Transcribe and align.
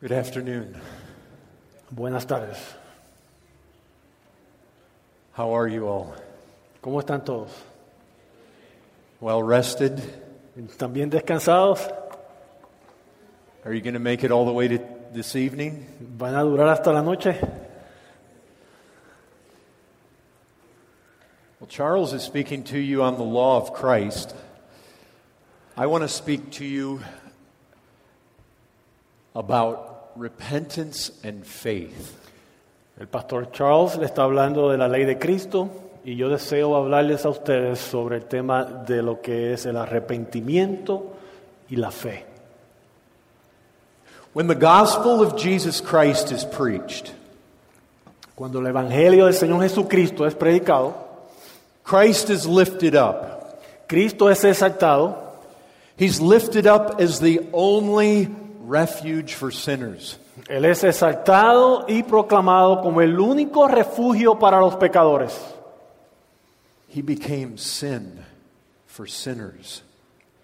Good 0.00 0.12
afternoon. 0.12 0.80
Buenas 1.92 2.24
tardes. 2.24 2.56
How 5.32 5.54
are 5.54 5.68
you 5.68 5.88
all? 5.88 6.14
¿Cómo 6.82 7.02
están 7.04 7.22
todos? 7.22 7.50
Well 9.20 9.42
rested? 9.42 10.00
¿Están 10.58 10.94
bien 10.94 11.10
descansados? 11.10 11.86
Are 13.62 13.74
you 13.74 13.82
going 13.82 13.92
to 13.92 14.00
make 14.00 14.24
it 14.24 14.30
all 14.30 14.46
the 14.46 14.52
way 14.52 14.68
to 14.68 14.78
this 15.12 15.36
evening? 15.36 15.86
¿Van 16.00 16.34
a 16.34 16.44
durar 16.44 16.70
hasta 16.70 16.92
la 16.92 17.02
noche? 17.02 17.38
Well, 21.60 21.68
Charles 21.68 22.14
is 22.14 22.22
speaking 22.22 22.64
to 22.64 22.78
you 22.78 23.02
on 23.02 23.18
the 23.18 23.22
law 23.22 23.58
of 23.58 23.74
Christ. 23.74 24.34
I 25.76 25.84
want 25.84 26.04
to 26.04 26.08
speak 26.08 26.52
to 26.52 26.64
you 26.64 27.02
about 29.34 29.89
repentance 30.20 31.12
and 31.24 31.44
faith. 31.44 32.16
El 32.98 33.08
pastor 33.08 33.50
Charles 33.50 33.96
le 33.96 34.06
está 34.06 34.22
hablando 34.24 34.70
de 34.70 34.76
la 34.76 34.86
ley 34.86 35.04
de 35.04 35.18
Cristo 35.18 35.70
y 36.04 36.16
yo 36.16 36.28
deseo 36.28 36.76
hablarles 36.76 37.24
a 37.24 37.30
ustedes 37.30 37.78
sobre 37.78 38.16
el 38.16 38.24
tema 38.24 38.64
de 38.64 39.02
lo 39.02 39.20
que 39.20 39.54
es 39.54 39.64
el 39.66 39.76
arrepentimiento 39.76 41.14
y 41.70 41.76
la 41.76 41.90
fe. 41.90 42.26
When 44.32 44.46
the 44.46 44.54
gospel 44.54 45.22
of 45.22 45.36
Jesus 45.36 45.80
Christ 45.80 46.30
is 46.30 46.44
preached, 46.44 47.12
Cuando 48.40 48.58
el 48.58 48.68
Evangelio 48.68 49.26
del 49.26 49.34
Señor 49.34 49.60
Jesucristo 49.60 50.26
es 50.26 50.34
predicado, 50.34 50.94
Christ 51.84 52.30
is 52.30 52.46
lifted 52.46 52.94
up. 52.94 53.60
Cristo 53.86 54.30
es 54.30 54.42
exaltado, 54.44 55.30
He's 55.98 56.22
lifted 56.22 56.66
up 56.66 56.98
as 56.98 57.20
the 57.20 57.46
only 57.52 58.30
refuge 58.70 59.34
for 59.34 59.52
sinners. 59.52 60.18
Él 60.48 60.64
es 60.64 60.84
exaltado 60.84 61.84
y 61.88 62.02
proclamado 62.02 62.80
como 62.80 63.00
el 63.00 63.18
único 63.18 63.66
refugio 63.66 64.38
para 64.38 64.60
los 64.60 64.76
pecadores. 64.76 65.38
He 66.88 67.02
became 67.02 67.58
sin 67.58 68.20
for 68.86 69.08
sinners. 69.08 69.82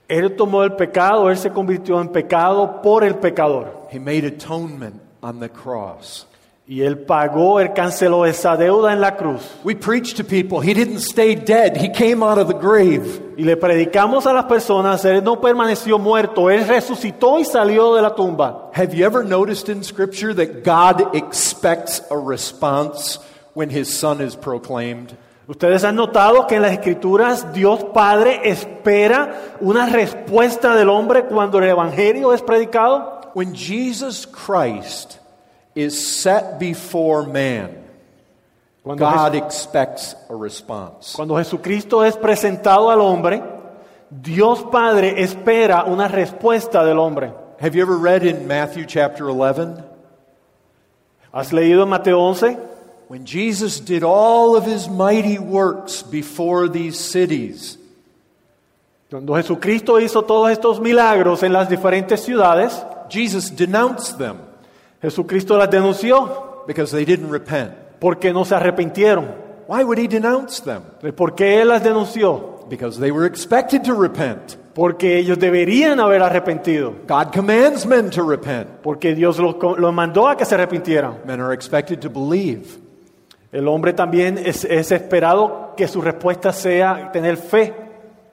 Él 0.09 0.37
tomó 0.37 0.63
el 0.63 0.75
pecado, 0.75 1.31
Él 1.31 1.37
se 1.37 1.51
convirtió 1.51 2.01
en 2.01 2.09
pecado 2.09 2.81
por 2.83 3.03
el 3.03 3.17
pecador. 3.17 3.89
He 3.91 3.99
made 3.99 4.25
atonement 4.25 5.01
on 5.21 5.41
the 5.41 5.49
cross. 5.49 6.27
Y 6.69 6.83
Él 6.83 6.99
pagó, 6.99 7.61
Él 7.61 7.73
canceló 7.73 8.27
esa 8.27 8.57
deuda 8.57 8.93
en 8.93 9.01
la 9.01 9.17
cruz. 9.17 9.41
We 9.63 9.77
preach 9.77 10.15
to 10.15 10.25
people, 10.25 10.61
He 10.61 10.75
didn't 10.75 10.99
stay 10.99 11.37
dead, 11.37 11.77
He 11.77 11.89
came 11.93 12.25
out 12.25 12.39
of 12.39 12.49
the 12.49 12.55
grave. 12.55 13.23
Y 13.37 13.45
le 13.45 13.57
predicamos 13.57 14.27
a 14.27 14.33
las 14.33 14.47
personas, 14.47 15.05
Él 15.05 15.23
no 15.23 15.41
permaneció 15.41 15.97
muerto, 15.97 16.51
Él 16.51 16.67
resucitó 16.67 17.39
y 17.39 17.45
salió 17.45 17.95
de 17.95 18.03
la 18.03 18.17
tumba. 18.17 18.73
Have 18.75 18.93
you 18.97 19.07
ever 19.07 19.23
noticed 19.23 19.69
in 19.69 19.85
Scripture 19.85 20.35
that 20.35 20.65
God 20.65 21.15
expects 21.15 22.03
a 22.11 22.17
response 22.17 23.21
when 23.55 23.71
His 23.71 23.89
Son 23.97 24.21
is 24.21 24.35
proclaimed? 24.35 25.17
Ustedes 25.47 25.85
han 25.85 25.95
notado 25.95 26.49
que 26.49 26.57
en 26.57 26.63
las 26.63 26.73
escrituras 26.73 27.53
Dios 27.53 27.85
Padre 27.95 28.41
espera 28.43 29.57
una 29.61 29.87
respuesta 29.87 30.75
del 30.75 30.89
hombre 30.89 31.27
cuando 31.27 31.59
el 31.59 31.69
Evangelio 31.69 32.33
es 32.33 32.43
predicado. 32.43 33.31
When 33.35 33.55
Jesus 33.55 34.27
Christ 34.27 35.21
is 35.77 35.95
set 36.23 36.59
before 36.59 37.25
man, 37.27 37.85
Cuando, 38.83 39.05
God 39.05 39.35
Jes- 39.35 39.45
expects 39.45 40.17
a 40.31 40.35
response. 40.35 41.15
cuando 41.15 41.37
Jesucristo 41.37 42.03
es 42.05 42.17
presentado 42.17 42.91
al 42.91 43.01
hombre, 43.01 43.43
Dios 44.11 44.63
Padre 44.73 45.21
espera 45.23 45.85
una 45.85 46.09
respuesta 46.09 46.85
del 46.85 46.99
hombre. 46.99 47.33
Have 47.61 47.75
you 47.77 47.83
ever 47.83 47.97
read 47.97 48.23
in 48.25 48.47
Matthew 48.49 48.87
chapter 48.87 49.29
11? 49.31 49.83
¿Has 51.33 51.53
leído 51.53 51.83
en 51.83 51.89
Mateo 51.89 52.19
11? 52.21 52.57
When 53.09 53.25
Jesus 53.25 53.79
did 53.81 54.03
all 54.03 54.57
of 54.57 54.65
his 54.67 54.89
mighty 54.89 55.39
works 55.39 56.03
before 56.03 56.69
these 56.69 56.99
cities, 56.99 57.79
Cuando 59.11 59.35
Jesucristo 59.37 60.01
hizo 60.01 60.23
todos 60.25 60.51
estos 60.51 60.81
milagros 60.81 61.43
en 61.45 61.53
las 61.53 61.69
diferentes 61.69 62.23
ciudades, 62.25 62.73
Jesus 63.09 63.51
denounced 63.55 64.19
them 64.19 64.39
Jesucristo 65.03 65.57
las 65.57 65.71
denunció 65.71 66.65
because 66.67 66.91
they 66.91 67.05
didn't 67.05 67.31
repent. 67.31 67.87
porque 67.99 68.33
no 68.33 68.45
se 68.45 68.55
arrepintieron. 68.55 69.47
Why 69.69 69.83
would 69.83 69.99
he 69.99 70.07
denounce 70.07 70.63
them? 70.63 70.83
¿Por 71.15 71.35
qué 71.35 71.61
Él 71.61 71.69
las 71.69 71.83
denunció? 71.83 72.67
Because 72.69 72.99
they 73.01 73.11
were 73.11 73.27
expected 73.27 73.83
to 73.85 73.95
repent. 73.95 74.57
Porque 74.75 75.19
ellos 75.19 75.39
deberían 75.39 75.99
haber 76.01 76.23
arrepentido. 76.23 76.95
God 77.09 77.33
commands 77.33 77.87
men 77.87 78.11
to 78.11 78.23
repent. 78.23 78.69
Porque 78.83 79.15
Dios 79.15 79.39
los, 79.39 79.57
los 79.79 79.93
mandó 79.93 80.29
a 80.29 80.37
que 80.37 80.45
se 80.45 80.55
arrepintieran. 80.55 81.21
Men 81.25 81.41
are 81.41 81.55
expected 81.55 82.01
to 82.01 82.11
believe. 82.11 82.79
El 83.51 83.67
hombre 83.69 83.93
también 83.95 84.39
es, 84.39 84.65
es 84.65 84.93
esperado 84.93 85.75
que 85.77 85.89
su 85.89 86.03
respuesta 86.03 86.53
sea 86.53 87.11
tener 87.13 87.37
fe. 87.39 87.75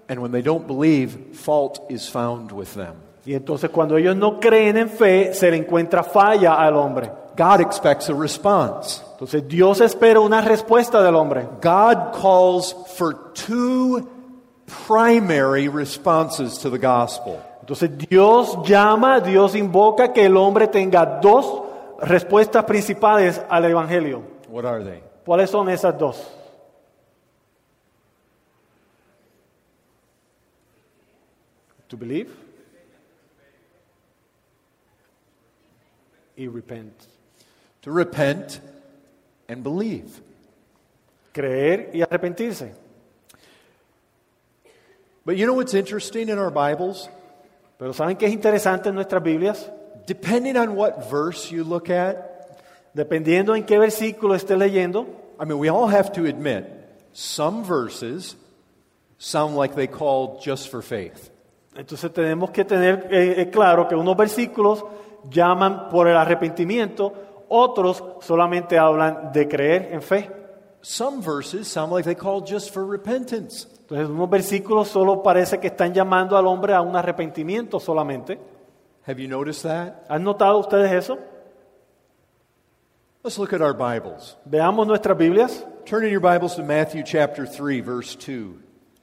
And 0.09 0.19
when 0.19 0.31
they 0.31 0.41
don't 0.41 0.67
believe, 0.67 1.33
fault 1.33 1.79
is 1.89 2.09
found 2.09 2.51
with 2.51 2.73
them. 2.73 2.95
Y 3.25 3.33
entonces 3.33 3.69
cuando 3.69 3.97
ellos 3.97 4.15
no 4.15 4.39
creen 4.39 4.77
en 4.77 4.89
fe, 4.89 5.33
se 5.33 5.49
le 5.49 5.57
encuentra 5.57 6.03
falla 6.03 6.55
al 6.55 6.75
hombre. 6.75 7.09
God 7.37 7.61
expects 7.61 8.09
a 8.09 8.13
response. 8.13 9.01
Entonces 9.13 9.47
Dios 9.47 9.79
espera 9.81 10.19
una 10.19 10.41
respuesta 10.41 11.01
del 11.01 11.15
hombre. 11.15 11.47
God 11.61 12.13
calls 12.21 12.75
for 12.97 13.33
two 13.33 14.07
primary 14.87 15.67
responses 15.67 16.59
to 16.59 16.69
the 16.69 16.77
gospel. 16.77 17.39
Entonces 17.61 17.97
Dios 18.09 18.57
llama, 18.65 19.21
Dios 19.21 19.55
invoca 19.55 20.11
que 20.11 20.25
el 20.25 20.35
hombre 20.35 20.67
tenga 20.67 21.05
dos 21.05 21.63
respuestas 22.01 22.65
principales 22.65 23.41
al 23.49 23.63
Evangelio. 23.65 24.21
What 24.49 24.65
are 24.65 24.83
they? 24.83 25.01
¿Cuáles 25.25 25.49
son 25.49 25.69
esas 25.69 25.97
dos? 25.97 26.21
To 31.87 31.95
believe 31.95 32.42
y 36.43 36.47
repent. 36.47 36.93
To 37.83 37.91
repent 37.91 38.59
and 39.47 39.63
believe. 39.63 40.21
Creer 41.33 41.91
y 41.93 42.01
arrepentirse. 42.01 42.73
But 45.25 45.37
you 45.37 45.45
know 45.45 45.53
what's 45.53 45.73
interesting 45.73 46.29
in 46.29 46.37
our 46.37 46.51
Bibles? 46.51 47.09
Pero 47.79 47.93
¿saben 47.93 48.17
qué 48.17 48.27
es 48.27 48.33
interesante 48.33 48.89
en 48.89 48.95
nuestras 48.95 49.23
Biblias? 49.23 49.69
Depending 50.05 50.57
on 50.57 50.75
what 50.75 51.09
verse 51.09 51.49
you 51.49 51.63
look 51.63 51.89
at, 51.89 52.33
Dependiendo 52.93 53.55
en 53.55 53.63
qué 53.63 53.79
versículo 53.79 54.35
esté 54.35 54.55
leyendo, 54.55 55.07
I 55.39 55.45
mean, 55.45 55.57
we 55.57 55.67
all 55.69 55.87
have 55.87 56.13
to 56.13 56.25
admit, 56.25 56.65
some 57.11 57.63
verses 57.63 58.35
sound 59.17 59.55
like 59.55 59.73
they 59.73 59.87
call 59.87 60.39
just 60.39 60.69
for 60.69 60.81
faith. 60.81 61.31
entonces 61.75 62.13
tenemos 62.13 62.51
que 62.51 62.63
tener 62.63 63.07
eh, 63.09 63.41
eh, 63.41 63.49
claro 63.49 63.87
que 63.87 63.95
unos 63.95 64.15
versículos 64.15 64.83
llaman 65.29 65.89
por 65.89 66.07
el 66.07 66.17
arrepentimiento, 66.17 67.13
otros 67.49 68.03
solamente 68.21 68.77
hablan 68.77 69.31
de 69.31 69.47
creer 69.47 69.89
en 69.91 70.01
fe. 70.01 70.29
Some 70.81 71.21
verses 71.21 71.67
sound 71.67 71.93
like 71.93 72.03
they 72.03 72.15
call 72.15 72.41
just 72.41 72.73
for 72.73 72.85
repentance. 72.85 73.67
Entonces 73.81 74.09
unos 74.09 74.29
versículos 74.29 74.89
solo 74.89 75.23
parece 75.23 75.59
que 75.59 75.67
están 75.67 75.93
llamando 75.93 76.35
al 76.35 76.45
hombre 76.47 76.73
a 76.73 76.81
un 76.81 76.95
arrepentimiento 76.95 77.79
solamente. 77.79 78.39
Have 79.05 79.21
you 79.21 79.27
noticed 79.27 79.63
that? 79.63 80.05
¿Han 80.09 80.23
notado 80.23 80.59
ustedes 80.59 80.91
eso? 80.91 81.17
Let's 83.23 83.37
look 83.37 83.53
at 83.53 83.61
our 83.61 83.73
Bibles. 83.73 84.37
Veamos 84.45 84.85
nuestras 84.85 85.17
Biblias. 85.17 85.65
Turn 85.85 86.03
in 86.03 86.11
your 86.11 86.19
Bibles 86.19 86.55
to 86.55 86.63
Matthew 86.63 87.03
chapter 87.03 87.45
3, 87.45 87.81
verse 87.81 88.15
2. 88.15 88.55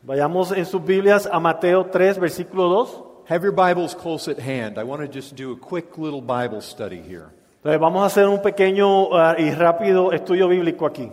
Vayamos 0.03 0.53
en 0.53 0.67
sus 0.67 0.83
Biblias 0.83 1.27
a 1.31 1.41
Mateo 1.41 1.87
3, 1.87 2.19
versículo 2.19 2.69
2. 2.69 3.10
Have 3.31 3.45
your 3.45 3.53
Bibles 3.53 3.95
close 3.95 4.27
at 4.27 4.41
hand. 4.41 4.77
I 4.77 4.83
want 4.83 5.03
to 5.03 5.07
just 5.07 5.37
do 5.37 5.53
a 5.53 5.57
quick 5.57 5.97
little 5.99 6.21
Bible 6.21 6.61
study 6.61 7.01
here. 7.01 7.31
Entonces 7.63 7.79
vamos 7.79 8.03
a 8.03 8.07
hacer 8.07 8.29
un 8.29 8.43
pequeño 8.43 9.11
ah, 9.13 9.37
y 9.39 9.55
rápido 9.55 10.11
estudio 10.13 10.49
bíblico 10.49 10.85
aquí. 10.91 11.13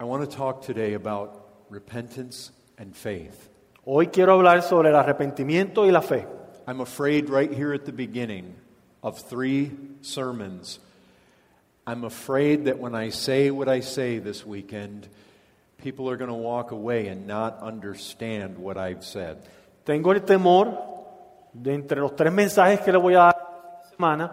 I 0.00 0.04
want 0.04 0.22
to 0.22 0.34
talk 0.34 0.62
today 0.62 0.94
about 0.94 1.46
repentance 1.68 2.50
and 2.78 2.96
faith. 2.96 3.50
Hoy 3.84 4.06
quiero 4.06 4.38
hablar 4.38 4.62
sobre 4.62 4.88
el 4.88 4.96
arrepentimiento 4.96 5.84
y 5.84 5.90
la 5.90 6.00
fe. 6.00 6.24
I'm 6.66 6.80
afraid 6.80 7.28
right 7.28 7.52
here 7.52 7.74
at 7.74 7.84
the 7.84 7.92
beginning 7.92 8.54
of 9.02 9.18
three 9.18 9.70
sermons, 10.00 10.78
I'm 11.86 12.04
afraid 12.04 12.64
that 12.64 12.78
when 12.78 12.94
I 12.94 13.10
say 13.10 13.50
what 13.50 13.68
I 13.68 13.80
say 13.80 14.18
this 14.18 14.46
weekend, 14.46 15.08
people 15.84 16.08
are 16.08 16.16
going 16.16 16.30
to 16.30 16.34
walk 16.34 16.72
away 16.72 17.08
and 17.08 17.26
not 17.26 17.60
understand 17.62 18.56
what 18.56 18.78
I've 18.78 19.04
said. 19.04 19.36
Tengo 19.84 20.12
el 20.12 20.22
temor 20.22 20.78
de 21.52 21.74
entre 21.74 22.00
los 22.00 22.16
tres 22.16 22.32
mensajes 22.32 22.80
que 22.80 22.90
le 22.90 22.96
voy 22.98 23.12
a 23.14 23.18
dar 23.18 23.36
esta 23.82 23.90
semana, 23.94 24.32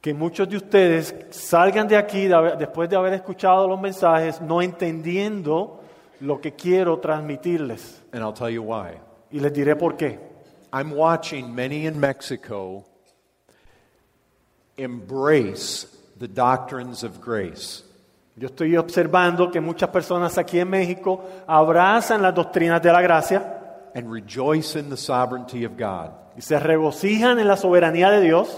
que 0.00 0.12
muchos 0.12 0.48
de 0.48 0.56
ustedes 0.56 1.14
salgan 1.30 1.86
de 1.86 1.96
aquí 1.96 2.26
de 2.26 2.34
haber- 2.34 2.58
después 2.58 2.90
de 2.90 2.96
haber 2.96 3.14
escuchado 3.14 3.68
los 3.68 3.80
mensajes 3.80 4.40
no 4.40 4.60
entendiendo 4.60 5.80
lo 6.20 6.40
que 6.40 6.52
quiero 6.54 6.98
transmitirles. 6.98 8.02
And 8.12 8.22
I'll 8.24 8.32
tell 8.34 8.50
you 8.50 8.62
why. 8.64 8.98
Y 9.30 9.38
les 9.38 9.52
diré 9.52 9.76
por 9.76 9.96
qué. 9.96 10.18
I'm 10.72 10.90
watching 10.92 11.54
many 11.54 11.86
in 11.86 12.00
Mexico 12.00 12.84
embrace 14.76 15.86
the 16.18 16.26
doctrines 16.28 17.04
of 17.04 17.20
grace. 17.20 17.82
Yo 18.36 18.48
estoy 18.48 18.76
observando 18.76 19.50
que 19.50 19.60
muchas 19.60 19.88
personas 19.88 20.36
aquí 20.36 20.58
en 20.60 20.68
México 20.68 21.24
abrazan 21.46 22.20
las 22.20 22.34
doctrinas 22.34 22.82
de 22.82 22.92
la 22.92 23.00
gracia 23.00 23.88
and 23.94 24.12
rejoice 24.12 24.78
in 24.78 24.90
the 24.90 24.96
sovereignty 24.96 25.64
of 25.64 25.72
God. 25.78 26.10
y 26.36 26.42
se 26.42 26.58
regocijan 26.58 27.38
en 27.38 27.48
la 27.48 27.56
soberanía 27.56 28.10
de 28.10 28.20
Dios 28.20 28.48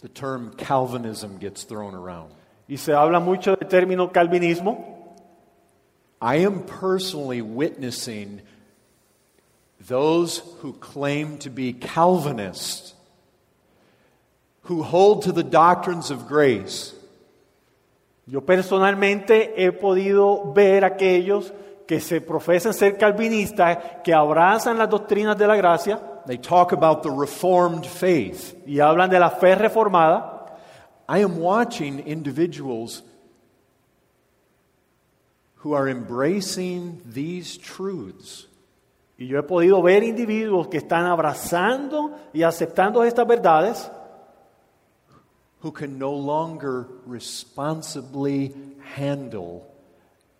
The 0.00 0.08
term 0.08 0.52
Calvinism 0.56 1.38
gets 1.38 1.64
thrown 1.66 1.94
around. 1.94 2.32
y 2.66 2.76
se 2.78 2.92
habla 2.94 3.20
mucho 3.20 3.56
del 3.56 3.68
término 3.68 4.10
calvinismo. 4.10 4.92
I 6.22 6.36
am 6.46 6.62
personally 6.62 7.42
witnessing 7.42 8.40
those 9.86 10.38
who 10.62 10.72
claim 10.74 11.36
to 11.40 11.50
be 11.50 11.74
Calvinists, 11.74 12.94
who 14.62 14.82
hold 14.82 15.24
to 15.24 15.32
the 15.32 15.42
doctrines 15.42 16.10
of 16.10 16.26
grace, 16.26 16.94
Yo 18.26 18.44
personalmente 18.44 19.54
he 19.62 19.72
podido 19.72 20.52
ver 20.52 20.84
aquellos 20.84 21.52
que 21.86 22.00
se 22.00 22.20
profesan 22.20 22.72
ser 22.72 22.96
calvinistas, 22.96 23.78
que 24.02 24.14
abrazan 24.14 24.78
las 24.78 24.88
doctrinas 24.88 25.36
de 25.36 25.46
la 25.46 25.56
gracia 25.56 26.00
they 26.26 26.38
talk 26.38 26.72
about 26.72 27.02
the 27.02 27.10
Reformed 27.10 27.86
faith. 27.86 28.54
y 28.66 28.80
hablan 28.80 29.10
de 29.10 29.18
la 29.18 29.30
fe 29.30 29.54
reformada. 29.54 30.56
I 31.08 31.18
am 31.18 31.38
watching 31.38 32.00
individuals 32.06 33.02
who 35.56 35.74
are 35.74 35.88
embracing 35.88 37.02
these 37.04 37.58
truths. 37.58 38.48
Y 39.18 39.26
yo 39.26 39.38
he 39.38 39.42
podido 39.42 39.80
ver 39.82 40.02
individuos 40.02 40.68
que 40.68 40.78
están 40.78 41.04
abrazando 41.04 42.10
y 42.32 42.42
aceptando 42.42 43.04
estas 43.04 43.26
verdades 43.26 43.90
who 45.64 45.72
can 45.72 45.98
no 45.98 46.12
longer 46.12 46.86
responsibly 47.06 48.54
handle 48.94 49.66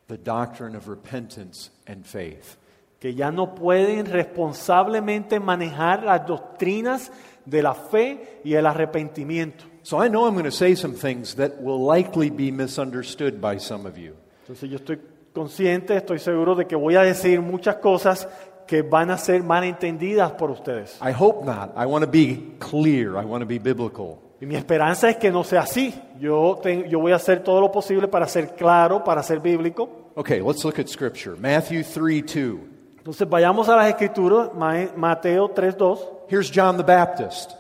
the 0.06 0.19
doctrine 0.19 0.76
of 0.76 0.87
repentance 0.87 1.71
and 1.87 2.05
faith. 2.06 2.59
que 3.05 3.12
ya 3.12 3.31
no 3.31 3.55
pueden 3.55 4.06
responsablemente 4.06 5.38
manejar 5.38 6.05
las 6.05 6.26
doctrinas 6.26 7.12
de 7.44 7.62
la 7.62 7.75
fe 7.75 8.41
y 8.44 8.55
el 8.55 8.65
arrepentimiento. 8.65 9.67
So 9.82 10.03
I 10.03 10.09
know 10.09 10.26
I'm 10.26 10.32
going 10.32 10.47
to 10.47 10.50
say 10.50 10.75
some 10.75 10.94
things 10.94 11.35
that 11.35 11.61
will 11.61 11.85
likely 11.85 12.31
be 12.31 12.50
misunderstood 12.50 13.43
by 13.43 13.59
some 13.59 13.87
of 13.87 13.99
you. 13.99 14.15
Entonces 14.47 14.71
yo 14.71 14.79
estoy 14.79 15.00
consciente, 15.35 15.94
estoy 15.94 16.19
seguro 16.19 16.55
de 16.55 16.67
que 16.67 16.76
voy 16.76 16.97
a 16.97 17.03
decir 17.03 17.43
muchas 17.43 17.76
cosas 17.76 18.26
que 18.67 18.81
van 18.81 19.11
a 19.11 19.19
ser 19.19 19.43
malentendidas 19.43 20.32
por 20.32 20.50
ustedes. 20.50 20.99
I 21.03 21.12
hope 21.12 21.44
not. 21.44 21.75
I 21.76 21.85
want 21.85 22.06
to 22.06 22.11
be 22.11 22.55
clear. 22.59 23.19
I 23.19 23.26
want 23.26 23.43
to 23.43 23.47
be 23.47 23.59
biblical. 23.59 24.24
Y 24.41 24.47
mi 24.47 24.57
esperanza 24.57 25.09
es 25.11 25.17
que 25.17 25.31
no 25.31 25.45
sea 25.45 25.61
así. 25.63 25.95
Yo, 26.21 26.59
te- 26.63 26.89
yo 26.89 26.99
voy 27.01 27.13
a 27.13 27.17
hacer 27.17 27.43
todo 27.43 27.61
lo 27.61 27.71
posible 27.73 28.09
para 28.09 28.27
ser 28.27 28.55
claro, 28.55 29.03
para 29.05 29.23
ser 29.23 29.41
bíblico. 29.41 29.89
Okay, 30.17 30.41
let's 30.41 30.65
look 30.65 30.79
at 30.79 30.87
scripture. 30.89 31.37
Matthew 31.39 31.83
3 31.85 32.23
2. 32.23 32.59
Entonces 32.99 33.29
vayamos 33.29 33.69
a 33.69 33.77
las 33.77 33.89
escrituras, 33.89 34.51
Ma- 34.55 34.89
Mateo 34.97 35.49
3.2. 35.49 35.99
Here's 36.29 36.51
John 36.55 36.77
the 36.77 36.83
Baptist. 36.83 37.53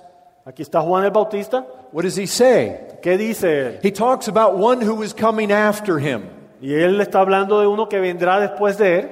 Aquí 0.46 0.62
está 0.62 0.80
Juan 0.82 1.04
el 1.04 1.10
Bautista. 1.10 1.64
What 1.92 2.02
does 2.04 2.16
he 2.18 2.26
say? 2.26 2.76
¿Qué 3.02 3.16
dice 3.16 3.66
él? 3.66 3.78
He 3.82 3.90
talks 3.92 4.28
about 4.28 4.54
one 4.58 4.84
who 4.84 5.02
is 5.02 5.14
coming 5.14 5.52
after 5.52 5.98
him. 5.98 6.22
Y 6.60 6.72
él 6.74 7.00
está 7.00 7.20
hablando 7.20 7.60
de 7.60 7.66
uno 7.66 7.88
que 7.88 7.98
vendrá 8.00 8.40
después 8.40 8.76
de 8.78 8.98
él. 8.98 9.10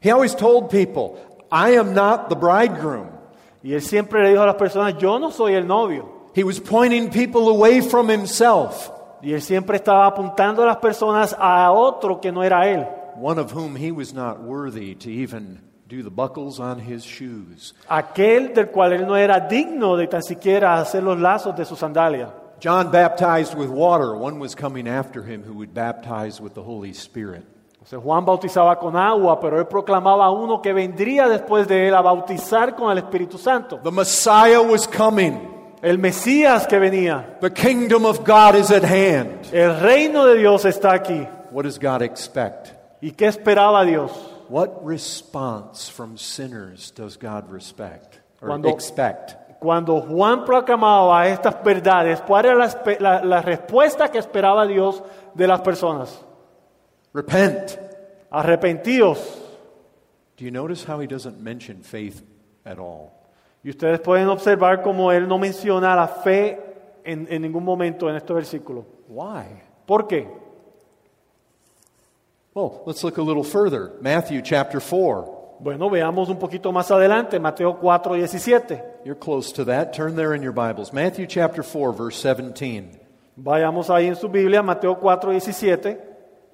He 0.00 0.10
always 0.10 0.34
told 0.34 0.68
people, 0.70 1.18
I 1.50 1.76
am 1.76 1.92
not 1.92 2.28
the 2.28 2.34
bridegroom. 2.36 3.08
Y 3.62 3.74
él 3.74 3.82
siempre 3.82 4.22
le 4.22 4.30
dijo 4.30 4.42
a 4.42 4.46
las 4.46 4.54
personas, 4.56 4.96
yo 4.98 5.18
no 5.18 5.30
soy 5.30 5.54
el 5.54 5.66
novio. 5.66 6.17
He 6.34 6.44
was 6.44 6.60
pointing 6.60 7.10
people 7.10 7.48
away 7.48 7.80
from 7.80 8.08
himself, 8.08 8.90
Y 9.22 9.32
él 9.32 9.42
siempre 9.42 9.76
estaba 9.76 10.06
apuntando 10.06 10.62
a 10.62 10.66
las 10.66 10.76
personas 10.76 11.34
a 11.38 11.70
otro 11.72 12.20
que 12.20 12.30
no 12.30 12.42
era 12.44 12.68
él. 12.68 12.86
one 13.20 13.40
of 13.40 13.52
whom 13.52 13.74
he 13.76 13.90
was 13.90 14.14
not 14.14 14.40
worthy 14.40 14.94
to 14.94 15.10
even 15.10 15.60
do 15.88 16.02
the 16.04 16.10
buckles 16.10 16.60
on 16.60 16.78
his 16.78 17.02
shoes. 17.04 17.74
Aquel 17.88 18.54
del 18.54 18.66
cual 18.70 18.92
él 18.92 19.06
no 19.06 19.16
era 19.16 19.40
digno 19.40 19.96
de 19.96 20.06
tan 20.06 20.22
siquiera 20.22 20.78
hacer 20.78 21.02
los 21.02 21.18
lazos 21.18 21.56
de 21.56 21.64
su 21.64 21.74
sandalia. 21.74 22.30
John 22.60 22.90
baptized 22.92 23.54
with 23.56 23.70
water. 23.70 24.14
One 24.14 24.38
was 24.38 24.54
coming 24.54 24.86
after 24.88 25.22
him 25.22 25.42
who 25.42 25.54
would 25.54 25.72
baptize 25.74 26.40
with 26.40 26.54
the 26.54 26.62
Holy 26.62 26.90
Spirit. 26.92 27.44
Entonces 27.72 28.00
Juan 28.00 28.24
bautizaba 28.24 28.78
con 28.78 28.96
agua, 28.96 29.40
pero 29.40 29.58
él 29.58 29.66
proclamaba 29.66 30.26
a 30.26 30.30
uno 30.30 30.60
que 30.60 30.72
vendría 30.72 31.26
después 31.28 31.66
de 31.66 31.88
él 31.88 31.94
a 31.94 32.02
bautizar 32.02 32.76
con 32.76 32.92
el 32.92 32.98
Espíritu 32.98 33.38
Santo. 33.38 33.80
The 33.82 33.90
Messiah 33.90 34.60
was 34.60 34.86
coming. 34.86 35.57
El 35.82 35.98
Mesías 35.98 36.66
que 36.66 36.78
venía. 36.78 37.38
The 37.40 37.50
kingdom 37.52 38.04
of 38.04 38.24
God 38.24 38.56
is 38.56 38.70
at 38.70 38.82
hand. 38.84 39.46
El 39.52 39.78
reino 39.80 40.26
de 40.26 40.38
Dios 40.38 40.64
está 40.64 40.92
aquí. 40.92 41.26
What 41.50 41.64
does 41.64 41.78
God 41.78 42.02
expect? 42.02 42.72
¿Y 43.00 43.12
qué 43.12 43.26
esperaba 43.28 43.84
Dios? 43.84 44.10
What 44.48 44.82
response 44.84 45.88
from 45.90 46.16
sinners 46.16 46.90
does 46.90 47.16
God 47.16 47.50
respect 47.50 48.18
or 48.42 48.48
Cuando- 48.48 48.68
expect? 48.70 49.36
Cuando 49.60 50.00
Juan 50.00 50.44
proclamaba 50.44 51.26
estas 51.28 51.62
verdades, 51.64 52.20
¿cuál 52.22 52.44
era 52.46 52.54
la, 52.54 52.70
la- 53.00 53.24
la 53.24 53.42
respuesta 53.42 54.08
que 54.08 54.18
esperaba 54.18 54.66
Dios 54.66 55.02
de 55.34 55.46
las 55.48 55.60
personas? 55.62 56.16
Repent. 57.12 57.72
Arrepentidos. 58.30 59.18
Do 60.36 60.44
you 60.44 60.50
notice 60.52 60.84
how 60.84 61.00
he 61.00 61.06
doesn't 61.08 61.40
mention 61.40 61.82
faith 61.82 62.22
at 62.64 62.78
all? 62.78 63.12
Y 63.68 63.70
ustedes 63.70 64.00
pueden 64.00 64.28
observar 64.28 64.80
cómo 64.80 65.12
él 65.12 65.28
no 65.28 65.36
menciona 65.36 65.94
la 65.94 66.08
fe 66.08 66.58
en, 67.04 67.26
en 67.28 67.42
ningún 67.42 67.62
momento 67.62 68.08
en 68.08 68.16
este 68.16 68.32
versículo. 68.32 68.86
Why? 69.08 69.44
¿Por 69.84 70.08
qué? 70.08 70.26
Well, 72.54 72.80
let's 72.86 73.04
look 73.04 73.18
a 73.18 73.22
little 73.22 73.44
further. 73.44 73.92
Matthew 74.00 74.40
chapter 74.40 74.80
4. 74.80 75.58
Bueno, 75.60 75.90
veamos 75.90 76.30
un 76.30 76.38
poquito 76.38 76.72
más 76.72 76.90
adelante, 76.90 77.38
Mateo 77.38 77.78
4, 77.78 78.14
17. 78.14 78.82
You're 79.04 79.14
close 79.14 79.52
to 79.52 79.66
that. 79.66 79.92
Turn 79.92 80.16
there 80.16 80.34
in 80.34 80.42
your 80.42 80.54
Bibles. 80.54 80.94
Matthew 80.94 81.26
chapter 81.26 81.62
4, 81.62 81.92
verse 81.92 82.16
17. 82.16 82.98
Vayamos 83.36 83.90
ahí 83.90 84.06
en 84.06 84.16
su 84.16 84.30
Biblia, 84.30 84.62
Mateo 84.62 84.94
4, 84.94 85.32
17. 85.32 85.98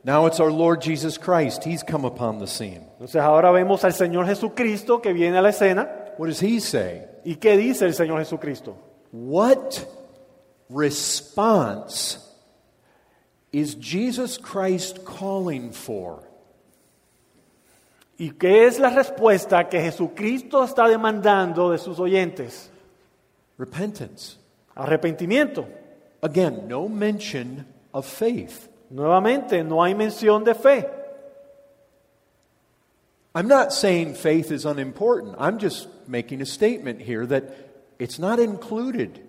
Now 0.02 0.26
it's 0.26 0.40
our 0.40 0.50
Lord 0.50 0.82
Jesus 0.82 1.16
Christ. 1.16 1.62
He's 1.62 1.84
come 1.84 2.05
upon 2.05 2.40
the 2.40 2.49
scene. 2.49 2.88
Entonces 2.99 3.22
ahora 3.22 3.52
vemos 3.52 3.84
al 3.84 3.93
Señor 3.93 4.26
Jesucristo 4.26 5.00
que 5.00 5.12
viene 5.12 5.38
a 5.38 5.43
la 5.43 5.50
escena. 5.50 6.03
What 6.16 6.28
does 6.28 6.40
he 6.40 6.61
say? 6.61 7.06
¿Y 7.25 7.37
qué 7.37 7.56
dice 7.56 7.87
el 7.87 7.94
Señor 7.94 8.19
Jesucristo? 8.20 8.76
What 9.12 9.85
response 10.68 12.18
is 13.52 13.75
Jesus 13.75 14.38
Christ 14.38 15.04
calling 15.04 15.73
for? 15.73 16.23
¿Y 18.18 18.30
qué 18.30 18.66
es 18.66 18.78
la 18.78 18.90
respuesta 18.90 19.68
que 19.68 19.80
Jesucristo 19.80 20.62
está 20.62 20.88
demandando 20.88 21.71
de 21.71 21.78
sus 21.78 21.99
oyentes? 21.99 22.71
Repentance. 23.59 24.37
Arrepentimiento. 24.76 25.66
Again, 26.23 26.68
no 26.68 26.88
mention 26.88 27.66
of 27.92 28.06
faith. 28.06 28.68
Nuevamente, 28.90 29.64
no 29.64 29.83
hay 29.83 29.94
mención 29.94 30.44
de 30.44 30.54
fe. 30.54 30.88
I'm 33.35 33.49
not 33.49 33.73
saying 33.73 34.14
faith 34.14 34.53
is 34.53 34.64
unimportant. 34.64 35.35
I'm 35.38 35.59
just 35.59 35.88
making 36.07 36.41
a 36.41 36.47
statement 36.47 37.00
here 37.00 37.26
that 37.26 37.45
it's 37.99 38.19
not 38.19 38.38
included. 38.38 39.21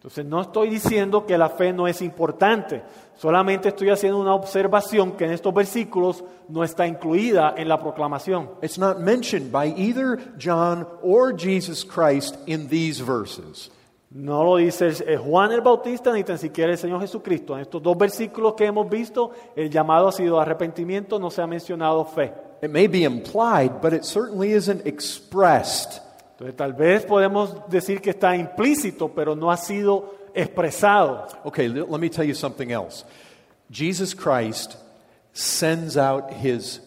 Entonces 0.00 0.24
no 0.24 0.40
estoy 0.40 0.70
diciendo 0.70 1.26
que 1.26 1.36
la 1.36 1.50
fe 1.50 1.74
no 1.74 1.86
es 1.86 2.00
importante, 2.00 2.82
solamente 3.16 3.68
estoy 3.68 3.90
haciendo 3.90 4.18
una 4.18 4.34
observación 4.34 5.12
que 5.12 5.26
en 5.26 5.32
estos 5.32 5.52
versículos 5.52 6.24
no 6.48 6.64
está 6.64 6.86
incluida 6.86 7.52
en 7.54 7.68
la 7.68 7.78
proclamación. 7.78 8.48
It's 8.62 8.78
not 8.78 8.98
mentioned 9.00 9.52
by 9.52 9.74
either 9.76 10.18
John 10.38 10.88
or 11.02 11.34
Jesus 11.36 11.84
Christ 11.84 12.38
in 12.46 12.68
these 12.70 13.04
verses. 13.04 13.70
No 14.08 14.42
lo 14.42 14.56
dice 14.56 14.88
eh, 15.06 15.18
Juan 15.18 15.52
el 15.52 15.60
Bautista 15.60 16.14
ni 16.14 16.24
tan 16.24 16.38
siquiera 16.38 16.72
el 16.72 16.78
Señor 16.78 17.02
Jesucristo. 17.02 17.54
En 17.54 17.60
estos 17.60 17.82
dos 17.82 17.98
versículos 17.98 18.54
que 18.54 18.64
hemos 18.64 18.88
visto, 18.88 19.32
el 19.54 19.68
llamado 19.68 20.08
ha 20.08 20.12
sido 20.12 20.40
arrepentimiento, 20.40 21.18
no 21.18 21.30
se 21.30 21.42
ha 21.42 21.46
mencionado 21.46 22.06
fe. 22.06 22.32
It 22.62 22.70
may 22.70 22.86
be 22.86 23.04
implied, 23.04 23.80
but 23.80 23.92
it 23.92 24.04
certainly 24.04 24.52
isn't 24.52 24.86
expressed. 24.86 26.00
Entonces 26.32 26.56
tal 26.56 26.72
vez 26.72 27.04
podemos 27.04 27.68
decir 27.68 28.00
que 28.00 28.10
está 28.10 28.36
implícito, 28.36 29.08
pero 29.14 29.34
no 29.34 29.50
ha 29.50 29.56
sido 29.56 30.14
expresado. 30.34 31.26
Okay, 31.44 31.68
let 31.68 32.00
me 32.00 32.08
tell 32.08 32.24
you 32.24 32.34
something 32.34 32.70
else. 32.70 33.04
Jesus 33.70 34.14
Christ 34.14 34.76
sends 35.32 35.96
out 35.96 36.32
his 36.32 36.80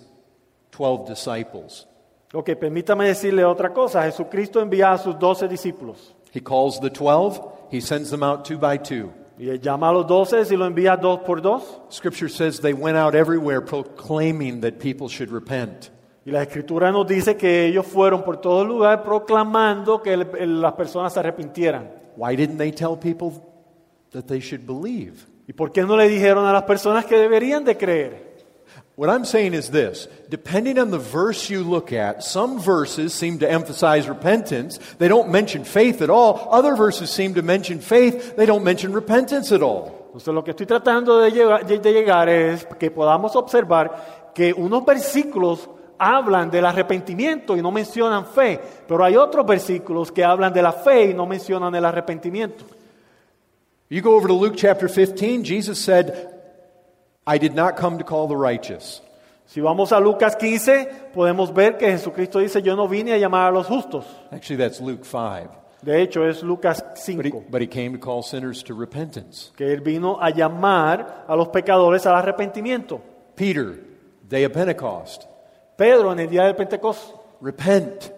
12 0.71 1.07
disciples. 1.07 1.87
Ok, 2.33 2.55
permítame 2.55 3.07
decirle 3.07 3.45
otra 3.45 3.71
cosa. 3.71 4.03
Jesucristo 4.03 4.59
envía 4.59 4.91
a 4.91 4.97
sus 4.97 5.17
doce 5.19 5.47
discípulos. 5.47 6.15
He 6.33 6.41
calls 6.41 6.79
the 6.79 6.89
12, 6.89 7.69
he 7.71 7.79
sends 7.79 8.09
them 8.09 8.23
out 8.23 8.43
two 8.43 8.57
by 8.57 8.77
two. 8.77 9.13
Y 9.43 9.59
llama 9.59 9.89
a 9.89 9.91
los 9.91 10.07
doce 10.07 10.41
y 10.49 10.55
lo 10.55 10.65
envía 10.65 10.95
dos 10.95 11.19
por 11.19 11.41
dos. 11.41 11.81
Scripture 11.91 12.29
says 12.29 12.61
they 12.61 12.71
went 12.71 12.97
out 12.97 13.13
everywhere 13.13 13.59
proclaiming 13.59 14.61
that 14.61 14.75
people 14.79 15.07
should 15.09 15.29
repent. 15.31 15.89
Y 16.25 16.31
la 16.31 16.43
escritura 16.43 16.89
nos 16.93 17.05
dice 17.05 17.35
que 17.35 17.65
ellos 17.65 17.85
fueron 17.85 18.23
por 18.23 18.37
todo 18.39 18.63
lugar 18.63 19.03
proclamando 19.03 20.01
que 20.01 20.13
el- 20.13 20.27
el- 20.39 20.61
las 20.61 20.71
personas 20.73 21.11
se 21.11 21.19
arrepintieran. 21.19 21.91
Why 22.15 22.37
didn't 22.37 22.57
they 22.57 22.71
tell 22.71 22.97
people 22.97 23.31
that 24.11 24.23
they 24.23 24.39
should 24.39 24.65
believe? 24.65 25.25
¿Y 25.45 25.51
por 25.51 25.73
qué 25.73 25.81
no 25.81 25.97
le 25.97 26.07
dijeron 26.07 26.45
a 26.45 26.53
las 26.53 26.63
personas 26.63 27.03
que 27.03 27.17
deberían 27.17 27.65
de 27.65 27.75
creer? 27.75 28.32
What 28.95 29.09
I'm 29.09 29.25
saying 29.25 29.55
is 29.55 29.69
this 29.71 30.07
depending 30.29 30.77
on 30.77 30.91
the 30.91 30.99
verse 30.99 31.49
you 31.49 31.63
look 31.63 31.91
at, 31.91 32.23
some 32.23 32.59
verses 32.59 33.11
seem 33.13 33.39
to 33.39 33.49
emphasize 33.49 34.07
repentance. 34.07 34.77
They 34.99 35.07
don't 35.07 35.29
mention 35.31 35.65
faith 35.65 36.01
at 36.01 36.09
all. 36.11 36.47
Other 36.51 36.75
verses 36.75 37.09
seem 37.09 37.33
to 37.35 37.41
mention 37.41 37.79
faith. 37.79 38.35
They 38.35 38.45
don't 38.45 38.63
mention 38.63 38.93
repentance 38.93 39.51
at 39.51 39.61
all. 39.63 40.09
Entonces 40.13 40.31
lo 40.33 40.43
que 40.43 40.51
estoy 40.51 40.67
tratando 40.67 41.19
de 41.19 41.31
llegar, 41.31 41.65
de- 41.65 41.79
llegar 41.91 42.29
es 42.29 42.67
que 42.79 42.91
podamos 42.91 43.35
observar 43.35 44.31
que 44.35 44.53
unos 44.53 44.85
versículos 44.85 45.67
hablan 45.97 46.51
del 46.51 46.65
arrepentimiento 46.65 47.57
y 47.57 47.61
no 47.63 47.71
mencionan 47.71 48.27
fe, 48.27 48.59
pero 48.87 49.03
hay 49.03 49.15
otros 49.15 49.43
versículos 49.45 50.11
que 50.11 50.23
hablan 50.23 50.53
de 50.53 50.61
la 50.61 50.71
fe 50.71 51.05
y 51.05 51.13
no 51.15 51.25
mencionan 51.25 51.73
el 51.73 51.85
arrepentimiento. 51.85 52.63
You 53.89 54.01
go 54.01 54.15
over 54.15 54.27
to 54.27 54.33
Luke 54.35 54.55
chapter 54.55 54.87
15, 54.87 55.43
Jesus 55.43 55.79
said, 55.79 56.13
I 57.25 57.37
did 57.37 57.55
not 57.55 57.77
come 57.77 57.97
to 57.99 58.03
call 58.03 58.27
the 58.27 58.35
righteous. 58.35 59.01
Si 59.45 59.61
vamos 59.61 59.91
a 59.91 59.99
Lucas 59.99 60.35
15, 60.35 61.11
podemos 61.13 61.53
ver 61.53 61.77
que 61.77 61.87
Jesucristo 61.87 62.39
dice, 62.39 62.61
yo 62.61 62.75
no 62.75 62.87
vine 62.87 63.13
a 63.13 63.17
llamar 63.17 63.49
a 63.49 63.51
los 63.51 63.67
justos. 63.67 64.05
Actually, 64.31 64.57
that's 64.57 64.81
Luke 64.81 65.05
5. 65.05 65.49
De 65.83 66.01
hecho, 66.01 66.23
es 66.25 66.41
Lucas 66.43 66.81
But 66.81 67.25
he, 67.25 67.31
5, 67.31 67.51
but 67.51 67.61
he 67.61 67.67
came 67.67 67.91
to 67.93 67.99
call 67.99 68.23
sinners 68.23 68.63
to 68.63 68.73
repentance. 68.73 69.51
que 69.57 69.65
él 69.73 69.81
vino 69.81 70.17
a 70.21 70.29
llamar 70.31 71.25
a 71.27 71.35
los 71.35 71.49
pecadores 71.49 72.05
al 72.05 72.15
arrepentimiento. 72.15 73.01
Peter, 73.35 73.79
day 74.27 74.45
of 74.45 74.53
Pentecost, 74.53 75.25
Pedro, 75.77 76.11
en 76.13 76.19
el 76.19 76.29
día 76.29 76.43
del 76.45 76.55
Pentecostés, 76.55 77.13
repent. 77.41 78.11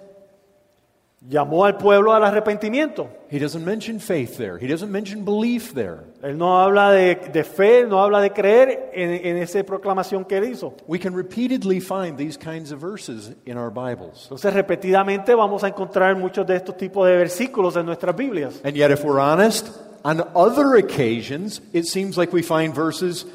llamó 1.28 1.66
al 1.66 1.78
pueblo 1.78 2.14
al 2.14 2.24
arrepentimiento. 2.24 3.10
He 3.36 3.40
doesn't 3.40 3.66
mention 3.66 4.00
faith 4.00 4.38
there, 4.38 4.58
he 4.58 4.66
doesn't 4.66 4.90
mention 4.90 5.26
belief 5.26 5.74
there. 5.74 6.06
Él 6.24 6.38
no 6.38 6.58
habla 6.58 6.94
de, 6.94 7.16
de 7.16 7.44
fe, 7.44 7.86
no 7.86 8.00
habla 8.00 8.22
de 8.22 8.30
creer 8.30 8.92
en, 8.94 9.10
en 9.10 9.36
esa 9.36 9.62
proclamación 9.66 10.26
que 10.26 10.38
él 10.38 10.46
hizo. 10.46 10.74
We 10.88 11.00
can 11.00 11.14
repeatedly 11.14 11.82
find 11.82 12.18
these 12.18 12.38
kinds 12.38 12.72
of 12.72 12.80
verses 12.80 13.36
in 13.46 13.58
our 13.58 13.70
Bibles. 13.70 14.30
Entonces, 14.30 14.54
repetidamente 14.54 15.36
vamos 15.36 15.66
a 15.66 15.68
encontrar 15.68 16.16
muchos 16.16 16.48
de 16.48 16.56
estos 16.56 16.78
tipos 16.78 17.06
de 17.10 17.18
versículos 17.18 17.76
en 17.76 17.86
nuestras 17.86 18.16
Biblias. 18.16 18.62
And 18.64 18.78
yet, 18.78 18.90
if 18.92 19.04
we're 19.04 19.20
honest, 19.20 19.70
on 20.06 20.22
other 20.34 20.76
occasions, 20.76 21.60
it 21.74 21.88
seems 21.88 22.18
like 22.18 22.32
we 22.32 22.42
find 22.42 22.74
verses 22.74 23.26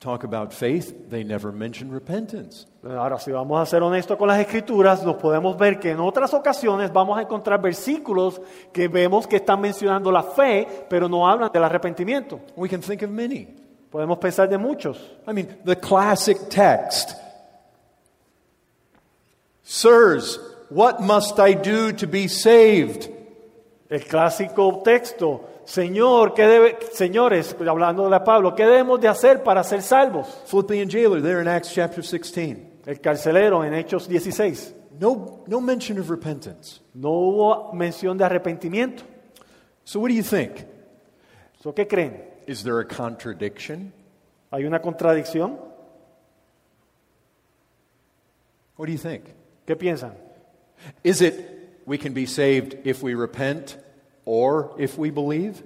talk 0.00 0.24
about 0.24 0.52
faith, 0.52 1.10
they 1.10 1.24
never 1.24 1.52
mention 1.52 1.90
repentance. 1.90 2.66
Ahora, 2.84 3.18
si 3.18 3.30
vamos 3.32 3.60
a 3.60 3.66
ser 3.66 3.82
honestos 3.82 4.16
con 4.16 4.28
las 4.28 4.38
escrituras, 4.38 5.04
nos 5.04 5.16
podemos 5.16 5.56
ver 5.58 5.78
que 5.78 5.90
en 5.90 6.00
otras 6.00 6.32
ocasiones 6.34 6.92
vamos 6.92 7.18
a 7.18 7.22
encontrar 7.22 7.60
versículos 7.60 8.40
que 8.72 8.88
vemos 8.88 9.26
que 9.26 9.36
están 9.36 9.60
mencionando 9.60 10.10
la 10.10 10.22
fe, 10.22 10.86
pero 10.88 11.08
no 11.08 11.28
hablan 11.28 11.50
del 11.52 11.64
arrepentimiento. 11.64 12.40
We 12.56 12.68
can 12.68 12.80
think 12.80 13.02
of 13.02 13.10
many. 13.10 13.48
Podemos 13.90 14.18
pensar 14.18 14.48
de 14.48 14.58
muchos. 14.58 14.98
I 15.26 15.32
mean, 15.32 15.48
the 15.64 15.76
classic 15.76 16.36
text 16.48 17.14
Sirs, 19.70 20.38
what 20.70 21.02
must 21.02 21.38
I 21.38 21.52
do 21.52 21.92
to 21.92 22.06
be 22.06 22.26
saved? 22.26 23.10
El 23.90 24.00
clásico 24.00 24.82
texto, 24.82 25.44
Señor, 25.68 26.32
¿qué 26.32 26.46
debe, 26.46 26.78
señores, 26.94 27.54
hablando 27.68 28.08
de 28.08 28.20
Pablo, 28.20 28.54
¿qué 28.54 28.64
debemos 28.64 28.98
de 29.02 29.06
hacer 29.06 29.42
para 29.42 29.62
ser 29.62 29.82
salvos? 29.82 30.26
Philippian 30.46 30.88
jailer 30.88 31.20
there 31.20 31.42
in 31.42 31.46
Acts 31.46 31.74
chapter 31.74 32.02
16. 32.02 32.56
El 32.86 32.98
carcelero 33.02 33.62
en 33.62 33.74
Hechos 33.74 34.08
16. 34.08 34.74
No, 34.98 35.44
no 35.46 35.60
mention 35.60 35.98
of 35.98 36.08
repentance. 36.08 36.80
No 36.94 37.10
hubo 37.10 37.72
mención 37.74 38.16
de 38.16 38.24
arrepentimiento. 38.24 39.02
So, 39.84 40.00
what 40.00 40.08
do 40.08 40.14
you 40.14 40.22
think? 40.22 40.64
¿So 41.62 41.74
¿Qué 41.74 41.86
creen? 41.86 42.22
Is 42.46 42.64
there 42.64 42.80
a 42.80 42.86
contradiction? 42.86 43.92
¿Hay 44.50 44.64
una 44.64 44.80
contradicción? 44.80 45.58
What 48.78 48.86
do 48.86 48.92
you 48.92 48.98
think? 48.98 49.24
¿Qué 49.66 49.76
piensan? 49.76 50.14
Is 51.04 51.20
it 51.20 51.82
we 51.84 51.98
can 51.98 52.14
be 52.14 52.24
saved 52.24 52.86
if 52.86 53.02
we 53.02 53.14
repent 53.14 53.76
or 54.28 54.74
if 54.76 54.98
we 54.98 55.10
believe? 55.10 55.62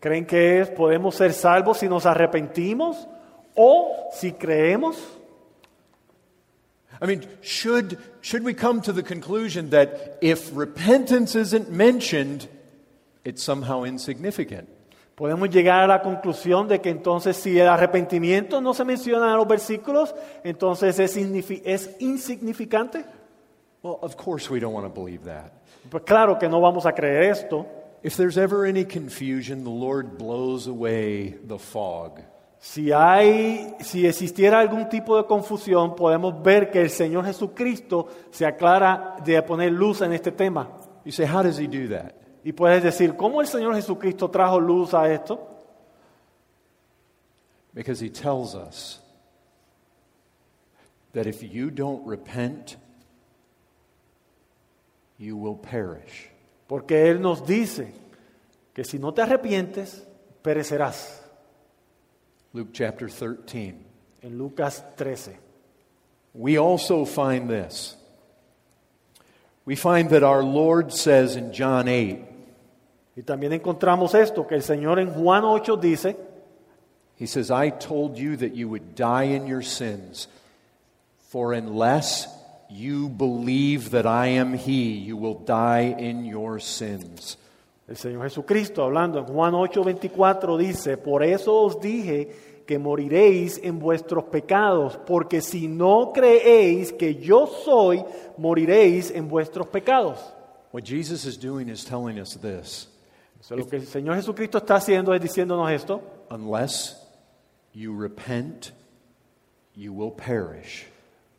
¿Creen 0.00 0.24
que 0.24 0.60
es 0.60 0.70
podemos 0.70 1.14
ser 1.14 1.34
salvos 1.34 1.78
si 1.78 1.88
nos 1.88 2.06
arrepentimos 2.06 3.06
o 3.54 4.08
si 4.10 4.32
creemos? 4.32 4.96
I 6.98 7.06
mean, 7.06 7.26
should, 7.42 7.98
should 8.22 8.42
we 8.42 8.54
come 8.54 8.80
to 8.80 8.92
the 8.92 9.02
conclusion 9.02 9.68
that 9.70 10.16
if 10.22 10.50
repentance 10.56 11.34
isn't 11.36 11.70
mentioned, 11.70 12.48
it's 13.22 13.42
somehow 13.42 13.84
insignificant? 13.84 14.66
Podemos 15.14 15.50
llegar 15.50 15.82
a 15.82 15.86
la 15.86 16.00
conclusión 16.00 16.68
de 16.68 16.80
que 16.80 16.88
entonces 16.88 17.36
si 17.36 17.58
el 17.58 17.68
arrepentimiento 17.68 18.62
no 18.62 18.72
se 18.72 18.84
menciona 18.84 19.30
en 19.30 19.36
los 19.36 19.46
versículos, 19.46 20.14
entonces 20.42 20.98
es, 20.98 21.16
es 21.16 21.96
insignificante. 22.00 23.04
Well, 23.82 23.98
of 24.00 24.16
course 24.16 24.50
we 24.50 24.58
don't 24.58 24.74
want 24.74 24.86
to 24.86 25.02
believe 25.02 25.24
that. 25.24 25.52
Pues 25.90 26.02
claro 26.04 26.38
que 26.38 26.48
no 26.48 26.62
vamos 26.62 26.86
a 26.86 26.92
creer 26.92 27.24
esto. 27.24 27.66
If 28.02 28.16
there's 28.16 28.38
ever 28.38 28.64
any 28.64 28.84
confusion, 28.84 29.64
the 29.64 29.70
Lord 29.70 30.18
blows 30.18 30.66
away 30.66 31.36
the 31.44 31.58
fog. 31.58 32.20
Si 32.58 32.90
hay, 32.90 33.74
si 33.80 34.06
existiera 34.06 34.60
algún 34.60 34.88
tipo 34.88 35.16
de 35.16 35.24
confusión, 35.24 35.94
podemos 35.94 36.42
ver 36.42 36.70
que 36.70 36.80
el 36.80 36.90
Señor 36.90 37.24
Jesucristo 37.24 38.08
se 38.30 38.46
aclara 38.46 39.16
de 39.24 39.40
poner 39.42 39.72
luz 39.72 40.00
en 40.00 40.12
este 40.12 40.32
tema. 40.32 40.68
You 41.04 41.12
say, 41.12 41.26
how 41.26 41.42
does 41.42 41.58
he 41.58 41.66
do 41.66 41.88
that? 41.88 42.14
Y 42.44 42.52
puedes 42.52 42.82
decir, 42.82 43.16
¿cómo 43.16 43.40
el 43.40 43.46
Señor 43.46 43.74
Jesucristo 43.74 44.30
trajo 44.30 44.60
luz 44.60 44.94
a 44.94 45.12
esto? 45.12 45.40
Because 47.74 48.00
he 48.00 48.08
tells 48.08 48.54
us 48.54 49.00
that 51.12 51.26
if 51.26 51.42
you 51.42 51.70
don't 51.70 52.06
repent, 52.06 52.76
you 55.18 55.36
will 55.36 55.56
perish. 55.56 56.30
Porque 56.66 57.08
Él 57.08 57.20
nos 57.20 57.46
dice 57.46 57.92
que 58.72 58.84
si 58.84 58.98
no 58.98 59.14
te 59.14 59.22
arrepientes, 59.22 60.06
perecerás. 60.42 61.22
Luke 62.52 62.70
chapter 62.72 63.08
13. 63.10 63.74
En 64.22 64.38
Lucas 64.38 64.82
13. 64.96 65.38
We 66.34 66.58
also 66.58 67.04
find 67.04 67.48
this. 67.48 67.96
We 69.64 69.76
find 69.76 70.10
that 70.10 70.22
our 70.22 70.42
Lord 70.42 70.92
says 70.92 71.36
in 71.36 71.52
John 71.52 71.88
8, 71.88 72.22
Y 73.16 73.22
también 73.22 73.52
encontramos 73.54 74.14
esto, 74.14 74.46
que 74.46 74.56
el 74.56 74.62
Señor 74.62 74.98
en 74.98 75.10
Juan 75.10 75.44
8 75.44 75.76
dice, 75.76 76.16
He 77.16 77.26
says, 77.26 77.50
I 77.50 77.70
told 77.70 78.18
you 78.18 78.36
that 78.36 78.54
you 78.54 78.68
would 78.68 78.94
die 78.94 79.24
in 79.34 79.46
your 79.46 79.62
sins, 79.62 80.28
for 81.30 81.54
unless 81.54 82.28
you 82.70 83.08
believe 83.08 83.90
that 83.90 84.06
I 84.06 84.28
am 84.38 84.54
He, 84.54 84.92
you 84.98 85.16
will 85.16 85.38
die 85.44 85.94
in 85.98 86.24
your 86.24 86.60
sins. 86.60 87.38
el 87.88 87.96
Señor 87.96 88.24
Jesucristo 88.24 88.82
hablando 88.82 89.18
en 89.20 89.26
Juan 89.26 89.54
8, 89.54 89.84
24 89.84 90.58
dice, 90.58 90.96
por 90.96 91.22
eso 91.22 91.54
os 91.54 91.80
dije 91.80 92.64
que 92.66 92.78
moriréis 92.78 93.60
en 93.62 93.78
vuestros 93.78 94.24
pecados, 94.24 94.98
porque 95.06 95.40
si 95.40 95.68
no 95.68 96.12
creéis 96.12 96.92
que 96.92 97.14
yo 97.14 97.46
soy, 97.46 98.04
moriréis 98.38 99.12
en 99.12 99.28
vuestros 99.28 99.68
pecados. 99.68 100.18
What 100.72 100.82
Jesus 100.84 101.24
is 101.24 101.38
doing 101.38 101.68
is 101.68 101.84
telling 101.84 102.20
us 102.20 102.36
this 102.36 102.88
O 103.40 103.44
sea, 103.44 103.56
lo 103.56 103.66
que 103.66 103.76
el 103.76 103.86
Señor 103.86 104.16
Jesucristo 104.16 104.58
está 104.58 104.74
haciendo 104.76 105.14
es 105.14 105.22
diciéndonos 105.22 105.70
esto, 105.70 106.02
unless 106.28 107.00
you 107.72 107.96
repent, 107.96 108.72
you 109.76 109.92
will 109.92 110.12
perish. 110.12 110.86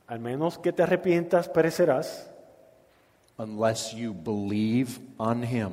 Al 0.08 0.20
menos 0.20 0.58
que 0.58 0.72
te 0.72 0.84
arrepientas, 0.84 1.50
perecerás. 1.50 2.30
Unless 3.38 3.94
you 3.94 4.14
believe 4.14 5.00
on 5.20 5.44
Him, 5.44 5.72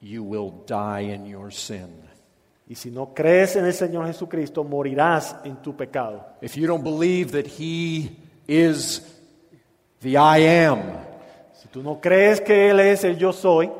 you 0.00 0.22
will 0.22 0.64
die 0.66 1.12
in 1.12 1.26
your 1.26 1.52
sin. 1.52 2.02
Y 2.68 2.74
si 2.76 2.90
no 2.90 3.12
crees 3.12 3.56
en 3.56 3.66
el 3.66 3.74
Señor 3.74 4.06
Jesucristo, 4.06 4.64
morirás 4.64 5.36
en 5.44 5.56
tu 5.56 5.76
pecado. 5.76 6.24
If 6.40 6.56
you 6.56 6.66
don't 6.66 6.84
believe 6.84 7.32
that 7.32 7.46
He 7.46 8.16
is 8.46 9.02
the 10.00 10.16
I 10.16 10.66
am, 10.66 10.80
Si 11.62 11.68
tú 11.68 11.82
no 11.82 12.00
crees 12.00 12.40
que 12.40 12.70
Él 12.70 12.80
es 12.80 13.04
el 13.04 13.18
yo 13.18 13.32
soy, 13.32 13.70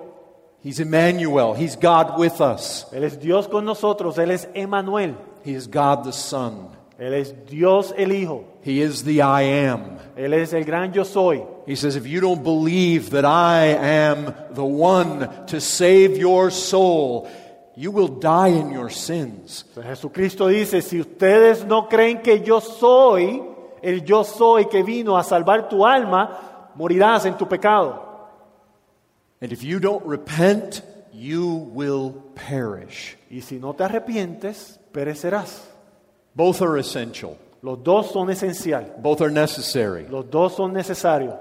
He's 0.63 0.79
Emmanuel, 0.79 1.55
He's 1.57 1.77
God 1.77 2.19
with 2.19 2.41
us, 2.41 2.87
Él 2.93 3.03
es 3.03 3.19
Dios 3.19 3.49
con 3.49 3.65
nosotros, 3.65 4.19
Él 4.19 4.31
es 4.31 4.49
Emanuel, 4.55 5.17
He 5.45 5.53
is 5.53 5.69
God 5.69 6.05
the 6.05 6.13
Son, 6.13 6.69
Él 7.03 7.15
es 7.15 7.35
Dios 7.47 7.93
el 7.97 8.13
Hijo, 8.13 8.45
He 8.63 8.81
is 8.81 9.03
the 9.03 9.23
I 9.23 9.43
am. 9.67 9.99
Él 10.15 10.35
es 10.35 10.53
el 10.53 10.65
gran 10.65 10.93
yo 10.93 11.05
soy. 11.05 11.43
He 11.67 11.75
says, 11.75 11.97
if 11.97 12.07
you 12.07 12.21
don't 12.21 12.45
believe 12.45 13.11
that 13.11 13.25
I 13.25 13.75
am 13.75 14.33
the 14.55 14.65
one 14.65 15.29
to 15.49 15.61
save 15.61 16.17
your 16.17 16.53
soul, 16.53 17.29
you 17.75 17.91
will 17.91 18.07
die 18.07 18.51
in 18.51 18.71
your 18.71 18.89
sins. 18.89 19.65
Jesucristo 19.75 20.47
dice, 20.47 20.81
si 20.81 21.01
ustedes 21.01 21.65
no 21.65 21.89
creen 21.89 22.23
que 22.23 22.41
yo 22.41 22.61
soy 22.61 23.43
el 23.83 24.05
yo 24.05 24.23
soy 24.23 24.67
que 24.67 24.85
vino 24.85 25.19
a 25.19 25.25
salvar 25.25 25.69
tu 25.69 25.85
alma, 25.85 26.71
morirás 26.77 27.27
en 27.27 27.37
tu 27.37 27.49
pecado. 27.49 28.01
And 29.41 29.51
if 29.51 29.65
you 29.65 29.81
don't 29.81 30.07
repent, 30.07 30.83
you 31.13 31.69
will 31.75 32.13
perish. 32.37 33.17
Y 33.29 33.41
si 33.41 33.59
no 33.59 33.75
te 33.75 33.83
arrepientes, 33.83 34.79
perecerás. 34.93 35.72
Both 36.35 36.63
are 36.63 36.79
essential, 36.79 37.37
Los 37.63 37.83
dos 37.83 38.11
son 38.13 38.29
esenciales. 38.31 38.91
both 39.03 39.21
are 39.21 39.31
necessary. 39.31 40.07
Los 40.09 40.31
dos 40.31 40.57
son 40.57 40.73
necesarios. 40.73 41.35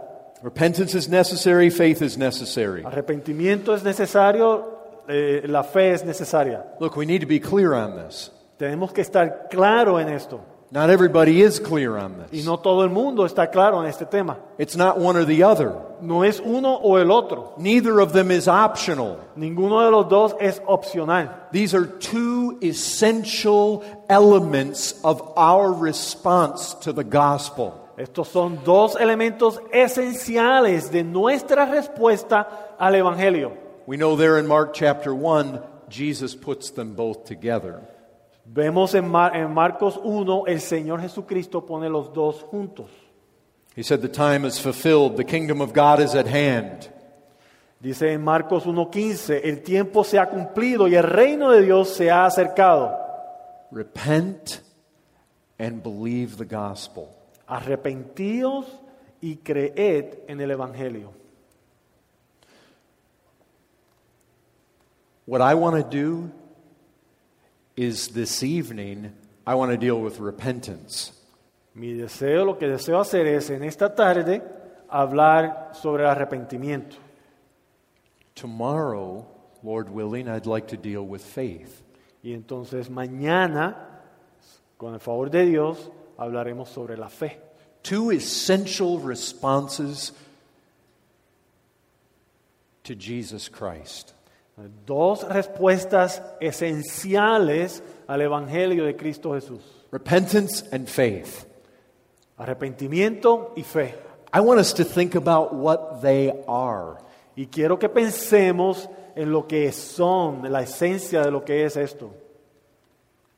Repentance 0.44 0.96
is 0.96 1.08
necessary, 1.08 1.70
faith 1.70 2.02
is 2.02 2.18
necessary. 2.18 2.84
Arrepentimiento 2.84 3.74
es 3.76 3.84
necesario, 3.84 5.04
eh, 5.08 5.44
la 5.48 5.64
fe 5.64 5.92
es 5.94 6.04
necesaria. 6.04 6.66
Look, 6.80 6.96
we 6.98 7.06
need 7.06 7.22
to 7.22 7.28
be 7.28 7.40
clear 7.40 7.74
on 7.74 7.96
this. 7.96 8.32
Tenemos 8.58 8.92
que 8.92 9.02
estar 9.02 9.48
claro 9.50 10.00
en 10.00 10.10
esto. 10.10 10.42
Not 10.74 10.90
everybody 10.90 11.42
is 11.42 11.60
clear 11.60 11.98
on 11.98 12.18
Y 12.18 12.26
this. 12.38 12.46
no 12.46 12.56
todo 12.56 12.84
el 12.84 12.90
mundo 12.90 13.26
está 13.26 13.52
claro 13.52 13.82
en 13.82 13.88
este 13.88 14.10
tema. 14.10 14.38
It's 14.58 14.78
not 14.78 14.98
one 14.98 15.18
or 15.18 15.26
the 15.26 15.44
other. 15.44 15.76
No 16.00 16.24
es 16.24 16.40
uno 16.40 16.80
o 16.82 16.96
el 16.96 17.12
otro. 17.12 17.54
Neither 17.58 18.00
of 18.00 18.14
them 18.14 18.32
is 18.32 18.48
optional. 18.48 19.20
Ninguno 19.36 19.84
de 19.84 19.92
los 19.92 20.08
dos 20.08 20.34
es 20.40 20.62
opcional. 20.66 21.30
These 21.52 21.76
are 21.76 21.86
two 21.86 22.58
essential 22.64 23.84
elements 24.10 24.94
of 25.04 25.22
our 25.36 25.74
response 25.74 26.74
to 26.86 26.94
the 26.94 27.04
gospel. 27.04 27.78
Estos 27.98 28.30
son 28.30 28.60
dos 28.64 28.96
elementos 28.96 29.60
esenciales 29.74 30.90
de 30.90 31.04
nuestra 31.04 31.66
respuesta 31.66 32.48
al 32.80 32.94
Evangelio. 32.96 33.52
We 33.86 33.98
know 33.98 34.16
there 34.16 34.38
in 34.40 34.48
Mark 34.48 34.74
chapter 34.74 35.14
1, 35.14 35.62
Jesus 35.90 36.34
puts 36.34 36.72
them 36.72 36.94
both 36.94 37.26
together. 37.26 37.82
Vemos 38.46 38.96
en, 38.96 39.08
Mar- 39.10 39.36
en 39.36 39.54
Marcos 39.54 40.00
1, 40.04 40.48
el 40.48 40.60
Señor 40.62 41.02
Jesucristo 41.02 41.66
pone 41.66 41.90
los 41.90 42.12
dos 42.14 42.44
juntos. 42.44 42.90
He 43.76 43.84
said, 43.84 44.02
The 44.02 44.10
time 44.10 44.46
is 44.46 44.60
fulfilled, 44.60 45.16
the 45.16 45.24
kingdom 45.24 45.62
of 45.62 45.74
God 45.74 46.00
is 46.02 46.16
at 46.16 46.28
hand. 46.28 46.90
Dice 47.80 48.12
en 48.14 48.24
Marcos 48.24 48.66
1.15, 48.66 49.42
el 49.44 49.64
tiempo 49.64 50.04
se 50.04 50.20
ha 50.20 50.30
cumplido 50.30 50.88
y 50.88 50.96
el 50.96 51.04
reino 51.04 51.52
de 51.52 51.62
Dios 51.64 51.90
se 51.90 52.12
ha 52.12 52.26
acercado. 52.26 52.96
Repent 53.72 54.62
and 55.58 55.82
believe 55.82 56.36
the 56.38 56.46
gospel. 56.46 57.08
Arrepentíos 57.48 58.66
y 59.22 59.38
creed 59.38 60.20
en 60.28 60.42
el 60.42 60.52
Evangelio. 60.52 61.12
What 65.26 65.42
I 65.42 65.54
want 65.56 65.78
to 65.78 65.84
do 65.84 66.30
is 67.76 68.10
this 68.10 68.44
evening, 68.44 69.14
I 69.46 69.56
want 69.56 69.72
to 69.72 69.78
deal 69.78 70.00
with 70.00 70.20
repentance. 70.20 71.14
Mi 71.74 71.94
deseo, 71.94 72.46
lo 72.46 72.58
que 72.58 72.68
deseo 72.68 73.00
hacer 73.00 73.28
es 73.28 73.50
en 73.50 73.64
esta 73.64 73.96
tarde 73.96 74.42
hablar 74.90 75.72
sobre 75.74 76.04
el 76.04 76.10
arrepentimiento. 76.10 76.98
Tomorrow, 78.36 79.26
Lord 79.64 79.90
willing, 79.90 80.28
I'd 80.28 80.46
like 80.46 80.68
to 80.70 80.78
deal 80.78 81.06
with 81.06 81.22
faith. 81.22 81.82
Y 82.24 82.34
entonces 82.34 82.90
mañana, 82.90 83.76
con 84.78 84.94
el 84.94 85.00
favor 85.00 85.30
de 85.30 85.46
Dios, 85.46 85.90
hablaremos 86.18 86.70
sobre 86.70 86.98
la 86.98 87.10
fe. 87.10 87.40
Two 87.84 88.12
essential 88.12 89.00
responses 89.00 90.12
to 92.84 92.96
Jesus 92.96 93.50
Christ. 93.50 94.14
Dos 94.86 95.28
respuestas 95.28 96.22
esenciales 96.40 97.84
al 98.08 98.22
Evangelio 98.22 98.86
de 98.86 98.96
Cristo 98.96 99.34
Jesús. 99.34 99.62
Repentance 99.92 100.66
and 100.72 100.88
faith. 100.88 101.46
Arrepentimiento 102.38 103.54
y 103.56 103.64
fe. 103.64 103.96
I 104.34 104.40
want 104.40 104.60
us 104.60 104.74
to 104.76 104.86
think 104.86 105.16
about 105.16 105.54
what 105.54 106.02
they 106.02 106.32
are. 106.48 106.98
Y 107.36 107.48
quiero 107.48 107.78
que 107.78 107.90
pensemos 107.90 108.90
en 109.16 109.32
lo 109.32 109.48
que 109.48 109.72
son, 109.72 110.52
la 110.52 110.62
esencia 110.62 111.22
de 111.22 111.32
lo 111.32 111.44
que 111.44 111.66
es 111.66 111.76
esto. 111.76 112.12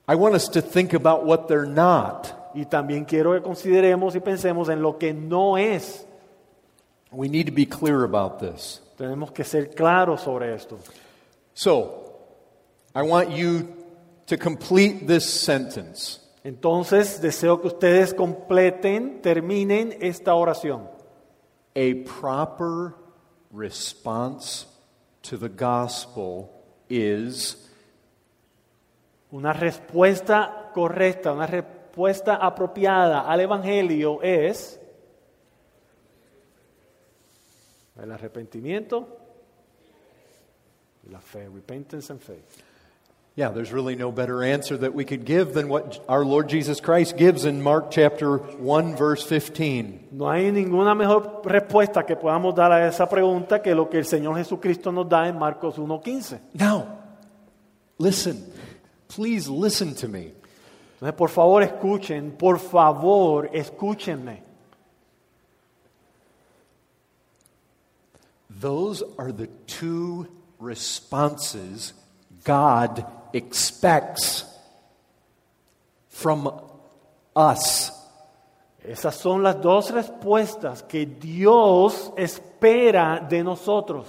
I 0.08 0.16
want 0.16 0.36
us 0.36 0.50
to 0.52 0.62
think 0.62 0.94
about 0.94 1.26
what 1.26 1.48
they're 1.48 1.66
not. 1.66 2.28
Y 2.54 2.66
también 2.66 3.06
quiero 3.06 3.34
que 3.34 3.42
consideremos 3.42 4.16
y 4.16 4.20
pensemos 4.20 4.70
en 4.70 4.82
lo 4.82 4.98
que 4.98 5.14
no 5.14 5.58
es. 5.58 6.06
We 7.12 7.30
need 7.30 7.48
to 7.48 7.54
be 7.54 7.66
clear 7.66 8.04
about 8.04 8.40
this. 8.40 8.82
Tenemos 8.98 9.32
que 9.32 9.44
ser 9.44 9.72
claros 9.72 10.22
sobre 10.22 10.54
esto. 10.54 10.78
So, 11.54 12.16
I 12.96 13.04
want 13.04 13.32
you 13.32 13.68
to 14.28 14.38
complete 14.38 15.08
this 15.08 15.28
sentence. 15.28 16.20
Entonces, 16.44 17.22
deseo 17.22 17.62
que 17.62 17.68
ustedes 17.68 18.14
completen, 18.14 19.22
terminen 19.22 19.98
esta 20.02 20.34
oración. 20.34 20.90
A 21.76 21.94
proper 22.04 22.96
response 23.52 24.66
to 25.24 25.38
the 25.38 25.50
gospel 25.50 26.50
is 26.90 27.58
Una 29.32 29.52
respuesta 29.52 30.70
correcta, 30.76 31.32
una 31.32 31.48
respuesta 31.48 32.36
apropiada 32.36 33.22
al 33.22 33.42
Evangelio 33.42 34.22
es 34.22 34.80
el 38.00 38.12
arrepentimiento 38.12 39.23
la 41.12 41.20
fe, 41.20 41.48
repentance 41.48 42.10
and 42.10 42.22
faith. 42.22 42.64
Yeah, 43.36 43.50
there's 43.50 43.72
really 43.72 43.96
no 43.96 44.12
better 44.12 44.44
answer 44.44 44.78
that 44.78 44.94
we 44.94 45.06
could 45.06 45.26
give 45.26 45.56
than 45.56 45.68
what 45.68 46.06
our 46.08 46.24
Lord 46.24 46.50
Jesus 46.50 46.80
Christ 46.80 47.18
gives 47.18 47.46
in 47.46 47.64
Mark 47.64 47.90
chapter 47.90 48.38
1 48.38 48.96
verse 48.96 49.24
15. 49.24 50.10
No 50.12 50.30
hay 50.30 50.52
ninguna 50.52 50.96
mejor 50.96 51.42
respuesta 51.44 52.06
que 52.06 52.16
podamos 52.16 52.54
dar 52.54 52.72
a 52.72 52.88
esa 52.88 53.10
pregunta 53.10 53.64
que 53.64 53.74
lo 53.74 53.90
que 53.90 53.98
el 53.98 54.06
Señor 54.06 54.38
Jesucristo 54.38 54.92
nos 54.92 55.10
da 55.10 55.28
en 55.28 55.40
Marcos 55.40 55.78
1.15. 55.78 56.40
Now, 56.54 57.00
listen. 57.98 58.46
Please 59.08 59.50
listen 59.50 59.96
to 59.96 60.08
me. 60.08 60.34
Entonces, 61.00 61.18
por 61.18 61.30
favor, 61.30 61.64
escuchen, 61.64 62.38
por 62.38 62.60
favor, 62.60 63.50
escúchenme. 63.52 64.44
Those 68.50 69.04
are 69.18 69.32
the 69.32 69.48
two 69.66 70.28
responses 70.64 71.94
God 72.44 73.06
expects 73.34 74.46
from 76.10 76.50
us. 77.36 77.92
Esas 78.86 79.16
son 79.16 79.44
las 79.44 79.62
dos 79.62 79.92
respuestas 79.92 80.84
que 80.84 81.06
Dios 81.06 82.12
espera 82.18 83.26
de 83.30 83.44
nosotros. 83.44 84.08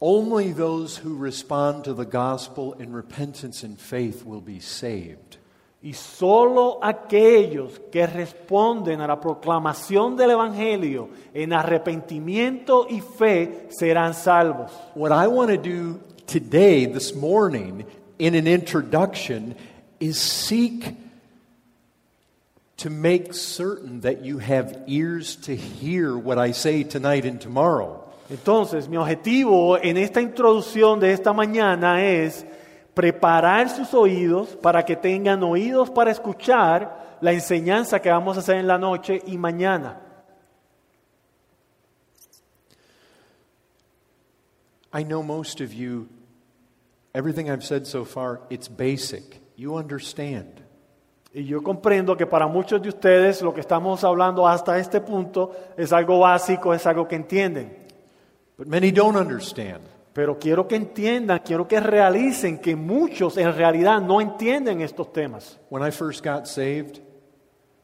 Only 0.00 0.52
those 0.52 0.96
who 0.96 1.16
respond 1.16 1.84
to 1.84 1.92
the 1.92 2.06
gospel 2.06 2.72
in 2.74 2.92
repentance 2.92 3.62
and 3.62 3.78
faith 3.78 4.24
will 4.24 4.40
be 4.40 4.60
saved. 4.60 5.36
Y 5.82 5.94
solo 5.94 6.78
aquellos 6.82 7.80
que 7.90 8.06
responden 8.06 9.00
a 9.00 9.06
la 9.06 9.18
proclamación 9.18 10.14
del 10.14 10.32
Evangelio 10.32 11.08
en 11.32 11.54
arrepentimiento 11.54 12.86
y 12.88 13.00
fe 13.00 13.68
serán 13.70 14.12
salvos. 14.12 14.70
What 14.94 15.10
I 15.10 15.26
want 15.26 15.50
to 15.50 15.56
do 15.56 15.98
today, 16.26 16.84
this 16.84 17.14
morning, 17.14 17.86
in 18.18 18.34
an 18.34 18.46
introduction, 18.46 19.56
is 19.98 20.18
seek 20.18 20.96
to 22.76 22.90
make 22.90 23.32
certain 23.32 24.00
that 24.00 24.22
you 24.22 24.38
have 24.38 24.82
ears 24.86 25.36
to 25.36 25.56
hear 25.56 26.16
what 26.16 26.38
I 26.38 26.52
say 26.52 26.84
tonight 26.84 27.24
and 27.24 27.40
tomorrow. 27.40 28.04
Entonces, 28.30 28.88
mi 28.88 28.96
objetivo 28.96 29.76
en 29.82 29.96
esta 29.96 30.20
introducción 30.20 31.00
de 31.00 31.12
esta 31.12 31.32
mañana 31.32 32.04
es 32.04 32.46
preparar 33.00 33.70
sus 33.70 33.94
oídos 33.94 34.50
para 34.56 34.84
que 34.84 34.94
tengan 34.94 35.42
oídos 35.42 35.88
para 35.90 36.10
escuchar 36.10 37.16
la 37.22 37.32
enseñanza 37.32 37.98
que 37.98 38.10
vamos 38.10 38.36
a 38.36 38.40
hacer 38.40 38.56
en 38.56 38.66
la 38.66 38.76
noche 38.76 39.22
y 39.26 39.38
mañana. 39.38 39.98
I 44.92 45.02
know 45.02 45.22
most 45.22 45.62
of 45.62 45.72
you, 45.72 46.08
everything 47.14 47.46
I've 47.46 47.64
said 47.64 47.86
so 47.86 48.04
far, 48.04 48.42
it's 48.50 48.68
basic. 48.68 49.40
You 49.56 49.78
understand. 49.78 50.60
Y 51.32 51.44
yo 51.44 51.62
comprendo 51.62 52.18
que 52.18 52.26
para 52.26 52.46
muchos 52.48 52.82
de 52.82 52.90
ustedes 52.90 53.40
lo 53.40 53.54
que 53.54 53.62
estamos 53.62 54.04
hablando 54.04 54.46
hasta 54.46 54.76
este 54.78 55.00
punto 55.00 55.52
es 55.74 55.90
algo 55.94 56.18
básico, 56.18 56.74
es 56.74 56.86
algo 56.86 57.08
que 57.08 57.16
entienden. 57.16 57.78
But 58.58 58.66
many 58.66 58.90
don't 58.90 59.16
understand. 59.16 59.99
Pero 60.12 60.38
quiero 60.38 60.66
que 60.66 60.74
entiendan, 60.76 61.40
quiero 61.44 61.68
que 61.68 61.78
realicen 61.78 62.58
que 62.58 62.74
muchos 62.74 63.36
en 63.36 63.54
realidad 63.54 64.00
no 64.00 64.20
entienden 64.20 64.80
estos 64.80 65.12
temas. 65.12 65.58
When 65.70 65.86
I 65.86 65.90
first 65.92 66.24
got 66.24 66.46
saved, 66.46 67.00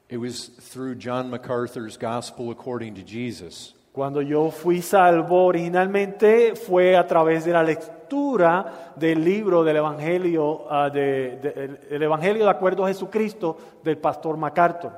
it 0.09 0.19
was 0.19 0.51
through 0.73 0.97
John 0.99 1.31
MacArthur's 1.31 1.97
Gospel 1.97 2.51
According 2.51 2.95
to 2.95 3.03
Jesus. 3.03 3.75
Cuando 3.93 4.21
yo 4.21 4.51
fui 4.51 4.83
salvo 4.83 5.45
originalmente 5.47 6.55
fue 6.55 6.97
a 6.97 7.07
través 7.07 7.45
de 7.47 7.53
la 7.53 7.63
lectura 7.63 8.93
del 8.97 9.25
libro 9.25 9.65
del 9.65 9.77
Evangelio, 9.77 10.67
ah, 10.69 10.91
de- 10.91 11.37
de- 11.39 11.65
el- 11.65 11.79
el 11.91 12.03
Evangelio 12.03 12.45
de 12.45 12.51
acuerdo 12.51 12.85
a 12.85 12.89
Jesucristo 12.89 13.57
del 13.83 13.97
pastor 13.99 14.37
MacArthur. 14.37 14.93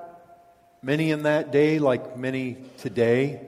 Many 0.83 1.13
in 1.13 1.23
that 1.23 1.47
day, 1.53 1.79
like 1.79 2.17
many 2.17 2.57
today, 2.83 3.41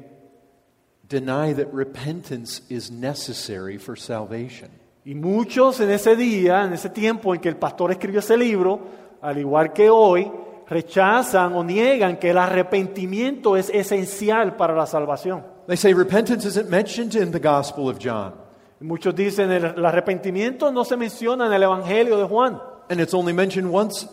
deny 1.10 1.52
that 1.52 1.66
repentance 1.74 2.62
is 2.70 2.90
necessary 2.90 3.76
for 3.76 3.96
salvation. 3.98 4.70
Y 5.04 5.14
muchos 5.14 5.80
en 5.80 5.90
ese 5.90 6.14
día, 6.16 6.64
en 6.64 6.72
ese 6.72 6.88
tiempo 6.88 7.34
en 7.34 7.40
que 7.40 7.48
el 7.48 7.56
pastor 7.56 7.90
escribió 7.90 8.20
ese 8.20 8.36
libro, 8.36 8.80
al 9.20 9.36
igual 9.38 9.72
que 9.72 9.90
hoy, 9.90 10.30
rechazan 10.68 11.52
o 11.54 11.64
niegan 11.64 12.16
que 12.18 12.30
el 12.30 12.38
arrepentimiento 12.38 13.56
es 13.56 13.70
esencial 13.70 14.56
para 14.56 14.74
la 14.74 14.86
salvación. 14.86 15.44
They 15.66 15.76
say 15.76 15.92
repentance 15.92 16.46
isn't 16.46 16.70
mentioned 16.70 17.14
in 17.16 17.32
the 17.32 17.40
Gospel 17.40 17.88
of 17.88 17.98
John, 18.00 18.34
Y 18.80 18.84
Muchos 18.84 19.14
dicen 19.14 19.50
el, 19.50 19.64
el 19.64 19.84
arrepentimiento 19.84 20.70
no 20.70 20.84
se 20.84 20.96
menciona 20.96 21.46
en 21.46 21.52
el 21.52 21.62
Evangelio 21.64 22.16
de 22.18 22.24
Juan 22.24 22.60
and 22.88 23.00
it's 23.00 23.14
only 23.14 23.32
mentioned 23.32 23.68
once 23.72 24.06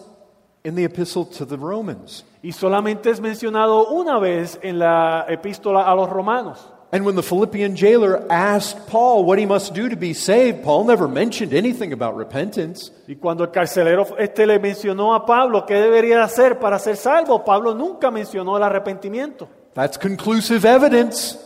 in 0.64 0.76
the 0.76 0.84
Epistle 0.84 1.26
to 1.26 1.46
the 1.46 1.58
Romans. 1.58 2.26
y 2.42 2.52
solamente 2.52 3.10
es 3.10 3.20
mencionado 3.22 3.88
una 3.90 4.20
vez 4.20 4.60
en 4.62 4.80
la 4.80 5.26
epístola 5.28 5.84
a 5.84 5.94
los 5.96 6.10
romanos. 6.10 6.74
And 6.90 7.06
when 7.06 7.16
the 7.16 7.22
Philippian 7.24 7.76
jailer 7.76 8.26
asked 8.30 8.88
Paul 8.88 9.26
what 9.26 9.38
he 9.40 9.46
must 9.46 9.74
do 9.74 9.90
to 9.90 9.98
be 9.98 10.14
saved, 10.14 10.64
Paul 10.64 10.86
never 10.86 11.08
mentioned 11.10 11.54
anything 11.54 11.92
about 11.92 12.16
repentance. 12.16 12.92
Y 13.08 13.16
cuando 13.16 13.44
el 13.44 13.52
carcelero 13.52 14.06
este 14.18 14.46
le 14.48 14.58
mencionó 14.58 15.14
a 15.14 15.26
Pablo 15.26 15.66
qué 15.66 15.76
debería 15.76 16.24
hacer 16.24 16.60
para 16.60 16.80
ser 16.80 16.96
salvo, 16.96 17.44
Pablo 17.44 17.74
nunca 17.76 18.10
mencionó 18.10 18.56
el 18.56 18.64
arrepentimiento. 18.64 19.50
That's 19.74 19.98
conclusive 19.98 20.66
evidence. 20.66 21.38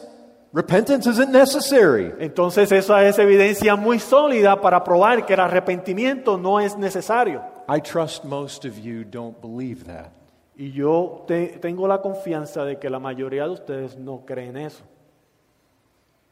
Repentance 0.54 1.08
isn't 1.10 1.32
necessary. 1.32 2.12
Entonces 2.20 2.72
esa 2.72 3.04
es 3.08 3.18
evidencia 3.18 3.76
muy 3.76 3.98
sólida 4.00 4.62
para 4.62 4.84
probar 4.84 5.26
que 5.26 5.34
el 5.34 5.40
arrepentimiento 5.40 6.38
no 6.38 6.60
es 6.60 6.78
necesario. 6.78 7.42
I 7.68 7.80
trust 7.82 8.26
most 8.26 8.64
of 8.66 8.78
you 8.78 9.04
don't 9.06 9.42
believe 9.42 9.86
that. 9.86 10.12
Y 10.56 10.72
yo 10.72 11.24
te- 11.26 11.58
tengo 11.60 11.88
la 11.88 12.00
confianza 12.02 12.64
de 12.64 12.78
que 12.78 12.90
la 12.92 13.00
mayoría 13.00 13.46
de 13.46 13.52
ustedes 13.52 13.98
no 13.98 14.24
creen 14.26 14.58
eso. 14.58 14.84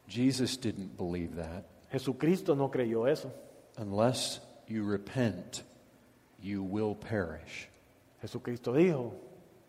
Jesus 0.10 0.58
didn't 0.58 0.98
believe 0.98 1.36
that. 1.36 1.64
Jesucristo 1.92 2.56
no 2.56 2.70
creyó 2.70 3.08
eso. 3.08 3.32
Unless 3.78 4.40
you 4.68 4.84
repent, 4.84 5.64
you 6.42 6.64
will 6.64 6.96
perish. 6.96 7.70
Jesucristo 8.22 8.74
dijo, 8.74 9.14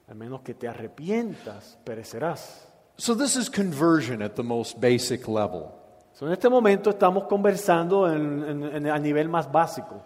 al 0.09 0.17
menos 0.17 0.41
que 0.43 0.55
te 0.55 0.67
arrepientas, 0.67 1.77
perecerás. 1.85 2.67
So, 2.97 3.15
this 3.15 3.37
is 3.37 3.49
conversion 3.49 4.21
at 4.23 4.35
the 4.35 4.43
most 4.43 4.81
basic 4.81 5.29
level. 5.29 5.73
So, 6.15 6.27
en 6.27 6.33
este 6.33 6.49
momento 6.51 6.91
estamos 6.91 7.29
conversando 7.29 8.07
en- 8.11 8.43
en- 8.45 8.65
en- 8.65 8.87
a 8.89 8.99
nivel 8.99 9.29
más 9.29 9.51
básico. 9.51 10.03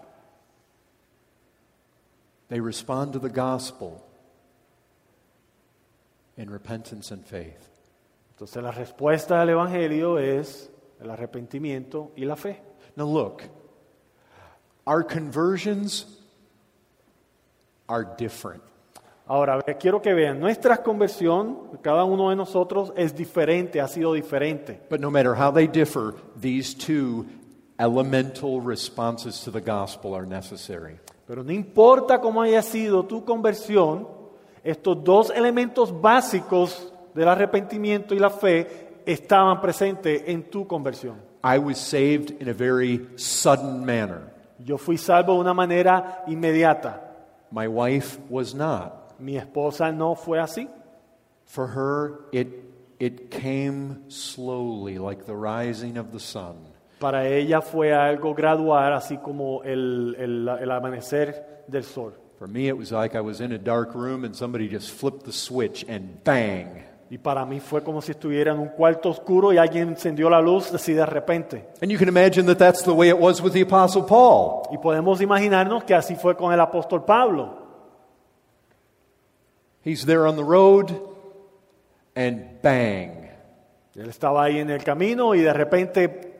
They 2.49 2.61
respond 2.61 3.13
to 3.15 3.19
the 3.21 3.31
gospel 3.31 4.05
in 6.37 6.51
repentance 6.51 7.11
and 7.11 7.25
faith. 7.25 7.71
Entonces 8.45 8.63
la 8.63 8.73
respuesta 8.73 9.41
del 9.41 9.49
Evangelio 9.49 10.19
es 10.19 10.71
el 11.01 11.09
arrepentimiento 11.09 12.13
y 12.15 12.27
la 12.27 12.37
fe. 12.37 12.61
Now, 12.95 13.07
look, 13.07 13.41
our 14.87 15.03
conversions 15.03 16.07
are 17.89 18.07
different. 18.19 18.63
Ahora, 19.27 19.63
quiero 19.81 20.03
que 20.03 20.13
vean, 20.13 20.41
nuestra 20.41 20.83
conversión, 20.83 21.79
cada 21.81 22.05
uno 22.05 22.29
de 22.29 22.37
nosotros 22.37 22.93
es 22.99 23.17
diferente, 23.17 23.81
ha 23.81 23.89
sido 23.89 24.13
diferente. 24.13 24.79
But 24.91 25.01
no 25.01 25.11
matter 25.11 25.35
how 25.35 25.51
they 25.51 25.67
differ, 25.67 26.13
these 26.39 26.75
two 26.75 27.25
elemental 27.79 28.61
responses 28.61 29.43
to 29.45 29.51
the 29.51 29.63
gospel 29.63 30.15
are 30.15 30.27
necessary. 30.27 30.99
Pero 31.27 31.43
no 31.43 31.51
importa 31.51 32.21
cómo 32.21 32.43
haya 32.43 32.61
sido 32.61 33.07
tu 33.07 33.25
conversión, 33.25 34.07
estos 34.63 35.03
dos 35.03 35.31
elementos 35.31 35.99
básicos 35.99 36.91
del 37.15 37.29
arrepentimiento 37.29 38.15
y 38.15 38.19
la 38.19 38.31
fe 38.31 39.01
estaban 39.07 39.61
presentes 39.61 40.23
en 40.27 40.45
tu 40.51 40.67
conversión. 40.67 41.17
I 41.43 41.59
was 41.59 41.79
saved 41.79 42.41
in 42.41 42.49
a 42.49 42.55
very 42.55 43.07
sudden 43.17 43.85
manner. 43.85 44.33
Yo 44.59 44.79
fui 44.79 44.97
salvo 44.97 45.35
de 45.35 45.41
una 45.41 45.53
manera 45.55 46.23
inmediata. 46.27 47.01
My 47.51 47.69
wife 47.69 48.19
was 48.31 48.55
not. 48.55 49.15
Mi 49.19 49.37
esposa 49.37 49.93
no 49.93 50.15
fue 50.15 50.41
así. 50.41 50.69
For 51.47 51.67
her, 51.69 52.21
it, 52.33 52.49
it 52.99 53.31
came 53.31 54.05
slowly, 54.09 54.99
like 54.99 55.27
the 55.27 55.37
rising 55.37 55.99
of 55.99 56.11
the 56.13 56.19
sun. 56.21 56.57
Para 56.99 57.29
ella 57.29 57.61
fue 57.61 57.93
algo 57.93 58.35
gradual, 58.35 58.95
así 58.95 59.19
como 59.23 59.63
el, 59.63 60.17
el- 60.19 60.49
el 60.49 60.71
amanecer 60.71 61.63
del 61.69 61.85
sol. 61.85 62.15
For 62.39 62.49
me, 62.49 62.69
it 62.69 62.77
was 62.77 62.91
like 62.91 63.15
I 63.15 63.21
was 63.21 63.41
in 63.41 63.53
a 63.53 63.59
dark 63.59 63.95
room 63.95 64.25
and 64.25 64.35
somebody 64.35 64.67
just 64.69 64.91
flipped 64.91 65.25
the 65.25 65.33
switch 65.33 65.85
and 65.87 66.23
bang. 66.25 66.83
Y 67.11 67.19
para 67.19 67.45
mí 67.45 67.61
fue 67.61 67.83
como 67.83 68.01
si 68.01 68.13
estuviera 68.13 68.53
en 68.53 68.59
un 68.59 68.69
cuarto 68.69 69.11
oscuro 69.11 69.53
y 69.53 69.59
alguien 69.59 69.91
encendió 69.91 70.31
la 70.31 70.41
luz 70.41 70.73
así 70.73 70.95
de 70.95 71.05
repente. 71.05 71.69
And 71.83 71.91
you 71.91 71.99
can 71.99 72.09
imagine 72.09 72.47
that 72.47 72.57
that's 72.57 72.83
the 72.83 72.93
way 72.93 73.09
it 73.09 73.19
was 73.19 73.41
with 73.43 73.53
the 73.53 73.61
Apostle 73.61 74.05
Paul. 74.05 74.63
Y 74.73 74.79
podemos 74.79 75.21
imaginarnos 75.21 75.85
que 75.85 75.95
así 75.95 76.17
fue 76.17 76.37
con 76.37 76.53
el 76.53 76.61
apóstol 76.61 77.05
Pablo. 77.05 77.63
He's 79.85 80.07
there 80.07 80.27
on 80.27 80.37
the 80.37 80.43
road 80.43 80.93
and 82.17 82.61
bang. 82.63 83.29
Él 83.95 84.09
estaba 84.09 84.45
ahí 84.45 84.59
en 84.59 84.71
el 84.71 84.83
camino 84.83 85.35
y 85.35 85.43
de 85.43 85.53
repente 85.53 86.35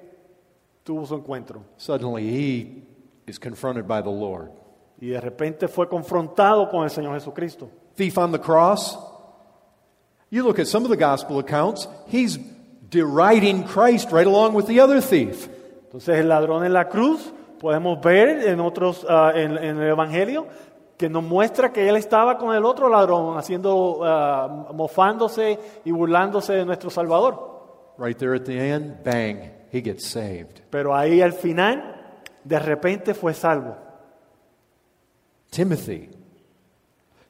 tuvo 0.83 1.07
su 1.07 1.15
encuentro. 1.15 1.63
Suddenly, 1.77 2.23
he 2.23 2.83
is 3.27 3.39
confronted 3.39 3.87
by 3.87 4.03
the 4.03 4.11
Lord. 4.11 4.51
Y 5.01 5.09
de 5.09 5.21
repente 5.21 5.69
fue 5.69 5.89
confrontado 5.89 6.69
con 6.71 6.85
el 6.85 6.91
Señor 6.91 7.15
Jesucristo. 7.15 7.69
Thief 7.95 8.17
on 8.17 8.33
the 8.33 8.41
cross. 8.41 8.99
You 10.35 10.43
look 10.43 10.59
at 10.59 10.67
some 10.67 10.85
of 10.85 10.91
the 10.91 10.97
gospel 10.97 11.39
accounts, 11.39 11.87
he's 12.09 12.41
deriding 12.91 13.63
Christ 13.63 14.11
right 14.11 14.27
along 14.27 14.55
with 14.55 14.67
the 14.67 14.81
other 14.81 15.01
thief. 15.01 15.49
Entonces 15.87 16.19
el 16.19 16.27
ladrón 16.27 16.67
en 16.67 16.73
la 16.73 16.89
cruz, 16.89 17.33
podemos 17.61 18.03
ver 18.03 18.49
en 18.49 18.59
otros, 18.59 19.07
ah, 19.09 19.31
en, 19.33 19.53
en 19.57 19.81
el 19.81 19.91
Evangelio, 19.91 20.49
que 20.97 21.09
nos 21.09 21.23
muestra 21.23 21.73
que 21.73 21.89
él 21.89 21.95
estaba 21.95 22.37
con 22.37 22.53
el 22.53 22.65
otro 22.65 22.89
ladrón, 22.89 23.39
haciendo, 23.39 24.01
ah, 24.03 24.73
mofándose 24.75 25.57
y 25.85 25.93
burlándose 25.93 26.55
de 26.55 26.65
nuestro 26.65 26.91
Salvador. 26.91 27.95
Right 27.97 28.19
there 28.19 28.35
at 28.35 28.43
the 28.43 28.59
end, 28.59 29.05
bang, 29.05 29.53
he 29.73 29.81
gets 29.83 30.05
saved. 30.05 30.63
Pero 30.69 30.97
ahí 30.97 31.23
al 31.23 31.35
final, 31.35 31.95
de 32.43 32.59
repente 32.59 33.15
fue 33.15 33.35
salvo. 33.35 33.77
Timothy. 35.51 36.11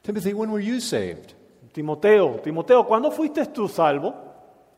Timothy, 0.01 0.33
when 0.33 0.51
were 0.51 0.64
you 0.64 0.81
saved? 0.81 1.35
Timoteo, 1.75 2.39
Timoteo, 2.39 2.85
¿cuándo 2.87 3.11
fuiste 3.11 3.45
tú 3.47 3.69
salvo? 3.69 4.15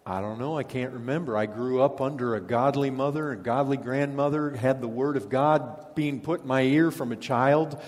I 0.07 0.21
don't 0.23 0.39
know. 0.39 0.57
I 0.57 0.63
can't 0.63 0.95
remember. 0.95 1.37
I 1.37 1.45
grew 1.47 1.83
up 1.83 2.01
under 2.01 2.37
a 2.37 2.41
godly 2.41 2.91
mother 2.91 3.33
and 3.33 3.45
godly 3.45 3.77
grandmother, 3.77 4.53
had 4.53 4.81
the 4.81 4.89
word 4.89 5.17
of 5.17 5.29
God 5.29 5.95
being 5.95 6.21
put 6.21 6.41
in 6.41 6.47
my 6.47 6.63
ear 6.63 6.91
from 6.91 7.13
a 7.13 7.17
child, 7.17 7.79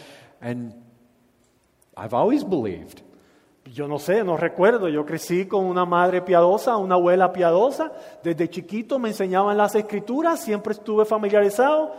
and 0.43 0.75
I've 1.97 2.13
always 2.13 2.45
believed. 2.45 3.03
Yo 3.65 3.87
no 3.87 3.97
sé, 3.97 4.25
no 4.25 4.37
recuerdo. 4.37 4.93
Yo 4.93 5.05
crecí 5.05 5.47
con 5.47 5.65
una 5.65 5.87
madre 5.87 6.21
piadosa, 6.21 6.77
una 6.77 6.97
abuela 6.97 7.33
piadosa. 7.33 7.93
Desde 8.23 8.49
chiquito 8.51 8.99
me 8.99 9.09
enseñaban 9.09 9.57
las 9.57 9.75
escrituras, 9.75 10.41
siempre 10.41 10.75
estuve 10.75 11.07
familiarizado. 11.07 11.93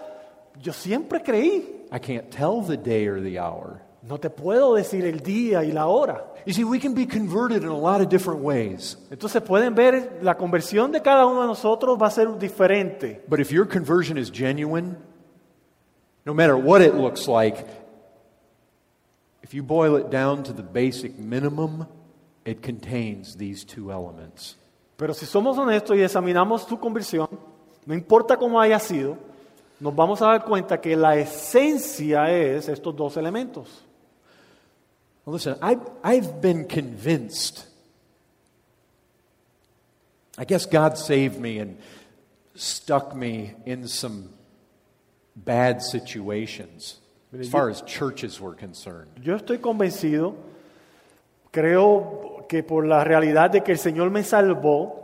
Yo 0.61 0.73
siempre 0.73 1.23
creí. 1.23 1.87
I 1.91 1.99
can't 1.99 2.29
tell 2.29 2.61
the 2.61 2.77
day 2.77 3.07
or 3.07 3.19
the 3.19 3.39
hour. 3.39 3.81
No 4.01 4.17
te 4.17 4.29
puedo 4.29 4.75
decir 4.75 5.05
el 5.05 5.19
día 5.19 5.63
y 5.63 5.71
la 5.71 5.87
hora. 5.87 6.25
You 6.45 6.53
see, 6.53 6.63
we 6.63 6.79
can 6.79 6.93
be 6.93 7.05
converted 7.05 7.63
in 7.63 7.69
a 7.69 7.77
lot 7.77 8.01
of 8.01 8.09
different 8.09 8.41
ways. 8.41 8.97
Entonces 9.11 9.41
pueden 9.41 9.75
ver, 9.75 10.19
la 10.21 10.35
conversión 10.35 10.91
de 10.91 11.01
cada 11.01 11.25
uno 11.25 11.41
de 11.41 11.47
nosotros 11.47 11.97
va 12.01 12.07
a 12.07 12.11
ser 12.11 12.27
diferente. 12.37 13.21
But 13.27 13.39
if 13.39 13.51
your 13.51 13.67
conversion 13.67 14.17
is 14.17 14.31
genuine, 14.31 14.97
no 16.25 16.33
matter 16.33 16.55
what 16.55 16.81
it 16.81 16.95
looks 16.95 17.27
like, 17.27 17.65
if 19.43 19.53
you 19.53 19.63
boil 19.63 19.97
it 19.97 20.09
down 20.09 20.43
to 20.43 20.53
the 20.53 20.63
basic 20.63 21.17
minimum, 21.19 21.85
it 22.45 22.61
contains 22.61 23.35
these 23.35 23.65
two 23.65 23.91
elements. 23.91 24.57
Pero 24.95 25.13
si 25.13 25.25
somos 25.25 25.57
honestos 25.57 25.97
y 25.97 26.01
examinamos 26.01 26.65
tu 26.65 26.79
conversión, 26.79 27.27
no 27.85 27.93
importa 27.93 28.37
cómo 28.37 28.59
haya 28.59 28.79
sido, 28.79 29.17
nos 29.79 29.95
vamos 29.95 30.21
a 30.21 30.27
dar 30.27 30.45
cuenta 30.45 30.79
que 30.79 30.95
la 30.95 31.15
esencia 31.15 32.31
es 32.31 32.69
estos 32.69 32.95
dos 32.95 33.17
elementos. 33.17 33.85
Well, 35.29 35.35
listen, 35.35 35.57
I've, 35.61 35.87
I've 36.03 36.41
been 36.41 36.65
convinced. 36.65 37.67
I 40.39 40.43
guess 40.43 40.65
God 40.65 40.97
saved 40.97 41.39
me 41.39 41.59
and 41.59 41.77
stuck 42.55 43.15
me 43.15 43.53
in 43.67 43.87
some 43.87 44.29
bad 45.35 45.83
situations 45.83 46.97
as 47.39 47.47
far 47.47 47.69
as 47.69 47.83
churches 47.83 48.41
were 48.41 48.55
concerned. 48.55 49.11
Yo 49.21 49.35
estoy 49.35 49.59
convencido, 49.59 50.33
creo 51.51 52.47
que 52.49 52.63
por 52.63 52.87
la 52.87 53.03
realidad 53.03 53.51
de 53.51 53.61
que 53.61 53.73
el 53.73 53.77
Señor 53.77 54.09
me 54.09 54.23
salvó 54.23 54.95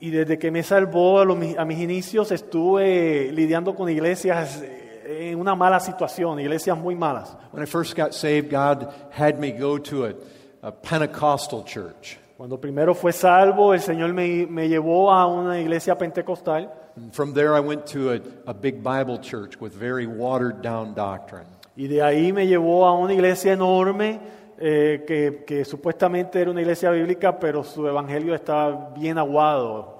Y 0.00 0.10
desde 0.10 0.36
que 0.38 0.50
me 0.50 0.62
salvó 0.64 1.20
a, 1.20 1.24
los 1.26 1.36
mi- 1.36 1.54
a 1.56 1.64
mis 1.66 1.78
inicios 1.78 2.32
estuve 2.32 3.30
lidiando 3.32 3.74
con 3.76 3.88
iglesias 3.88 4.62
eh, 4.62 4.79
en 5.10 5.38
una 5.38 5.54
mala 5.54 5.80
situación, 5.80 6.38
iglesias 6.40 6.78
muy 6.78 6.94
malas. 6.94 7.36
When 7.52 7.62
I 7.62 7.66
first 7.66 7.96
got 7.96 8.14
saved, 8.14 8.50
God 8.50 8.92
had 9.10 9.38
me 9.38 9.52
go 9.52 9.78
to 9.78 10.06
a, 10.06 10.14
a 10.62 10.72
Pentecostal 10.72 11.64
church. 11.64 12.18
Cuando 12.36 12.58
primero 12.58 12.94
fue 12.94 13.12
salvo, 13.12 13.72
el 13.74 13.80
Señor 13.80 14.14
me, 14.14 14.46
me 14.46 14.68
llevó 14.68 15.10
a 15.12 15.26
una 15.26 15.60
iglesia 15.60 15.96
pentecostal 15.96 16.70
And 16.96 17.14
from 17.14 17.34
there, 17.34 17.54
I 17.54 17.60
went 17.60 17.86
to 17.88 18.12
a, 18.12 18.20
a 18.46 18.54
big 18.54 18.82
Bible 18.82 19.18
church 19.18 19.60
with 19.60 19.72
very 19.72 20.06
watered 20.06 20.62
down 20.62 20.94
doctrine. 20.94 21.46
y 21.76 21.86
de 21.86 22.02
ahí 22.02 22.32
me 22.32 22.46
llevó 22.46 22.86
a 22.86 22.92
una 22.92 23.14
iglesia 23.14 23.52
enorme 23.52 24.20
eh, 24.58 25.04
que, 25.06 25.44
que 25.46 25.64
supuestamente 25.64 26.40
era 26.40 26.50
una 26.50 26.60
iglesia 26.60 26.90
bíblica, 26.90 27.38
pero 27.38 27.64
su 27.64 27.86
evangelio 27.86 28.34
estaba 28.34 28.90
bien 28.94 29.16
aguado. 29.18 29.98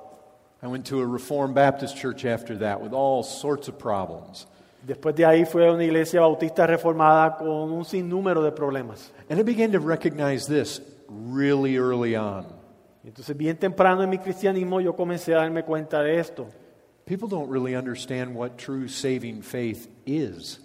I 0.62 0.66
went 0.66 0.84
to 0.88 1.00
a 1.00 1.06
Reformed 1.06 1.54
Baptist 1.54 1.96
church 1.96 2.26
after 2.26 2.58
that 2.58 2.82
with 2.82 2.92
all 2.92 3.22
sorts 3.22 3.68
of 3.68 3.78
problems. 3.78 4.46
Después 4.82 5.14
de 5.14 5.26
ahí 5.26 5.44
fue 5.44 5.68
a 5.68 5.72
una 5.72 5.84
iglesia 5.84 6.20
bautista 6.20 6.66
reformada 6.66 7.36
con 7.36 7.70
un 7.70 7.84
sinnúmero 7.84 8.42
de 8.42 8.52
problemas. 8.52 9.12
And 9.28 9.38
I 9.38 9.42
began 9.42 9.72
to 9.72 9.78
recognize 9.78 10.46
this 10.46 10.82
really 11.08 11.76
early 11.76 12.16
on. 12.16 12.46
Entonces, 13.04 13.36
bien 13.36 13.56
temprano 13.56 14.02
en 14.02 14.10
mi 14.10 14.18
cristianismo 14.18 14.80
yo 14.80 14.94
comencé 14.94 15.34
a 15.34 15.38
darme 15.38 15.64
cuenta 15.64 16.02
de 16.02 16.18
esto. 16.18 16.46
People 17.04 17.28
don't 17.28 17.50
really 17.50 17.74
understand 17.74 18.34
what 18.34 18.56
true 18.56 18.88
saving 18.88 19.42
faith 19.42 19.88
is. 20.06 20.60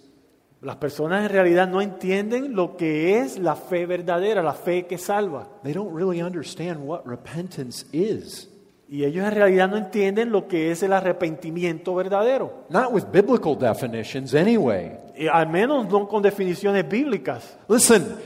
Las 0.62 0.76
personas 0.76 1.24
en 1.24 1.30
realidad 1.30 1.68
no 1.68 1.82
entienden 1.82 2.54
lo 2.54 2.76
que 2.76 3.18
es 3.18 3.38
la 3.38 3.56
fe 3.56 3.84
verdadera, 3.84 4.42
la 4.42 4.54
fe 4.54 4.86
que 4.86 4.96
salva. 4.96 5.48
They 5.62 5.72
don't 5.72 5.94
really 5.94 6.22
understand 6.22 6.80
what 6.80 7.04
repentance 7.04 7.86
is. 7.92 8.48
Y 8.88 9.04
ellos 9.04 9.26
en 9.26 9.32
realidad 9.32 9.68
no 9.68 9.76
entienden 9.76 10.30
lo 10.30 10.46
que 10.46 10.70
es 10.70 10.82
el 10.82 10.92
arrepentimiento 10.92 11.94
verdadero. 11.94 12.66
Not 12.68 12.92
with 12.92 13.04
biblical 13.10 13.56
definitions, 13.56 14.32
anyway. 14.32 14.92
Y 15.16 15.26
al 15.26 15.48
menos 15.48 15.88
no 15.88 16.06
con 16.06 16.22
definiciones 16.22 16.88
bíblicas. 16.88 17.56
Listen, 17.68 18.16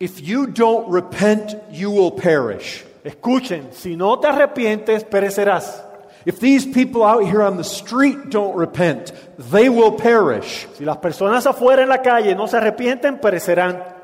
if 0.00 0.20
you 0.20 0.46
don't 0.46 0.88
repent, 0.90 1.54
you 1.70 1.90
will 1.90 2.10
perish. 2.10 2.84
Escuchen, 3.04 3.68
si 3.72 3.94
no 3.94 4.18
te 4.18 4.26
arrepientes, 4.26 5.04
perecerás. 5.04 5.84
If 6.24 6.40
these 6.40 6.66
people 6.66 7.04
out 7.04 7.24
here 7.24 7.40
on 7.40 7.56
the 7.56 7.62
street 7.62 8.30
don't 8.30 8.56
repent, 8.56 9.12
they 9.38 9.68
will 9.68 9.92
perish. 9.92 10.66
Si 10.74 10.84
las 10.84 10.96
personas 10.96 11.46
afuera 11.46 11.84
en 11.84 11.88
la 11.88 12.02
calle 12.02 12.34
no 12.34 12.48
se 12.48 12.56
arrepienten, 12.56 13.20
perecerán. 13.20 13.95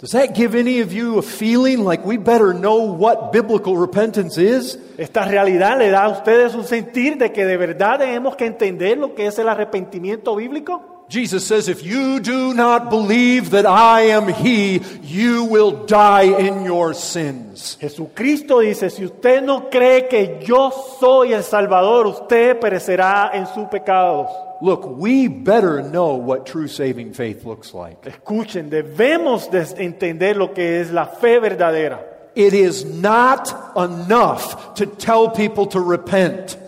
Does 0.00 0.12
that 0.12 0.32
give 0.32 0.54
any 0.54 0.80
of 0.80 0.92
you 0.92 1.18
a 1.18 1.22
feeling 1.22 1.82
like 1.82 2.06
we 2.06 2.18
better 2.18 2.54
know 2.54 2.84
what 2.84 3.32
biblical 3.32 3.76
repentance 3.76 4.38
is? 4.38 4.78
Esta 4.96 5.24
realidad 5.24 5.76
le 5.76 5.90
da 5.90 6.04
a 6.04 6.08
ustedes 6.08 6.54
un 6.54 6.64
sentir 6.64 7.18
de 7.18 7.32
que 7.32 7.44
de 7.44 7.56
verdad 7.56 7.98
tenemos 7.98 8.36
que 8.36 8.46
entender 8.46 8.96
lo 8.96 9.16
que 9.16 9.26
es 9.26 9.40
el 9.40 9.48
arrepentimiento 9.48 10.36
bíblico. 10.36 10.97
Jesus 11.08 11.46
says, 11.46 11.68
If 11.68 11.82
you 11.84 12.20
do 12.20 12.52
not 12.52 12.90
believe 12.90 13.50
that 13.50 13.64
I 13.64 14.08
am 14.12 14.28
He, 14.28 14.82
you 15.02 15.44
will 15.44 15.86
die 15.86 16.24
in 16.24 16.64
your 16.64 16.92
sins. 16.92 17.78
Jesucristo 17.80 18.60
dice, 18.60 18.90
si 18.90 19.04
usted 19.04 19.42
no 19.42 19.70
cree 19.70 20.06
que 20.06 20.40
yo 20.44 20.70
soy 21.00 21.32
el 21.32 21.42
Salvador, 21.42 22.06
usted 22.06 22.60
perecerá 22.60 23.30
en 23.32 23.46
sus 23.46 23.66
pecados. 23.68 24.28
Look, 24.60 24.98
we 24.98 25.28
better 25.28 25.82
know 25.82 26.16
what 26.16 26.44
true 26.44 26.68
saving 26.68 27.14
faith 27.14 27.44
looks 27.44 27.72
like. 27.72 28.02
Escuchen, 28.02 28.68
debemos 28.68 29.50
de 29.50 29.64
entender 29.82 30.36
lo 30.36 30.52
que 30.52 30.80
es 30.80 30.90
la 30.90 31.06
fe 31.06 31.38
verdadera. 31.38 32.00
It 32.34 32.52
is 32.52 32.84
not 32.84 33.48
enough 33.76 34.74
to 34.74 34.84
tell 34.84 35.30
people 35.30 35.66
to 35.68 35.80
repent. 35.80 36.58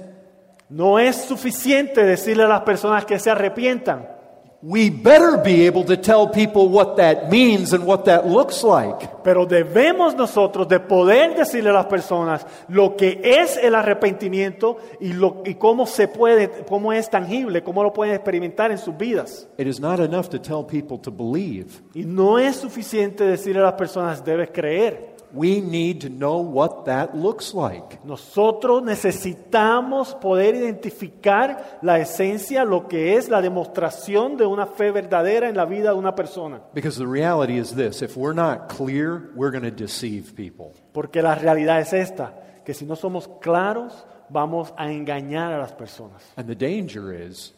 No 0.70 0.98
es 0.98 1.16
suficiente 1.16 2.04
decirle 2.04 2.44
a 2.44 2.48
las 2.48 2.62
personas 2.62 3.04
que 3.04 3.18
se 3.18 3.30
arrepientan. 3.30 4.19
We 4.62 4.90
better 4.90 5.38
be 5.42 5.66
able 5.66 5.84
to 5.86 5.96
tell 5.96 6.28
people 6.28 6.68
what 6.68 6.96
that 6.96 7.30
means 7.30 7.72
and 7.72 7.86
what 7.86 8.04
that 8.04 8.26
looks 8.26 8.62
like. 8.62 9.22
Pero 9.24 9.46
debemos 9.46 10.14
nosotros 10.14 10.68
de 10.68 10.78
poder 10.78 11.34
decirle 11.34 11.70
a 11.70 11.72
las 11.72 11.86
personas 11.86 12.46
lo 12.68 12.94
que 12.94 13.22
es 13.24 13.56
el 13.56 13.74
arrepentimiento 13.74 14.76
y, 15.00 15.14
lo, 15.14 15.42
y 15.46 15.54
cómo 15.54 15.86
se 15.86 16.08
puede, 16.08 16.50
cómo 16.68 16.92
es 16.92 17.08
tangible, 17.08 17.62
cómo 17.62 17.82
lo 17.82 17.94
pueden 17.94 18.14
experimentar 18.14 18.70
en 18.70 18.76
sus 18.76 18.94
vidas. 18.98 19.48
It 19.56 19.66
is 19.66 19.80
not 19.80 19.98
enough 19.98 20.28
to 20.28 20.38
tell 20.38 20.62
people 20.62 20.98
to 20.98 21.10
believe. 21.10 21.80
Y 21.94 22.04
no 22.04 22.38
es 22.38 22.56
suficiente 22.56 23.24
decirle 23.24 23.62
a 23.62 23.64
las 23.64 23.74
personas 23.74 24.22
debes 24.22 24.50
creer. 24.50 25.09
We 25.32 25.60
need 25.60 26.00
to 26.02 26.08
know 26.08 26.38
what 26.38 26.86
that 26.86 27.14
looks 27.14 27.54
like. 27.54 28.04
Nosotros 28.04 28.82
necesitamos 28.82 30.14
poder 30.14 30.54
identificar 30.54 31.78
la 31.82 31.98
esencia, 31.98 32.64
lo 32.64 32.88
que 32.88 33.16
es 33.16 33.28
la 33.28 33.40
demostración 33.40 34.36
de 34.36 34.46
una 34.46 34.66
fe 34.66 34.90
verdadera 34.90 35.48
en 35.48 35.56
la 35.56 35.64
vida 35.64 35.90
de 35.90 35.96
una 35.96 36.14
persona. 36.14 36.60
Because 36.74 36.98
the 36.98 37.06
reality 37.06 37.58
is 37.58 37.74
this 37.74 38.02
if 38.02 38.16
we're 38.16 38.34
not 38.34 38.68
clear, 38.68 39.30
we're 39.34 39.52
going 39.52 39.64
to 39.64 39.70
deceive 39.70 40.34
people. 40.34 40.72
Porque 40.92 41.22
la 41.22 41.34
realidad 41.34 41.80
es 41.80 41.92
esta, 41.92 42.34
que 42.64 42.74
si 42.74 42.84
no 42.84 42.96
somos 42.96 43.28
claros, 43.40 44.04
vamos 44.28 44.72
a 44.76 44.90
engañar 44.90 45.52
a 45.52 45.58
las 45.58 45.72
personas. 45.72 46.22
And 46.36 46.48
the 46.48 46.56
danger 46.56 47.12
is 47.12 47.52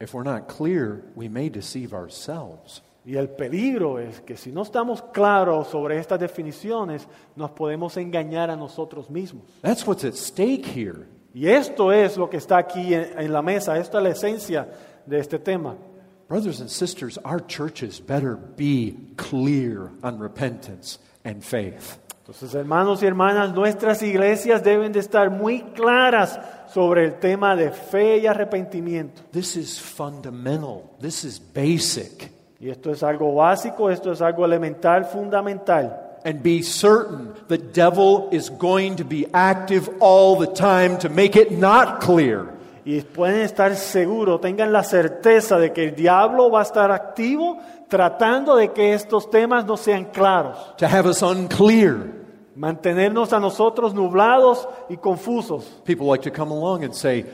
if 0.00 0.14
we're 0.14 0.24
not 0.24 0.48
clear, 0.48 1.02
we 1.14 1.28
may 1.28 1.48
deceive 1.48 1.92
ourselves. 1.92 2.82
Y 3.04 3.16
el 3.16 3.28
peligro 3.28 3.98
es 3.98 4.20
que 4.22 4.36
si 4.36 4.50
no 4.50 4.62
estamos 4.62 5.02
claros 5.02 5.68
sobre 5.68 5.98
estas 5.98 6.18
definiciones, 6.18 7.06
nos 7.36 7.50
podemos 7.50 7.96
engañar 7.98 8.50
a 8.50 8.56
nosotros 8.56 9.10
mismos. 9.10 9.44
That's 9.60 9.86
what's 9.86 10.04
at 10.04 10.14
stake 10.14 10.64
here. 10.64 11.06
Y 11.34 11.48
esto 11.48 11.92
es 11.92 12.16
lo 12.16 12.30
que 12.30 12.38
está 12.38 12.56
aquí 12.56 12.94
en, 12.94 13.18
en 13.18 13.32
la 13.32 13.42
mesa, 13.42 13.76
esta 13.78 13.98
es 13.98 14.04
la 14.04 14.10
esencia 14.10 14.68
de 15.04 15.18
este 15.18 15.38
tema. 15.38 15.76
Brothers 16.28 16.60
and 16.60 16.70
sisters, 16.70 17.18
our 17.24 17.40
churches 17.40 18.00
better 18.00 18.36
be 18.36 18.96
clear 19.16 19.90
on 20.02 20.18
repentance 20.18 20.98
and 21.24 21.42
faith. 21.42 21.98
Entonces, 22.20 22.54
hermanos 22.54 23.02
y 23.02 23.06
hermanas, 23.06 23.52
nuestras 23.52 24.02
iglesias 24.02 24.64
deben 24.64 24.92
de 24.92 25.00
estar 25.00 25.28
muy 25.28 25.60
claras 25.74 26.40
sobre 26.72 27.04
el 27.04 27.18
tema 27.18 27.54
de 27.54 27.70
fe 27.70 28.16
y 28.16 28.26
arrepentimiento. 28.26 29.20
This 29.30 29.56
is 29.56 29.78
fundamental. 29.78 30.84
This 31.00 31.24
is 31.24 31.38
basic. 31.38 32.32
Y 32.64 32.70
esto 32.70 32.92
es 32.92 33.02
algo 33.02 33.34
básico, 33.34 33.90
esto 33.90 34.10
es 34.10 34.22
algo 34.22 34.42
elemental, 34.42 35.04
fundamental. 35.04 36.00
And 36.24 36.42
be 36.42 36.62
certain 36.62 37.34
the 37.46 37.58
devil 37.58 38.30
is 38.32 38.48
going 38.48 38.96
to 38.96 39.04
be 39.04 39.26
active 39.34 39.90
all 40.00 40.38
the 40.38 40.46
time 40.46 40.96
to 41.00 41.10
make 41.10 41.38
it 41.38 41.50
not 41.50 42.00
clear. 42.00 42.54
Y 42.86 43.02
pueden 43.02 43.42
estar 43.42 43.76
seguros, 43.76 44.40
tengan 44.40 44.72
la 44.72 44.82
certeza 44.82 45.58
de 45.58 45.74
que 45.74 45.84
el 45.84 45.94
diablo 45.94 46.50
va 46.50 46.60
a 46.60 46.62
estar 46.62 46.90
activo 46.90 47.58
tratando 47.90 48.56
de 48.56 48.72
que 48.72 48.94
estos 48.94 49.28
temas 49.28 49.66
no 49.66 49.76
sean 49.76 50.06
claros, 50.06 50.74
to 50.78 50.86
have 50.86 51.06
us 51.06 51.20
unclear. 51.20 51.98
mantenernos 52.56 53.34
a 53.34 53.40
nosotros 53.40 53.92
nublados 53.92 54.66
y 54.88 54.96
confusos. 54.96 55.66
People 55.84 56.06
like 56.06 56.22
to 56.22 56.30
come 56.30 56.50
along 56.50 56.82
and 56.82 56.94
say, 56.94 57.26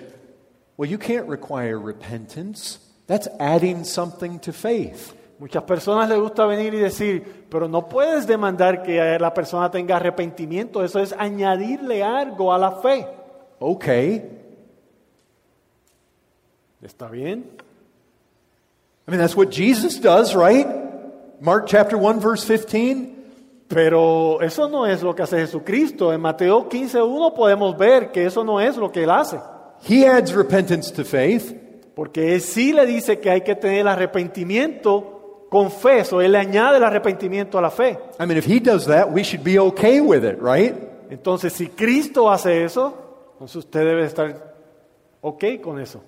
well, 0.77 0.91
you 0.91 0.99
can't 0.99 1.29
require 1.29 1.79
repentance. 1.79 2.81
That's 3.07 3.29
adding 3.39 3.85
something 3.85 4.41
to 4.41 4.53
faith. 4.53 5.15
Muchas 5.41 5.63
personas 5.63 6.07
les 6.07 6.21
gusta 6.21 6.45
venir 6.45 6.75
y 6.75 6.79
decir, 6.81 7.47
pero 7.49 7.67
no 7.67 7.89
puedes 7.89 8.27
demandar 8.27 8.83
que 8.83 9.19
la 9.19 9.33
persona 9.33 9.71
tenga 9.71 9.97
arrepentimiento, 9.97 10.85
eso 10.85 11.01
es 11.01 11.15
añadirle 11.17 12.03
algo 12.03 12.53
a 12.53 12.59
la 12.59 12.73
fe. 12.73 13.09
Okay. 13.59 14.39
¿Está 16.83 17.09
bien? 17.09 17.47
I 19.09 19.11
mean, 19.11 19.19
that's 19.19 19.35
what 19.35 19.49
Jesus 19.51 19.99
does, 19.99 20.35
right? 20.35 20.67
Mark 21.41 21.65
chapter 21.67 21.97
1, 21.97 22.21
verse 22.21 22.45
15. 22.45 23.17
Pero 23.67 24.43
eso 24.43 24.69
no 24.69 24.85
es 24.85 25.03
lo 25.03 25.15
que 25.15 25.23
hace 25.23 25.39
Jesucristo. 25.39 26.13
En 26.13 26.21
Mateo 26.21 26.69
15.1 26.69 27.33
podemos 27.33 27.79
ver 27.79 28.13
que 28.13 28.27
eso 28.27 28.45
no 28.45 28.61
es 28.61 28.77
lo 28.77 28.93
que 28.93 29.05
Él 29.05 29.11
hace. 29.11 29.39
He 29.89 30.07
adds 30.07 30.35
repentance 30.35 30.93
to 30.93 31.03
faith. 31.03 31.55
Porque 31.95 32.35
Él 32.35 32.43
sí 32.43 32.75
le 32.75 32.85
dice 32.85 33.21
que 33.21 33.31
hay 33.31 33.41
que 33.41 33.55
tener 33.55 33.89
arrepentimiento 33.89 35.17
confeso. 35.51 36.23
Él 36.23 36.33
le 36.33 36.39
añade 36.39 36.79
el 36.79 36.85
arrepentimiento 36.85 37.59
a 37.59 37.61
la 37.61 37.71
fe. 37.71 37.99
I 38.19 38.25
mean, 38.25 38.39
if 38.39 38.47
he 38.47 38.61
does 38.61 38.87
that, 38.87 39.07
we 39.11 39.23
should 39.23 39.45
be 39.45 39.59
okay 39.59 40.01
with 40.01 40.25
it, 40.25 40.39
right? 40.41 40.75
Entonces, 41.11 41.53
si 41.53 41.67
Cristo 41.67 42.31
hace 42.31 42.65
eso, 42.65 43.29
entonces 43.33 43.57
usted 43.57 43.81
debe 43.81 44.05
estar 44.05 44.55
ok 45.21 45.45
con 45.61 45.79
eso. 45.79 46.03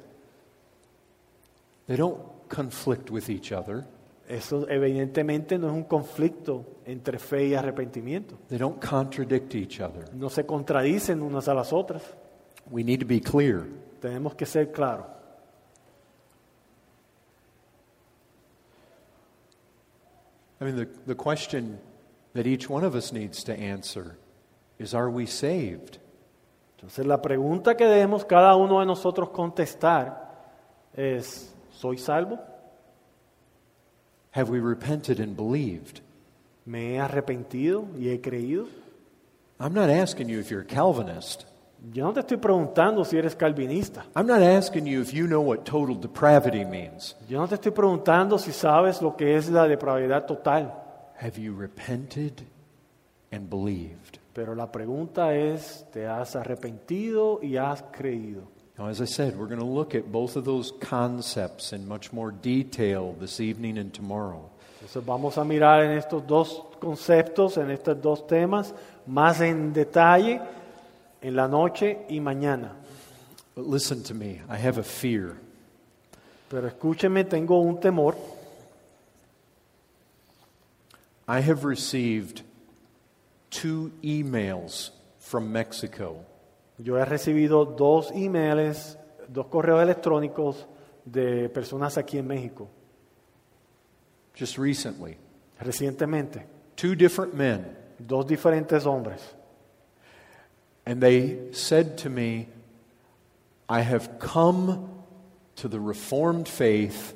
They 1.87 1.96
don't 1.96 2.18
conflict 2.48 3.11
with 3.11 3.28
each 3.28 3.52
other. 3.52 3.85
Eso 4.28 4.66
evidentemente 4.68 5.59
no 5.59 5.66
es 5.66 5.74
un 5.74 5.83
conflicto 5.85 6.64
entre 6.87 7.18
fe 7.18 7.48
y 7.48 7.55
arrepentimiento. 7.55 8.37
They 8.48 8.59
don't 8.59 8.83
contradict 8.83 9.55
each 9.55 9.81
other. 9.81 10.05
No 10.14 10.31
se 10.31 10.46
contradicen 10.46 11.20
unas 11.20 11.48
a 11.48 11.55
las 11.55 11.72
otras. 11.72 12.02
We 12.70 12.85
need 12.85 13.00
to 13.00 13.07
be 13.07 13.20
clear. 13.20 13.64
Tenemos 14.00 14.35
que 14.37 14.46
ser 14.46 14.70
claros. 14.70 15.07
I 20.62 20.64
mean, 20.64 20.77
the, 20.77 20.88
the 21.07 21.16
question 21.16 21.81
that 22.35 22.46
each 22.46 22.70
one 22.70 22.85
of 22.85 22.94
us 22.94 23.12
needs 23.12 23.42
to 23.44 23.53
answer 23.53 24.16
is 24.79 24.94
Are 24.94 25.11
we 25.11 25.27
saved? 25.27 25.98
Entonces 26.79 27.05
la 27.05 27.20
pregunta 27.20 27.77
que 27.77 27.85
debemos 27.85 28.25
cada 28.25 28.55
uno 28.55 28.79
de 28.79 28.87
nosotros 28.87 29.31
contestar 29.31 30.31
es, 30.94 31.53
¿soy 31.72 31.98
salvo? 31.98 32.38
Have 34.31 34.51
we 34.51 34.61
repented 34.61 35.18
and 35.18 35.37
believed? 35.37 36.01
¿Me 36.64 36.94
he 36.94 36.98
arrepentido 37.01 37.88
y 37.98 38.11
he 38.11 38.20
creído? 38.20 38.68
I'm 39.59 39.75
not 39.75 39.90
asking 39.90 40.29
you 40.29 40.38
if 40.38 40.48
you're 40.48 40.62
a 40.62 40.64
Calvinist. 40.64 41.44
Yo 41.90 42.05
no 42.05 42.12
te 42.12 42.21
estoy 42.21 42.37
preguntando 42.37 43.05
si 43.05 43.18
eres 43.18 43.35
calvinista. 43.35 44.05
I'm 44.14 44.27
not 44.27 44.40
asking 44.40 44.87
you 44.87 45.01
if 45.01 45.12
you 45.12 45.27
know 45.27 45.40
what 45.40 45.64
total 45.64 45.97
depravity 45.97 46.64
means. 46.64 47.16
Yo 47.29 47.40
no 47.40 47.49
te 47.49 47.57
estoy 47.57 47.73
preguntando 47.73 48.38
si 48.38 48.53
sabes 48.53 49.03
lo 49.03 49.16
que 49.16 49.37
es 49.37 49.49
la 49.51 49.66
depravidad 49.66 50.27
total. 50.27 50.73
Have 51.21 51.40
you 51.40 51.55
repented 51.55 52.42
and 53.33 53.51
believed? 53.51 54.21
Pero 54.33 54.55
la 54.55 54.71
pregunta 54.71 55.35
es, 55.35 55.85
¿te 55.92 56.07
has 56.07 56.37
arrepentido 56.37 57.40
y 57.42 57.57
has 57.57 57.83
creído? 57.90 58.42
Now, 58.79 58.87
as 58.87 59.01
I 59.01 59.07
said, 59.07 59.37
we're 59.37 59.49
going 59.49 59.61
to 59.61 59.66
look 59.66 59.95
at 59.95 60.11
both 60.11 60.37
of 60.37 60.45
those 60.45 60.73
concepts 60.81 61.73
in 61.73 61.87
much 61.87 62.12
more 62.12 62.33
detail 62.33 63.14
this 63.21 63.40
evening 63.40 63.77
and 63.77 63.92
tomorrow. 63.92 64.49
Entonces 64.81 65.05
vamos 65.05 65.37
a 65.37 65.45
mirar 65.45 65.83
en 65.85 65.92
estos 65.92 66.27
dos 66.27 66.62
conceptos, 66.81 67.57
en 67.57 67.71
estos 67.71 68.01
dos 68.01 68.27
temas, 68.27 68.73
más 69.07 69.40
en 69.40 69.73
detalle 69.73 70.40
en 71.22 71.35
la 71.37 71.46
noche 71.48 72.04
y 72.08 72.20
mañana. 72.20 72.72
But 73.54 73.66
listen 73.66 74.02
to 74.04 74.14
me, 74.14 74.40
I 74.48 74.56
have 74.56 74.78
a 74.78 74.82
fear. 74.82 75.37
Pero 76.48 76.66
escúcheme, 76.68 77.24
tengo 77.24 77.61
un 77.61 77.80
temor. 77.80 78.14
I 81.28 81.40
have 81.40 81.64
received 81.64 82.42
two 83.50 83.92
emails 84.02 84.90
from 85.18 85.50
Mexico 85.52 86.16
Yo 86.78 86.96
he 86.98 87.04
recibido 87.04 87.64
dos 87.64 88.11
emails, 88.12 88.96
dos 89.28 89.46
correos 89.46 89.82
electrónicos 89.82 90.66
de 91.04 91.48
personas 91.48 91.96
aquí 91.96 92.18
en 92.18 92.26
México, 92.26 92.68
just 94.35 94.58
recently. 94.58 95.16
recientemente, 95.61 96.44
Two 96.74 96.96
different 96.96 97.35
men. 97.35 97.76
dos 97.98 98.26
diferentes 98.26 98.85
hombres. 98.85 99.20
And 100.85 101.01
they 101.01 101.38
said 101.53 101.99
to 101.99 102.11
me, 102.11 102.49
I 103.68 103.81
have 103.81 104.18
come 104.18 104.88
to 105.57 105.68
the 105.68 105.81
Reformed 105.81 106.49
faith 106.49 107.14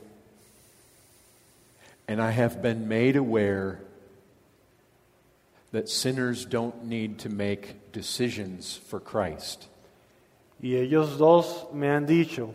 and 2.09 2.23
I 2.23 2.31
have 2.31 2.63
been 2.63 2.89
made 2.89 3.17
aware 3.17 3.81
that 5.73 5.89
sinners 5.89 6.45
don't 6.45 6.85
need 6.85 7.19
to 7.21 7.29
make 7.29 7.93
decisions 7.93 8.77
for 8.89 9.01
Christ. 9.01 9.67
Y 10.63 10.71
ellos 10.71 11.19
dos 11.19 11.67
me 11.75 11.89
han 11.89 12.07
dicho, 12.07 12.55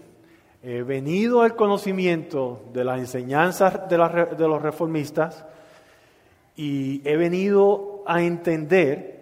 he 0.63 0.81
venido 0.81 1.41
al 1.41 1.55
conocimiento 1.55 2.61
de 2.73 2.83
las 2.83 2.99
enseñanzas 2.99 3.89
de, 3.89 3.97
la 3.97 4.25
de 4.25 4.47
los 4.47 4.61
reformistas 4.61 5.43
y 6.55 7.01
he 7.03 7.17
venido 7.17 8.03
a 8.07 8.23
entender 8.23 9.20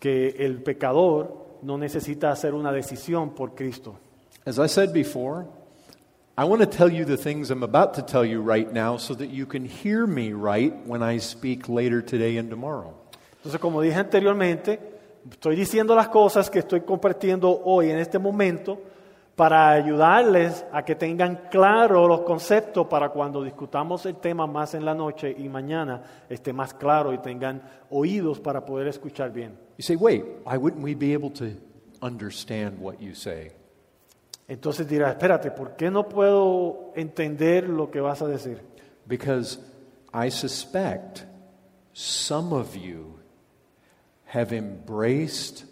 que 0.00 0.34
el 0.38 0.62
pecador 0.62 1.58
no 1.62 1.78
necesita 1.78 2.32
hacer 2.32 2.54
una 2.54 2.72
decisión 2.72 3.34
por 3.34 3.54
Cristo. 3.54 3.98
As 4.46 4.58
I 4.58 4.66
said 4.66 4.92
before, 4.92 5.46
I 6.36 6.44
want 6.44 6.62
to 6.62 6.66
tell 6.66 6.90
you 6.90 7.04
the 7.04 7.18
things 7.18 7.50
I'm 7.50 7.62
about 7.62 7.94
to 7.94 8.02
tell 8.02 8.24
you 8.24 8.40
right 8.40 8.72
now 8.72 8.96
so 8.96 9.14
that 9.14 9.28
you 9.28 9.46
can 9.46 9.66
hear 9.66 10.06
me 10.06 10.32
right 10.32 10.74
when 10.86 11.02
I 11.02 11.18
speak 11.18 11.68
later 11.68 12.02
today 12.02 12.38
and 12.38 12.48
tomorrow. 12.48 12.94
Entonces, 13.36 13.60
como 13.60 13.82
dije 13.82 13.96
anteriormente, 13.96 14.80
estoy 15.30 15.54
diciendo 15.54 15.94
las 15.94 16.08
cosas 16.08 16.48
que 16.48 16.60
estoy 16.60 16.80
compartiendo 16.80 17.60
hoy 17.64 17.90
en 17.90 17.98
este 17.98 18.18
momento 18.18 18.80
para 19.40 19.70
ayudarles 19.70 20.66
a 20.70 20.84
que 20.84 20.96
tengan 20.96 21.48
claro 21.50 22.06
los 22.06 22.20
conceptos 22.20 22.86
para 22.88 23.08
cuando 23.08 23.42
discutamos 23.42 24.04
el 24.04 24.16
tema 24.16 24.46
más 24.46 24.74
en 24.74 24.84
la 24.84 24.92
noche 24.92 25.34
y 25.34 25.48
mañana 25.48 26.02
esté 26.28 26.52
más 26.52 26.74
claro 26.74 27.14
y 27.14 27.18
tengan 27.20 27.62
oídos 27.88 28.38
para 28.38 28.62
poder 28.62 28.88
escuchar 28.88 29.32
bien. 29.32 29.56
You 29.78 29.82
say, 29.82 29.96
wait, 29.96 30.22
why 30.44 30.58
wouldn't 30.58 30.84
we 30.84 30.94
be 30.94 31.14
able 31.14 31.30
to 31.30 31.58
understand 32.02 32.80
what 32.80 33.00
you 33.00 33.14
say? 33.14 33.52
Entonces 34.46 34.86
dirá, 34.86 35.08
espérate, 35.08 35.50
¿por 35.50 35.74
qué 35.74 35.90
no 35.90 36.06
puedo 36.06 36.92
entender 36.94 37.66
lo 37.66 37.90
que 37.90 38.02
vas 38.02 38.20
a 38.20 38.26
decir? 38.26 38.60
Because 39.06 39.58
I 40.12 40.28
suspect 40.28 41.24
some 41.94 42.52
of 42.52 42.76
you 42.76 43.18
have 44.34 44.52
embraced 44.52 45.64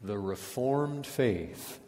the 0.00 0.16
Reformed 0.16 1.04
faith 1.04 1.79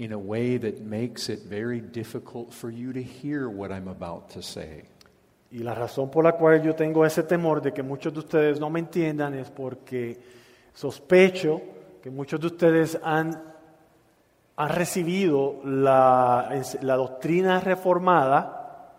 in 0.00 0.12
a 0.12 0.18
way 0.18 0.56
that 0.56 0.80
makes 0.80 1.28
it 1.28 1.40
very 1.46 1.80
difficult 1.80 2.54
for 2.54 2.70
you 2.70 2.90
to 2.90 3.02
hear 3.02 3.50
what 3.50 3.70
I'm 3.70 3.86
about 3.86 4.30
to 4.30 4.42
say. 4.42 4.84
Y 5.52 5.58
la 5.58 5.74
razón 5.74 6.10
por 6.10 6.24
la 6.24 6.32
cual 6.32 6.62
yo 6.62 6.74
tengo 6.74 7.04
ese 7.04 7.22
temor 7.22 7.60
de 7.60 7.72
que 7.72 7.82
muchos 7.82 8.14
de 8.14 8.20
ustedes 8.20 8.58
no 8.58 8.70
me 8.70 8.80
entiendan 8.80 9.34
es 9.34 9.50
porque 9.50 10.18
sospecho 10.72 11.60
que 12.02 12.10
muchos 12.10 12.40
de 12.40 12.46
ustedes 12.46 12.98
han, 13.02 13.42
han 14.56 14.68
recibido 14.70 15.60
la, 15.64 16.48
la 16.80 16.96
doctrina 16.96 17.60
reformada 17.60 18.94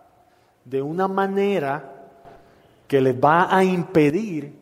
de 0.64 0.84
una 0.84 1.08
manera 1.08 2.10
que 2.88 3.02
les 3.02 3.16
va 3.16 3.58
a 3.58 3.64
impedir 3.64 4.54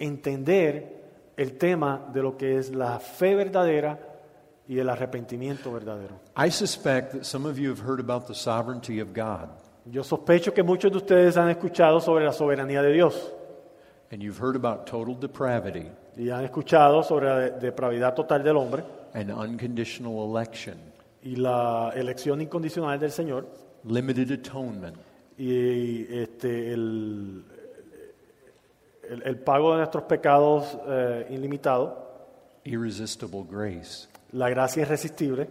entender 0.00 1.04
el 1.36 1.56
tema 1.56 2.10
de 2.12 2.22
lo 2.22 2.36
que 2.36 2.58
es 2.58 2.74
la 2.74 2.98
fe 2.98 3.36
verdadera 3.36 4.13
y 4.68 4.78
el 4.78 4.88
arrepentimiento 4.88 5.72
verdadero. 5.72 6.20
I 6.36 6.50
suspect 6.50 7.12
that 7.12 7.24
some 7.24 7.46
of 7.48 7.58
you 7.58 7.70
have 7.70 7.80
heard 7.82 8.00
about 8.00 8.26
the 8.26 8.34
sovereignty 8.34 9.00
of 9.00 9.12
God, 9.14 9.48
Yo 9.86 10.02
sospecho 10.02 10.54
que 10.54 10.62
muchos 10.62 10.90
de 10.90 10.96
ustedes 10.98 11.36
han 11.36 11.50
escuchado 11.50 12.00
sobre 12.00 12.24
la 12.24 12.32
soberanía 12.32 12.80
de 12.82 12.92
Dios. 12.92 13.30
and 14.10 14.22
you've 14.22 14.38
heard 14.38 14.54
about 14.56 14.86
total 14.86 15.14
depravity 15.14 15.88
y 16.16 16.30
han 16.30 16.44
escuchado 16.44 17.02
sobre 17.02 17.26
la 17.28 17.38
de- 17.38 17.50
depravidad 17.60 18.14
total 18.14 18.42
del 18.44 18.56
hombre 18.56 18.84
and 19.14 19.30
unconditional 19.30 20.24
election, 20.30 20.76
y 21.22 21.36
la 21.36 21.92
elección 21.94 22.40
incondicional 22.40 22.98
del 22.98 23.10
Señor 23.10 23.46
limited 23.84 24.30
atonement, 24.32 24.96
y 25.36 26.06
este, 26.14 26.72
el, 26.72 27.44
el- 29.10 29.22
el 29.22 29.38
pago 29.40 29.72
de 29.72 29.78
nuestros 29.78 30.04
pecados 30.04 30.78
eh, 30.86 31.26
ilimitado, 31.30 32.08
irresistible 32.64 33.44
grace. 33.50 34.08
La 34.34 34.50
gracia 34.50 34.82
irresistible. 34.82 35.46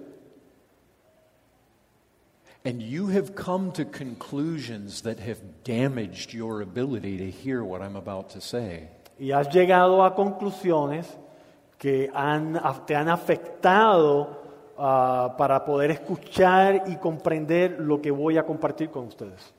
And 2.65 2.81
you 2.81 3.07
have 3.07 3.35
come 3.35 3.71
to 3.73 3.83
conclusions 3.83 5.01
that 5.01 5.19
have 5.19 5.39
damaged 5.63 6.33
your 6.33 6.61
ability 6.61 7.17
to 7.17 7.29
hear 7.29 7.63
what 7.63 7.81
I'm 7.81 7.95
about 7.95 8.29
to 8.31 8.41
say. 8.41 8.87
Y 9.19 9.31
has 9.31 9.47
llegado 9.49 10.03
a 10.05 10.15
conclusiones 10.15 11.05
que 11.77 12.09
han, 12.13 12.59
te 12.85 12.95
han 12.95 13.09
afectado 13.09 14.37
ah, 14.77 15.35
para 15.37 15.65
poder 15.65 15.91
escuchar 15.91 16.85
y 16.87 16.95
comprender 16.95 17.79
lo 17.79 18.01
que 18.01 18.11
voy 18.11 18.37
a 18.37 18.43
compartir 18.43 18.89
con 18.89 19.07
ustedes. 19.07 19.51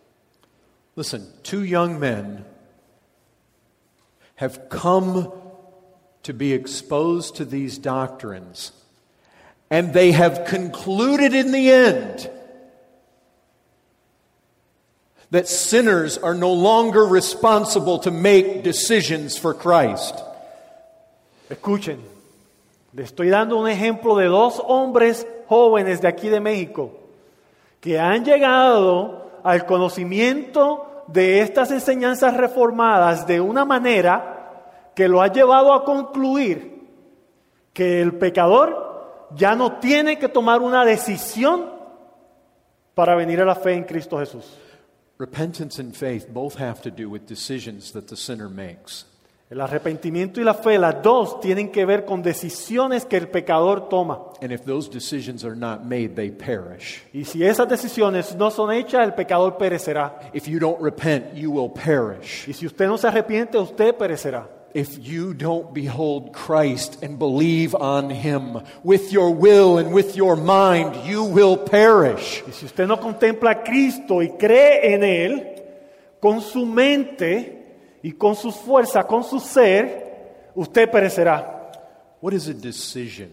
Listen, 0.96 1.26
two 1.42 1.64
young 1.64 1.98
men 1.98 2.44
have 4.36 4.68
come 4.68 5.30
to 6.22 6.32
be 6.32 6.52
exposed 6.52 7.36
to 7.36 7.44
these 7.44 7.78
doctrines, 7.78 8.72
and 9.70 9.92
they 9.92 10.12
have 10.12 10.44
concluded 10.46 11.34
in 11.34 11.52
the 11.52 11.70
end 11.70 12.30
that 15.30 15.48
sinners 15.48 16.16
are 16.18 16.34
no 16.34 16.52
longer 16.52 17.04
responsible 17.04 17.98
to 17.98 18.10
make 18.10 18.62
decisions 18.62 19.36
for 19.36 19.52
Christ. 19.52 20.14
Escuchen, 21.50 21.98
le 22.92 23.02
estoy 23.02 23.30
dando 23.30 23.58
un 23.58 23.68
ejemplo 23.68 24.16
de 24.16 24.26
dos 24.26 24.60
hombres 24.64 25.26
jóvenes 25.48 26.00
de 26.00 26.08
aquí 26.08 26.28
de 26.28 26.40
México 26.40 26.92
que 27.80 27.98
han 27.98 28.24
llegado 28.24 29.40
al 29.42 29.66
conocimiento 29.66 31.04
de 31.08 31.40
estas 31.40 31.70
enseñanzas 31.70 32.36
reformadas 32.36 33.26
de 33.26 33.40
una 33.40 33.64
manera 33.64 34.90
que 34.94 35.08
lo 35.08 35.20
ha 35.20 35.28
llevado 35.28 35.74
a 35.74 35.84
concluir 35.84 36.82
que 37.72 38.00
el 38.00 38.14
pecador 38.14 38.83
ya 39.36 39.54
no 39.54 39.78
tiene 39.78 40.18
que 40.18 40.28
tomar 40.28 40.60
una 40.60 40.84
decisión 40.84 41.70
para 42.94 43.14
venir 43.14 43.40
a 43.40 43.44
la 43.44 43.54
fe 43.54 43.74
en 43.74 43.84
Cristo 43.84 44.18
Jesús. 44.18 44.44
Repentance 45.18 45.80
and 45.80 45.94
faith 45.94 46.28
both 46.28 46.56
have 46.58 46.82
to 46.82 46.90
do 46.90 47.08
with 47.08 47.26
decisions 47.26 47.92
that 47.92 48.08
the 48.08 48.16
sinner 48.16 48.48
makes. 48.48 49.06
El 49.50 49.60
arrepentimiento 49.60 50.40
y 50.40 50.44
la 50.44 50.54
fe, 50.54 50.78
las 50.78 51.02
dos 51.02 51.38
tienen 51.38 51.70
que 51.70 51.84
ver 51.84 52.04
con 52.04 52.22
decisiones 52.22 53.04
que 53.04 53.16
el 53.16 53.28
pecador 53.28 53.88
toma. 53.88 54.18
And 54.42 54.50
if 54.50 54.64
those 54.64 54.90
decisions 54.90 55.44
are 55.44 55.54
not 55.54 55.84
made, 55.84 56.14
they 56.16 56.30
perish. 56.30 57.04
Y 57.12 57.24
si 57.24 57.44
esas 57.44 57.68
decisiones 57.68 58.34
no 58.34 58.50
son 58.50 58.72
hechas, 58.72 59.04
el 59.04 59.14
pecador 59.14 59.56
perecerá. 59.56 60.18
If 60.32 60.48
you 60.48 60.58
don't 60.58 60.80
repent, 60.82 61.34
you 61.34 61.52
will 61.52 61.70
perish. 61.70 62.48
Y 62.48 62.54
si 62.54 62.66
usted 62.66 62.88
no 62.88 62.98
se 62.98 63.06
arrepiente, 63.06 63.58
usted 63.58 63.94
perecerá. 63.94 64.48
If 64.74 64.98
you 64.98 65.34
don't 65.34 65.72
behold 65.72 66.32
Christ 66.32 67.00
and 67.00 67.16
believe 67.16 67.76
on 67.76 68.10
Him 68.10 68.60
with 68.82 69.12
your 69.12 69.30
will 69.30 69.78
and 69.78 69.94
with 69.94 70.16
your 70.16 70.34
mind, 70.34 71.06
you 71.06 71.22
will 71.22 71.56
perish. 71.56 72.42
Y 72.44 72.52
si 72.52 72.66
usted 72.66 72.88
no 72.88 72.96
contempla 72.96 73.50
a 73.52 73.62
Cristo 73.62 74.20
y 74.20 74.36
cree 74.36 74.92
en 74.92 75.04
Él, 75.04 75.62
con 76.20 76.40
su 76.40 76.66
mente 76.66 78.00
y 78.02 78.12
con 78.12 78.34
sus 78.34 78.56
fuerzas, 78.56 79.04
con 79.06 79.22
su 79.22 79.38
ser, 79.38 80.50
usted 80.56 80.90
perecerá. 80.90 81.70
What 82.20 82.32
is 82.32 82.48
a 82.48 82.54
decision? 82.54 83.30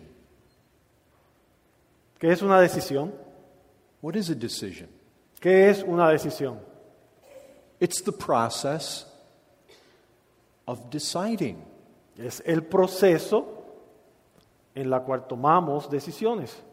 ¿Qué 2.19 2.31
es 2.31 2.43
una 2.43 2.61
decisión? 2.61 3.11
What 3.99 4.15
is 4.15 4.29
a 4.29 4.35
decision? 4.35 4.89
¿Qué 5.39 5.71
es 5.71 5.81
una 5.81 6.07
decisión? 6.11 6.59
It's 7.79 8.03
the 8.03 8.11
process 8.11 9.07
of 10.71 10.89
deciding. 10.89 11.57
Es 12.17 12.41
el 12.45 12.63
proceso 12.63 13.45
en 14.73 14.89
la 14.89 15.01
cual 15.01 15.27
tomamos 15.27 15.89
decisiones, 15.89 16.63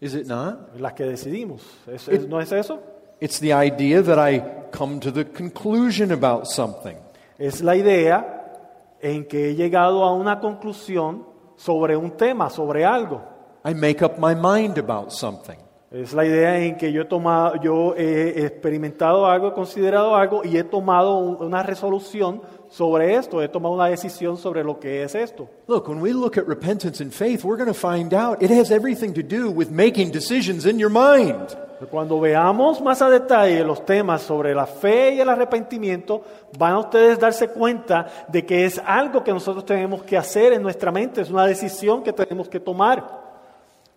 Is 0.00 0.14
it 0.14 0.26
not? 0.26 0.74
en 0.74 0.82
las 0.82 0.94
que 0.94 1.04
decidimos. 1.04 1.62
¿Es- 1.86 2.08
es- 2.08 2.26
¿No 2.26 2.40
es 2.40 2.50
eso? 2.52 2.80
It's 3.20 3.38
the 3.38 3.52
idea 3.52 4.02
that 4.02 4.18
I 4.18 4.42
come 4.76 4.98
to 5.00 5.12
the 5.12 5.26
conclusion 5.26 6.10
about 6.12 6.46
something. 6.46 6.96
Es 7.38 7.60
la 7.62 7.76
idea 7.76 8.96
en 9.02 9.26
que 9.26 9.50
he 9.50 9.54
llegado 9.54 10.02
a 10.04 10.14
una 10.14 10.40
conclusión 10.40 11.26
sobre 11.56 11.96
un 11.96 12.12
tema, 12.16 12.48
sobre 12.48 12.84
algo. 12.86 13.20
I 13.64 13.74
make 13.74 14.02
up 14.02 14.12
my 14.18 14.34
mind 14.34 14.78
about 14.78 15.10
something. 15.10 15.58
Es 15.92 16.12
la 16.12 16.24
idea 16.24 16.56
en 16.60 16.76
que 16.76 16.92
yo 16.92 17.02
he 17.02 17.04
tomado, 17.04 17.56
yo 17.60 17.96
he 17.96 18.44
experimentado 18.46 19.26
algo, 19.26 19.48
he 19.48 19.52
considerado 19.52 20.14
algo 20.14 20.42
y 20.44 20.56
he 20.56 20.62
tomado 20.62 21.18
un- 21.18 21.44
una 21.44 21.64
resolución 21.64 22.40
sobre 22.68 23.16
esto, 23.16 23.42
he 23.42 23.48
tomado 23.48 23.74
una 23.74 23.86
decisión 23.86 24.36
sobre 24.36 24.62
lo 24.62 24.78
que 24.78 25.02
es 25.02 25.16
esto. 25.16 25.48
Look, 25.66 25.88
when 25.88 26.00
we 26.00 26.12
look 26.12 26.38
at 26.38 26.46
repentance 26.46 27.02
and 27.02 27.10
faith, 27.12 27.44
we're 27.44 27.56
going 27.56 27.66
to 27.66 27.74
find 27.74 28.14
out 28.14 28.40
it 28.40 28.52
has 28.52 28.70
everything 28.70 29.12
to 29.14 29.22
do 29.22 29.50
with 29.50 29.68
making 29.70 30.12
decisions 30.12 30.64
in 30.64 30.78
your 30.78 30.90
mind. 30.92 31.56
Cuando 31.90 32.20
veamos 32.20 32.80
más 32.80 33.02
a 33.02 33.10
detalle 33.10 33.64
los 33.64 33.84
temas 33.84 34.22
sobre 34.22 34.54
la 34.54 34.66
fe 34.66 35.14
y 35.14 35.20
el 35.20 35.28
arrepentimiento, 35.28 36.22
van 36.56 36.74
a 36.74 36.78
ustedes 36.78 37.18
darse 37.18 37.48
cuenta 37.48 38.06
de 38.28 38.46
que 38.46 38.64
es 38.64 38.80
algo 38.86 39.24
que 39.24 39.32
nosotros 39.32 39.64
tenemos 39.64 40.04
que 40.04 40.16
hacer 40.16 40.52
en 40.52 40.62
nuestra 40.62 40.92
mente, 40.92 41.22
es 41.22 41.30
una 41.30 41.46
decisión 41.46 42.04
que 42.04 42.12
tenemos 42.12 42.48
que 42.48 42.60
tomar. 42.60 43.18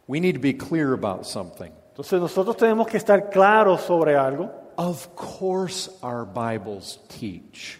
We 0.07 0.19
need 0.19 0.33
to 0.35 0.41
be 0.41 0.57
clear 0.57 0.93
about 0.93 1.25
something. 1.25 1.69
Entonces 1.93 2.19
nosotros 2.19 2.57
tenemos 2.57 2.87
que 2.87 2.97
estar 2.97 3.29
claros 3.29 3.81
sobre 3.81 4.15
algo. 4.15 4.49
Of 4.77 5.09
course, 5.15 5.91
our 6.01 6.25
Bibles 6.25 6.99
teach. 7.07 7.79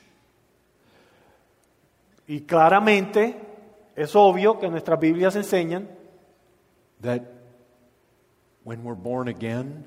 Y 2.27 2.41
claramente 2.41 3.35
es 3.95 4.15
obvio 4.15 4.59
que 4.59 4.69
nuestras 4.69 4.99
Biblias 4.99 5.35
enseñan 5.35 5.89
that 7.01 7.23
when 8.63 8.83
we're 8.83 8.93
born 8.95 9.27
again, 9.27 9.83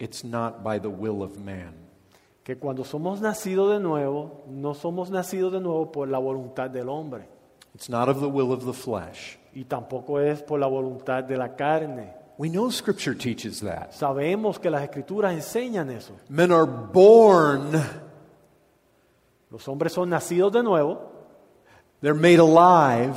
it's 0.00 0.24
not 0.24 0.64
by 0.64 0.80
the 0.80 0.88
will 0.88 1.22
of 1.22 1.38
man. 1.38 1.74
que 2.42 2.56
cuando 2.58 2.82
somos 2.82 3.20
nacidos 3.20 3.70
de 3.72 3.78
nuevo, 3.78 4.42
no 4.48 4.74
somos 4.74 5.10
nacidos 5.12 5.52
de 5.52 5.60
nuevo 5.60 5.92
por 5.92 6.08
la 6.08 6.18
voluntad 6.18 6.68
del 6.70 6.88
hombre 6.88 7.28
It's 7.72 7.88
not 7.88 8.08
of 8.08 8.18
the 8.18 8.26
will 8.26 8.50
of 8.52 8.64
the 8.66 8.72
flesh. 8.72 9.38
y 9.54 9.62
tampoco 9.64 10.18
es 10.18 10.42
por 10.42 10.58
la 10.58 10.66
voluntad 10.66 11.22
de 11.22 11.36
la 11.36 11.54
carne. 11.54 12.20
We 12.42 12.48
know 12.48 12.70
Scripture 12.70 13.14
teaches 13.14 13.60
that. 13.60 13.92
Sabemos 13.94 14.58
que 14.58 14.68
las 14.68 14.82
escrituras 14.82 15.32
enseñan 15.32 15.90
eso. 15.90 16.12
Men 16.28 16.50
are 16.50 16.66
born, 16.66 17.70
Los 19.48 19.68
hombres 19.68 19.92
son 19.92 20.10
nacidos 20.10 20.50
de 20.52 20.60
nuevo, 20.64 20.98
they're 22.00 22.18
made 22.18 22.40
alive, 22.40 23.14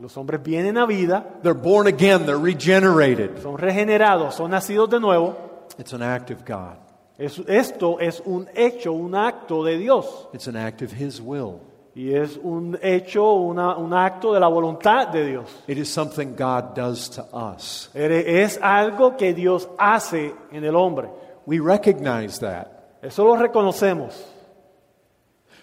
los 0.00 0.16
hombres 0.16 0.42
vienen 0.42 0.76
a 0.76 0.86
vida, 0.86 1.24
they're 1.44 1.54
born 1.54 1.86
again, 1.86 2.26
they're 2.26 2.36
regenerated. 2.36 3.40
son 3.40 3.56
regenerados, 3.58 4.34
son 4.34 4.50
nacidos 4.50 4.90
de 4.90 4.98
nuevo. 4.98 5.36
It's 5.78 5.92
an 5.92 6.02
act 6.02 6.32
of 6.32 6.44
God, 6.44 6.76
Es- 7.16 7.38
esto 7.46 8.00
es 8.00 8.20
un 8.26 8.48
hecho, 8.56 8.92
un 8.92 9.12
acto 9.14 9.62
de 9.64 9.78
Dios. 9.78 10.26
it's 10.32 10.48
an 10.48 10.56
act 10.56 10.82
of 10.82 10.90
His 10.90 11.20
will. 11.20 11.60
Y 11.96 12.12
es 12.12 12.36
un 12.42 12.76
hecho, 12.82 13.34
una- 13.34 13.76
un 13.76 13.92
acto 13.94 14.32
de 14.34 14.40
la 14.40 14.48
voluntad 14.48 15.08
de 15.08 15.26
Dios. 15.26 15.48
It 15.68 15.78
is 15.78 15.88
something 15.88 16.34
God 16.36 16.74
does 16.74 17.08
to 17.10 17.22
us. 17.32 17.88
Es 17.94 18.58
algo 18.60 19.16
que 19.16 19.32
Dios 19.32 19.68
hace 19.78 20.34
en 20.50 20.64
el 20.64 20.74
hombre. 20.74 21.08
We 21.46 21.60
recognize 21.60 22.40
that. 22.40 22.66
Eso 23.00 23.22
lo 23.24 23.36
reconocemos. 23.36 24.12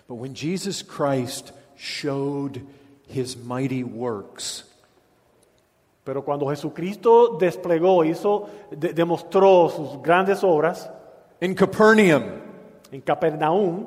But 0.08 0.18
when 0.20 0.34
Jesus 0.34 0.82
Christ 0.84 1.52
showed 1.76 2.62
His 3.08 3.36
mighty 3.36 3.84
works, 3.84 4.66
Pero 6.04 6.24
cuando 6.24 6.48
Jesucristo 6.50 7.38
desplegó, 7.40 8.04
hizo, 8.04 8.48
de- 8.72 8.92
demostró 8.94 9.70
sus 9.70 10.02
grandes 10.02 10.44
obras 10.44 10.90
in 11.42 11.54
Capernaum, 11.54 12.24
en 12.92 13.02
Capernaum, 13.02 13.86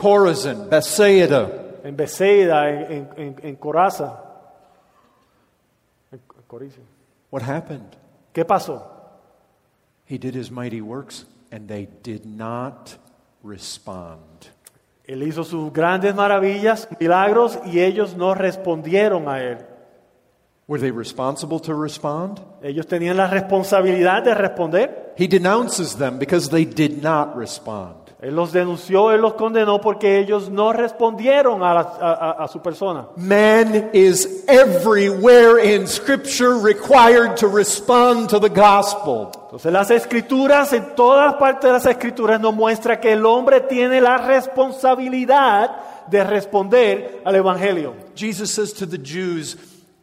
Chorazin, 0.00 0.68
Bethsaida, 0.70 1.50
en 1.84 1.96
Bethsaida, 1.96 2.70
en, 2.70 3.08
en, 3.16 3.36
en- 3.42 3.56
Coraza, 3.56 4.18
en 6.12 6.20
Coriza. 6.46 6.80
what 7.30 7.42
happened? 7.42 7.96
¿Qué 8.32 8.44
pasó? 8.44 8.82
He 10.06 10.18
did 10.18 10.34
his 10.34 10.50
mighty 10.50 10.80
works 10.80 11.26
and 11.52 11.68
they 11.68 11.86
did 12.02 12.24
not 12.24 12.96
respond. 13.42 14.48
Él 15.06 15.22
hizo 15.24 15.42
sus 15.44 15.72
grandes 15.72 16.14
maravillas, 16.14 16.86
milagros, 17.00 17.58
y 17.66 17.80
ellos 17.80 18.14
no 18.16 18.32
respondieron 18.34 19.28
a 19.28 19.42
él. 19.42 19.58
Were 20.68 20.78
they 20.80 20.92
responsible 20.92 21.58
to 21.60 21.74
respond? 21.74 22.40
Ellos 22.62 22.86
tenían 22.86 23.16
la 23.16 23.26
responsabilidad 23.26 24.22
de 24.22 24.34
responder. 24.34 25.14
He 25.18 25.26
denounces 25.26 25.96
them 25.96 26.18
because 26.20 26.48
they 26.48 26.64
did 26.64 27.02
not 27.02 27.34
respond. 27.36 27.96
Él 28.22 28.36
los 28.36 28.52
denunció, 28.52 29.12
él 29.12 29.22
los 29.22 29.32
condenó 29.32 29.80
porque 29.80 30.18
ellos 30.18 30.50
no 30.50 30.74
respondieron 30.74 31.62
a, 31.62 31.72
la- 31.72 31.80
a- 31.80 32.12
a- 32.12 32.44
a 32.44 32.48
su 32.48 32.60
persona. 32.60 33.06
Man 33.16 33.88
is 33.94 34.44
everywhere 34.46 35.58
in 35.58 35.86
Scripture 35.88 36.58
required 36.62 37.34
to 37.36 37.48
respond 37.48 38.28
to 38.28 38.38
the 38.38 38.50
gospel. 38.50 39.30
Entonces 39.44 39.72
las 39.72 39.90
escrituras, 39.90 40.70
en 40.74 40.94
todas 40.94 41.32
partes 41.36 41.62
de 41.68 41.72
las 41.72 41.86
escrituras 41.86 42.38
nos 42.38 42.52
muestra 42.54 43.00
que 43.00 43.12
el 43.12 43.24
hombre 43.24 43.62
tiene 43.62 44.02
la 44.02 44.18
responsabilidad 44.18 46.06
de 46.08 46.22
responder 46.24 47.22
al 47.24 47.36
Evangelio. 47.36 47.94
Jesus 48.14 48.50
says 48.50 48.72
to 48.74 48.86
the 48.86 48.98
Jews 48.98 49.56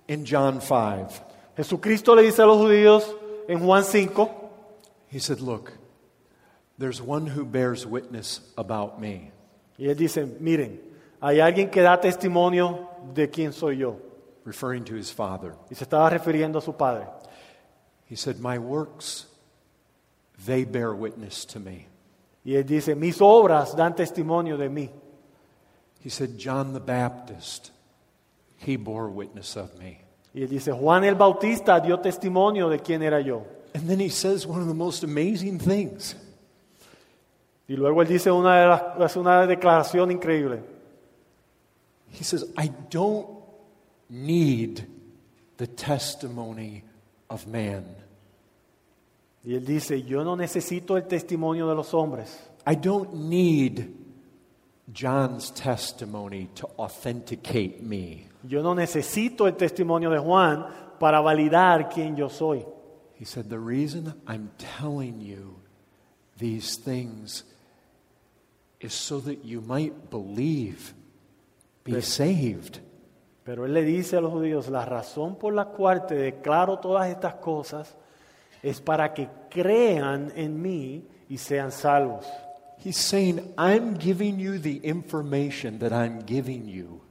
in 0.08 0.26
John 0.26 0.60
5, 0.62 1.08
Jesucristo 1.56 2.16
le 2.16 2.24
dice 2.24 2.42
a 2.42 2.46
los 2.46 2.58
judíos 2.58 3.16
en 3.48 3.60
Juan 3.60 3.84
5, 3.84 4.30
He 5.12 5.20
said, 5.20 5.40
Look, 5.40 5.72
there's 6.78 7.02
one 7.02 7.28
who 7.28 7.46
bears 7.46 7.86
witness 7.86 8.42
about 8.58 9.00
me. 9.00 9.32
y 9.78 9.86
él 9.86 9.96
dice, 9.96 10.26
miren, 10.40 10.80
hay 11.22 11.40
alguien 11.40 11.70
que 11.70 11.82
da 11.82 12.00
testimonio 12.00 12.88
de 13.14 13.30
quién 13.30 13.54
soy 13.54 13.78
yo. 13.78 14.00
referring 14.48 14.86
to 14.86 14.96
his 14.96 15.12
father. 15.12 15.56
Y 15.70 15.76
se 15.76 15.84
estaba 15.84 16.10
refiriendo 16.10 16.58
a 16.58 16.62
su 16.62 16.72
padre. 16.72 17.06
He 18.06 18.16
said, 18.16 18.40
My 18.40 18.58
works, 18.58 19.26
they 20.46 20.64
bear 20.64 20.96
witness 20.96 21.46
to 21.48 21.60
me. 21.60 21.88
Y 22.46 22.54
él 22.54 22.66
dice, 22.66 22.96
mis 22.96 23.20
obras 23.20 23.76
dan 23.76 23.94
testimonio 23.94 24.58
de 24.58 24.70
mí. 24.70 24.90
He 26.00 26.10
said, 26.10 26.38
John 26.38 26.72
the 26.72 26.80
Baptist, 26.80 27.72
he 28.56 28.78
bore 28.78 29.10
witness 29.10 29.58
of 29.58 29.78
me. 29.78 30.00
Y 30.34 30.42
él 30.44 30.50
dice, 30.50 30.72
Juan 30.72 31.04
el 31.04 31.16
Bautista 31.16 31.82
dio 31.82 31.98
testimonio 32.00 32.70
de 32.70 32.80
quién 32.80 33.04
era 33.04 33.20
yo. 33.20 33.46
And 33.76 33.90
then 33.90 34.00
he 34.00 34.10
says 34.10 34.48
one 34.48 34.62
of 34.62 34.68
the 34.68 34.74
most 34.74 35.04
amazing 35.04 35.60
things. 35.60 36.16
Y 37.68 37.76
luego 37.76 38.02
él 38.02 38.08
dice 38.08 38.32
una, 38.32 38.62
de 38.62 38.68
las, 38.68 38.82
hace 39.00 39.20
una 39.20 39.46
declaración 39.46 40.12
increíble. 40.12 40.64
He 42.12 42.24
says, 42.24 42.46
I 42.58 42.72
don't 42.90 43.28
need 44.10 44.88
the 45.58 45.68
testimony 45.68 46.84
of 47.30 47.46
man. 47.48 47.86
Y 49.44 49.56
él 49.56 49.66
dice, 49.66 50.02
yo 50.04 50.24
no 50.24 50.36
necesito 50.36 50.98
el 50.98 51.04
testimonio 51.04 51.68
de 51.68 51.76
los 51.76 51.94
hombres. 51.94 52.50
I 52.66 52.76
don't 52.76 53.14
need 53.14 53.94
John's 54.94 55.52
testimony 55.52 56.50
to 56.56 56.70
authenticate 56.78 57.82
me. 57.82 58.28
Yo 58.44 58.62
no 58.62 58.74
necesito 58.74 59.48
el 59.48 59.56
testimonio 59.56 60.10
de 60.10 60.20
Juan 60.20 60.66
para 61.00 61.22
validar 61.22 61.90
quién 61.90 62.16
yo 62.16 62.30
soy. 62.30 62.66
He 63.16 63.26
said, 63.26 63.50
The 63.50 63.60
reason 63.60 64.14
I'm 64.28 64.52
telling 64.58 65.22
you 65.22 65.60
these 66.38 66.78
things 66.78 67.44
is 68.80 68.94
so 68.94 69.20
that 69.22 69.44
you 69.44 69.62
might 69.62 70.10
believe, 70.10 70.94
be 71.84 71.94
Yes. 71.94 72.08
saved. 72.08 72.80
Pero 73.44 73.66
él 73.66 73.74
le 73.74 73.84
dice 73.84 74.18
a 74.18 74.22
los 74.22 74.32
judíos, 74.32 74.68
la 74.70 74.86
razón 74.86 75.38
por 75.38 75.54
la 75.54 75.66
cual 75.66 76.06
te 76.06 76.16
declaro 76.16 76.80
todas 76.80 77.10
estas 77.10 77.36
cosas 77.36 77.96
es 78.62 78.82
para 78.82 79.14
que 79.14 79.30
crean 79.50 80.32
en 80.36 80.62
mí 80.62 81.06
y 81.30 81.38
sean 81.38 81.72
salvos. 81.72 82.26
He's 82.84 82.98
saying, 82.98 83.54
I'm 83.58 83.98
giving 83.98 84.38
you 84.38 84.60
the 84.60 84.82
information 84.84 85.80
that 85.80 85.92
I'm 85.92 86.24
giving 86.26 86.68
you 86.68 87.02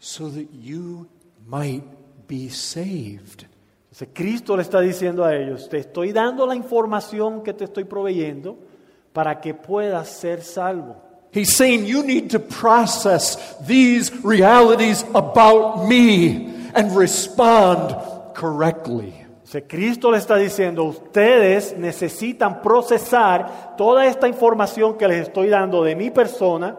so 0.00 0.30
that 0.30 0.48
you 0.52 1.06
might 1.46 1.84
be 2.26 2.48
saved. 2.50 3.44
Entonces 3.90 4.08
Cristo 4.14 4.56
le 4.56 4.62
está 4.62 4.80
diciendo 4.80 5.24
a 5.24 5.34
ellos, 5.36 5.68
te 5.68 5.78
estoy 5.78 6.12
dando 6.12 6.46
la 6.46 6.54
información 6.54 7.42
que 7.42 7.52
te 7.52 7.64
estoy 7.64 7.84
proveyendo 7.84 8.58
para 9.12 9.40
que 9.40 9.54
puedas 9.54 10.08
ser 10.08 10.42
salvo. 10.42 10.96
He's 11.32 11.54
saying 11.54 11.84
you 11.84 12.02
need 12.02 12.30
to 12.30 12.38
process 12.40 13.36
these 13.66 14.10
realities 14.24 15.04
about 15.14 15.86
me 15.86 16.70
and 16.74 16.96
respond 16.96 17.94
correctly. 18.34 19.12
Entonces, 19.48 19.64
Cristo 19.66 20.10
le 20.10 20.18
está 20.18 20.36
diciendo, 20.36 20.84
ustedes 20.84 21.76
necesitan 21.76 22.60
procesar 22.60 23.76
toda 23.76 24.06
esta 24.06 24.28
información 24.28 24.96
que 24.98 25.08
les 25.08 25.28
estoy 25.28 25.48
dando 25.48 25.82
de 25.82 25.96
mi 25.96 26.10
persona 26.10 26.76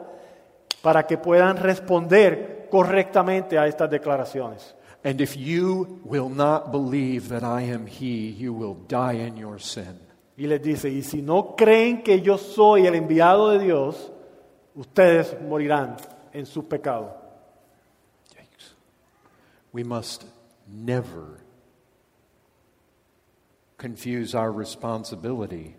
para 0.81 1.05
que 1.05 1.17
puedan 1.17 1.57
responder 1.57 2.67
correctamente 2.69 3.57
a 3.57 3.67
estas 3.67 3.89
declaraciones. 3.89 4.75
And 5.03 5.21
if 5.21 5.35
you 5.35 6.01
will 6.03 6.29
not 6.29 6.71
believe 6.71 7.29
that 7.29 7.43
I 7.43 7.71
am 7.71 7.87
He, 7.87 8.35
you 8.37 8.53
will 8.53 8.75
die 8.87 9.13
in 9.13 9.37
your 9.37 9.59
sin. 9.59 10.08
Y 10.39 10.47
les 10.47 10.61
dice, 10.61 10.89
y 10.89 11.03
si 11.03 11.21
no 11.21 11.53
creen 11.57 12.01
que 12.01 12.21
yo 12.21 12.37
soy 12.37 12.87
el 12.87 12.95
enviado 12.95 13.49
de 13.49 13.59
Dios, 13.59 14.09
ustedes 14.73 15.35
morirán 15.41 15.97
en 16.31 16.45
su 16.45 16.65
pecado. 16.65 17.13
Yikes. 18.33 18.73
We 19.73 19.83
must 19.83 20.23
never 20.65 21.41
confuse 23.77 24.33
our 24.33 24.49
responsibility 24.49 25.75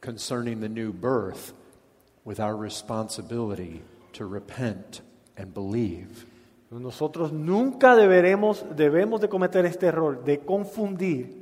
concerning 0.00 0.60
the 0.60 0.70
new 0.70 0.90
birth 0.90 1.52
with 2.24 2.40
our 2.40 2.56
responsibility 2.56 3.82
to 4.14 4.24
repent 4.24 5.02
and 5.36 5.52
believe. 5.52 6.24
Nosotros 6.70 7.30
nunca 7.30 7.94
deberemos, 7.94 8.64
debemos 8.74 9.20
de 9.20 9.28
cometer 9.28 9.66
este 9.66 9.88
error 9.88 10.24
de 10.24 10.38
confundir 10.38 11.41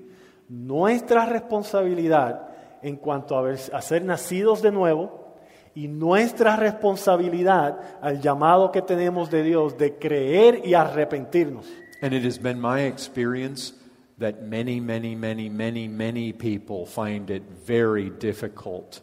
nuestra 0.51 1.27
responsabilidad 1.27 2.49
en 2.83 2.97
cuanto 2.97 3.37
a, 3.37 3.43
ver- 3.43 3.71
a 3.73 3.81
ser 3.81 4.05
nacidos 4.05 4.61
de 4.63 4.73
nuevo 4.73 5.37
y 5.75 5.87
nuestra 5.87 6.57
responsabilidad 6.57 7.79
al 8.03 8.21
llamado 8.21 8.73
que 8.73 8.83
tenemos 8.83 9.31
de 9.31 9.45
Dios 9.45 9.79
de 9.79 9.97
creer 9.97 10.63
y 10.65 10.75
arrepentirnos. 10.75 11.67
And 12.03 12.13
it 12.13 12.25
has 12.25 12.39
been 12.39 12.61
my 12.61 12.81
experience 12.81 13.75
that 14.19 14.43
many, 14.43 14.81
many, 14.81 15.15
many, 15.15 15.49
many, 15.49 15.87
many 15.87 16.33
people 16.33 16.85
find 16.85 17.31
it 17.31 17.45
very 17.67 18.11
difficult 18.11 19.03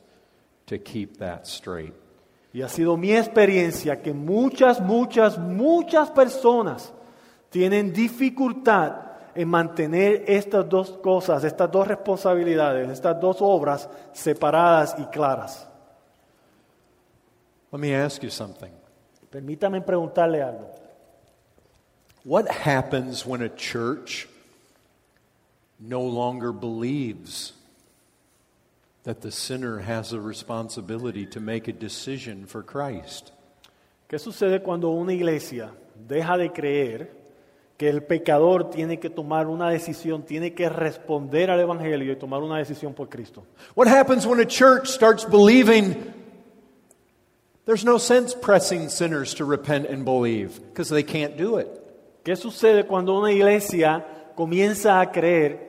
to 0.65 0.77
keep 0.77 1.17
that 1.19 1.45
straight. 1.47 1.93
Y 2.53 2.61
ha 2.61 2.67
sido 2.69 2.97
mi 2.97 3.11
experiencia 3.13 4.01
que 4.01 4.13
muchas, 4.13 4.81
muchas, 4.81 5.37
muchas 5.37 6.09
personas 6.11 6.91
tienen 7.49 7.93
dificultad 7.93 9.06
en 9.37 9.47
mantener 9.47 10.23
estas 10.27 10.67
dos 10.67 10.97
cosas, 10.97 11.43
estas 11.43 11.71
dos 11.71 11.87
responsabilidades, 11.87 12.89
estas 12.89 13.21
dos 13.21 13.37
obras 13.39 13.87
separadas 14.11 14.95
y 14.97 15.05
claras. 15.05 15.67
Let 17.71 17.79
me 17.79 17.93
ask 17.93 18.23
you 18.23 18.31
something. 18.31 18.71
Permítame 19.29 19.81
preguntarle 19.81 20.41
algo. 20.41 20.71
What 22.23 22.47
happens 22.49 23.27
when 23.27 23.43
a 23.43 23.49
church 23.49 24.27
no 25.79 26.01
longer 26.01 26.51
believes 26.51 27.53
that 29.03 29.21
the 29.21 29.31
sinner 29.31 29.79
has 29.79 30.13
a 30.13 30.19
responsibility 30.19 31.27
to 31.27 31.39
make 31.39 31.67
a 31.67 31.73
decision 31.73 32.47
for 32.47 32.63
Christ? 32.63 33.31
¿Qué 34.09 34.17
sucede 34.17 34.63
cuando 34.63 34.89
una 34.89 35.13
iglesia 35.13 35.69
deja 35.95 36.37
de 36.37 36.49
creer 36.49 37.26
que 37.77 37.87
el 37.89 38.01
pecador 38.03 38.69
tiene 38.71 38.99
que 38.99 39.09
tomar 39.09 39.47
una 39.47 39.69
decisión, 39.69 40.23
tiene 40.23 40.53
que 40.53 40.67
responder 40.67 41.51
al 41.51 41.59
Evangelio 41.59 42.11
y 42.11 42.15
tomar 42.15 42.41
una 42.41 42.57
decisión 42.57 42.93
por 42.93 43.07
Cristo? 43.07 43.43
What 43.75 43.87
happens 43.87 44.25
when 44.25 44.39
a 44.39 44.45
church 44.47 44.87
starts 44.87 45.23
believing 45.29 45.95
there's 47.65 47.85
no 47.85 47.99
sense 47.99 48.33
pressing 48.35 48.89
sinners 48.89 49.35
to 49.35 49.45
repent 49.45 49.87
and 49.89 50.03
believe 50.05 50.59
because 50.69 50.89
they 50.89 51.03
can't 51.03 51.37
do 51.37 51.59
it? 51.59 51.67
¿Qué 52.23 52.35
sucede 52.35 52.85
cuando 52.85 53.17
una 53.17 53.31
iglesia 53.31 54.05
comienza 54.35 54.99
a 54.99 55.11
creer? 55.11 55.67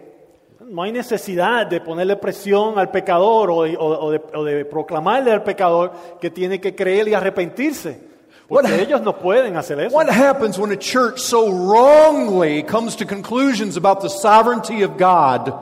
No 0.65 0.83
hay 0.83 0.93
necesidad 0.93 1.67
de 1.67 1.81
ponerle 1.81 2.17
presión 2.17 2.79
al 2.79 2.91
pecador 2.91 3.51
o 3.51 3.63
de, 3.63 3.77
o- 3.79 4.11
de- 4.11 4.21
o 4.35 4.45
de 4.45 4.65
proclamarle 4.65 5.31
al 5.33 5.43
pecador 5.43 5.93
que 6.21 6.31
tiene 6.31 6.61
que 6.61 6.75
creer 6.75 7.09
y 7.09 7.15
arrepentirse. 7.15 8.08
Porque 8.49 8.73
What- 8.73 8.81
ellos 8.81 9.03
no 9.03 9.19
pueden 9.19 9.57
hacer 9.57 9.79
eso. 9.79 9.95
What 9.95 10.09
happens 10.09 10.59
when 10.59 10.73
a 10.73 10.79
church 10.79 11.19
so 11.19 11.51
wrongly 11.51 12.63
comes 12.63 12.97
to 12.97 13.05
conclusions 13.07 13.77
about 13.77 14.01
the 14.01 14.09
sovereignty 14.09 14.83
of 14.83 14.93
God 14.99 15.53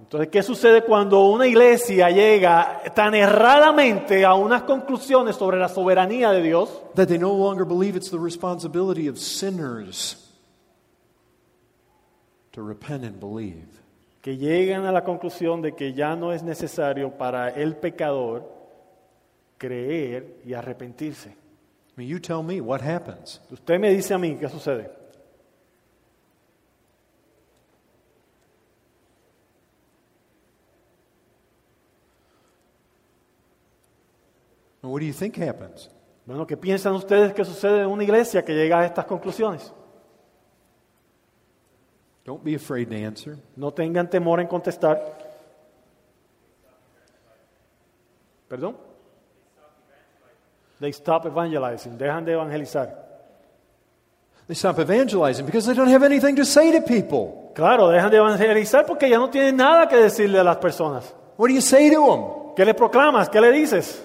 Entonces, 0.00 0.28
¿qué 0.30 0.42
sucede 0.44 0.84
cuando 0.84 1.28
una 1.28 1.44
iglesia 1.44 2.08
llega 2.10 2.82
tan 2.94 3.16
erradamente 3.16 4.24
a 4.24 4.34
unas 4.34 4.62
conclusiones 4.62 5.34
sobre 5.34 5.58
la 5.58 5.68
soberanía 5.68 6.30
de 6.30 6.40
Dios 6.40 6.68
that 6.94 7.08
they 7.08 7.18
no 7.18 7.32
longer 7.32 7.64
believe 7.64 7.96
it's 7.96 8.10
the 8.10 8.18
responsibility 8.18 9.08
of 9.08 9.18
sinners 9.18 10.16
to 12.52 12.62
repent 12.62 13.02
and 13.02 13.18
believe? 13.18 13.66
que 14.20 14.36
llegan 14.36 14.86
a 14.86 14.92
la 14.92 15.02
conclusión 15.02 15.60
de 15.60 15.72
que 15.74 15.92
ya 15.92 16.14
no 16.14 16.32
es 16.32 16.44
necesario 16.44 17.10
para 17.10 17.48
el 17.48 17.74
pecador 17.74 18.48
creer 19.58 20.36
y 20.46 20.54
arrepentirse? 20.54 21.34
I 21.96 22.00
mean, 22.00 22.08
you 22.08 22.18
tell 22.18 22.42
me 22.42 22.60
what 22.60 22.80
happens. 22.80 23.40
Usted 23.52 23.78
me 23.78 23.94
dice 23.94 24.10
a 24.10 24.18
mí 24.18 24.36
qué 24.36 24.48
sucede. 24.48 24.90
And 34.82 34.90
what 34.92 35.00
do 35.00 35.06
you 35.06 35.12
think 35.12 35.36
happens? 35.36 35.88
Bueno, 36.26 36.46
¿qué 36.46 36.56
piensan 36.56 36.94
ustedes 36.94 37.32
que 37.32 37.44
sucede 37.44 37.82
en 37.82 37.88
una 37.88 38.02
iglesia 38.02 38.44
que 38.44 38.54
llega 38.54 38.80
a 38.80 38.86
estas 38.86 39.04
conclusiones? 39.06 39.72
Don't 42.24 42.42
be 42.42 42.54
afraid 42.54 42.88
to 42.88 42.96
answer. 42.96 43.38
No 43.54 43.70
tengan 43.70 44.10
temor 44.10 44.40
en 44.40 44.46
contestar. 44.46 45.00
¿Perdón? 48.48 48.76
They 50.84 50.92
stop 50.92 51.24
evangelizing. 51.24 51.96
Dejan 51.96 52.26
de 52.26 52.32
evangelizar. 52.32 52.90
They 54.46 54.54
stop 54.54 54.78
evangelizing 54.78 55.46
because 55.46 55.64
they 55.64 55.72
don't 55.72 55.88
have 55.88 56.02
anything 56.02 56.36
to 56.36 56.44
say 56.44 56.72
to 56.72 56.82
people. 56.82 57.52
Claro, 57.54 57.88
dejan 57.88 58.10
de 58.10 58.18
evangelizar 58.18 58.84
porque 58.84 59.08
ya 59.08 59.16
no 59.16 59.30
tienen 59.30 59.56
nada 59.56 59.88
que 59.88 59.96
decirle 59.96 60.38
a 60.40 60.44
las 60.44 60.58
personas. 60.58 61.10
What 61.38 61.48
do 61.48 61.54
you 61.54 61.62
say 61.62 61.88
to 61.88 62.06
them? 62.06 62.54
¿Qué 62.54 62.66
le 62.66 62.74
proclamas? 62.74 63.30
¿Qué 63.30 63.40
le 63.40 63.50
dices? 63.50 63.98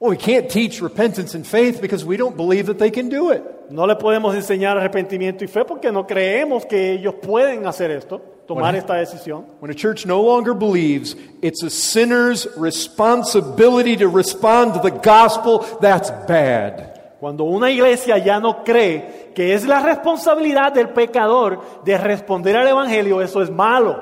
Well, 0.00 0.12
we 0.12 0.16
can't 0.16 0.48
teach 0.48 0.80
repentance 0.80 1.34
and 1.34 1.46
faith 1.46 1.82
because 1.82 2.02
we 2.02 2.16
don't 2.16 2.34
believe 2.34 2.64
that 2.68 2.78
they 2.78 2.90
can 2.90 3.10
do 3.10 3.30
it. 3.30 3.42
No 3.68 3.84
le 3.84 3.96
podemos 3.96 4.34
enseñar 4.34 4.78
arrepentimiento 4.78 5.44
y 5.44 5.48
fe 5.48 5.66
porque 5.66 5.92
no 5.92 6.06
creemos 6.06 6.64
que 6.64 6.92
ellos 6.92 7.16
pueden 7.20 7.66
hacer 7.66 7.90
esto, 7.90 8.22
tomar 8.48 8.74
esta 8.74 8.94
decisión. 8.94 9.44
When 9.60 9.70
a 9.70 9.74
church 9.74 10.06
no 10.06 10.22
longer 10.22 10.54
believes 10.54 11.14
it's 11.42 11.62
a 11.62 11.70
sinner's 11.70 12.48
responsibility 12.56 13.96
to 13.98 14.08
respond 14.08 14.74
to 14.74 14.80
the 14.80 14.90
gospel, 14.90 15.60
that's 15.80 16.10
bad. 16.26 16.94
Cuando 17.20 17.44
una 17.44 17.70
iglesia 17.70 18.16
ya 18.18 18.40
no 18.40 18.64
cree 18.64 19.32
que 19.34 19.52
es 19.52 19.66
la 19.66 19.82
responsabilidad 19.82 20.72
del 20.72 20.88
pecador 20.88 21.60
de 21.84 21.98
responder 21.98 22.56
al 22.56 22.66
Evangelio, 22.66 23.20
eso 23.20 23.42
es 23.42 23.50
malo. 23.50 23.96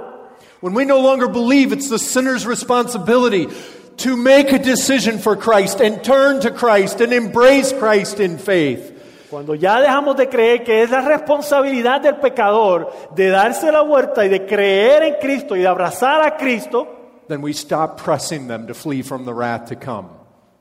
When 0.61 0.75
we 0.75 0.85
no 0.85 1.01
longer 1.01 1.29
believe 1.29 1.73
it's 1.73 1.89
the 1.89 1.99
sinner's 1.99 2.47
responsibility 2.47 3.49
to 3.99 4.17
make 4.17 4.53
a 4.53 4.59
decision 4.59 5.19
for 5.19 5.37
Christ 5.37 5.81
and 5.81 6.05
turn 6.05 6.41
to 6.43 6.51
Christ 6.51 7.01
and 7.01 7.13
embrace 7.13 7.73
Christ 7.73 8.21
in 8.21 8.39
faith, 8.39 8.96
Cuando 9.31 9.55
ya 9.55 9.81
dejamos 9.81 10.17
de 10.17 10.29
creer 10.29 10.63
que 10.63 10.83
es 10.83 10.91
la 10.91 11.01
responsabilidad 11.01 12.01
del 12.01 12.17
pecador 12.17 12.93
de 13.15 13.29
darse 13.29 13.73
la 13.73 13.81
vuelta 13.81 14.25
y 14.25 14.29
de 14.29 14.47
creer 14.47 15.03
en 15.03 15.15
Cristo 15.21 15.57
y 15.57 15.61
de 15.61 15.67
abrazar 15.67 16.23
a 16.23 16.37
Cristo, 16.37 17.23
then 17.29 17.43
we 17.43 17.53
stop 17.53 18.01
pressing 18.01 18.47
them 18.47 18.67
to 18.67 18.75
flee 18.75 19.03
from 19.03 19.25
the 19.25 19.33
wrath 19.33 19.69
to 19.69 19.77
come. 19.77 20.09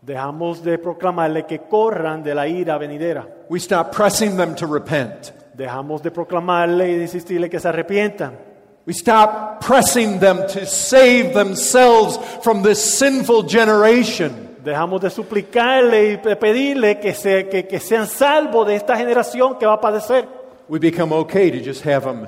dejamos 0.05 0.63
de 0.63 0.77
proclamarle 0.77 1.45
que 1.45 1.61
corran 1.61 2.23
de 2.23 2.35
la 2.35 2.47
ira 2.47 2.77
venidera. 2.77 3.27
We 3.49 3.59
stop 3.59 3.91
pressing 3.91 4.37
them 4.37 4.55
to 4.55 4.67
repent. 4.67 5.31
Dejamos 5.55 6.03
de 6.03 6.11
proclamarle 6.11 6.91
y 6.91 6.95
de 6.95 7.01
insistirle 7.03 7.49
que 7.49 7.59
se 7.59 7.67
arrepientan. 7.67 8.37
We 8.85 8.93
stop 8.93 9.65
pressing 9.65 10.19
them 10.19 10.45
to 10.53 10.65
save 10.65 11.33
themselves 11.33 12.19
from 12.43 12.61
this 12.61 12.79
sinful 12.79 13.43
generation. 13.47 14.44
Dejamos 14.65 14.99
de 15.01 15.09
suplicarle 15.09 16.03
y 16.13 16.17
de 16.17 16.35
pedirle 16.35 16.99
que, 16.99 17.13
se- 17.13 17.47
que- 17.47 17.65
que 17.67 17.79
sean 17.79 18.07
salvos 18.07 18.67
de 18.67 18.75
esta 18.75 18.97
generación 18.97 19.57
que 19.57 19.65
va 19.65 19.73
a 19.73 19.79
padecer. 19.81 20.27
We 20.67 20.79
become 20.79 21.13
okay 21.15 21.51
to 21.51 21.63
just 21.63 21.85
have 21.85 22.03
them 22.05 22.27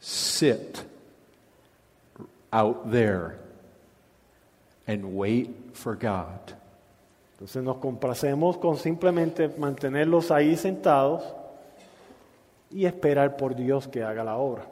sit 0.00 0.84
out 2.52 2.90
there 2.90 3.36
and 4.86 5.16
wait 5.16 5.48
for 5.74 5.94
God. 5.96 6.54
Entonces 7.34 7.62
nos 7.62 7.76
complacemos 7.78 8.56
con 8.58 8.76
simplemente 8.76 9.48
mantenerlos 9.58 10.30
ahí 10.30 10.56
sentados 10.56 11.22
y 12.70 12.84
esperar 12.86 13.36
por 13.36 13.54
Dios 13.54 13.86
que 13.86 14.02
haga 14.02 14.24
la 14.24 14.36
obra. 14.36 14.64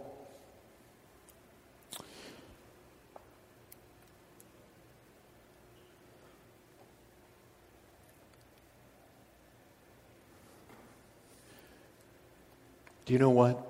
Do 13.05 13.13
you 13.13 13.19
know 13.19 13.31
what? 13.31 13.61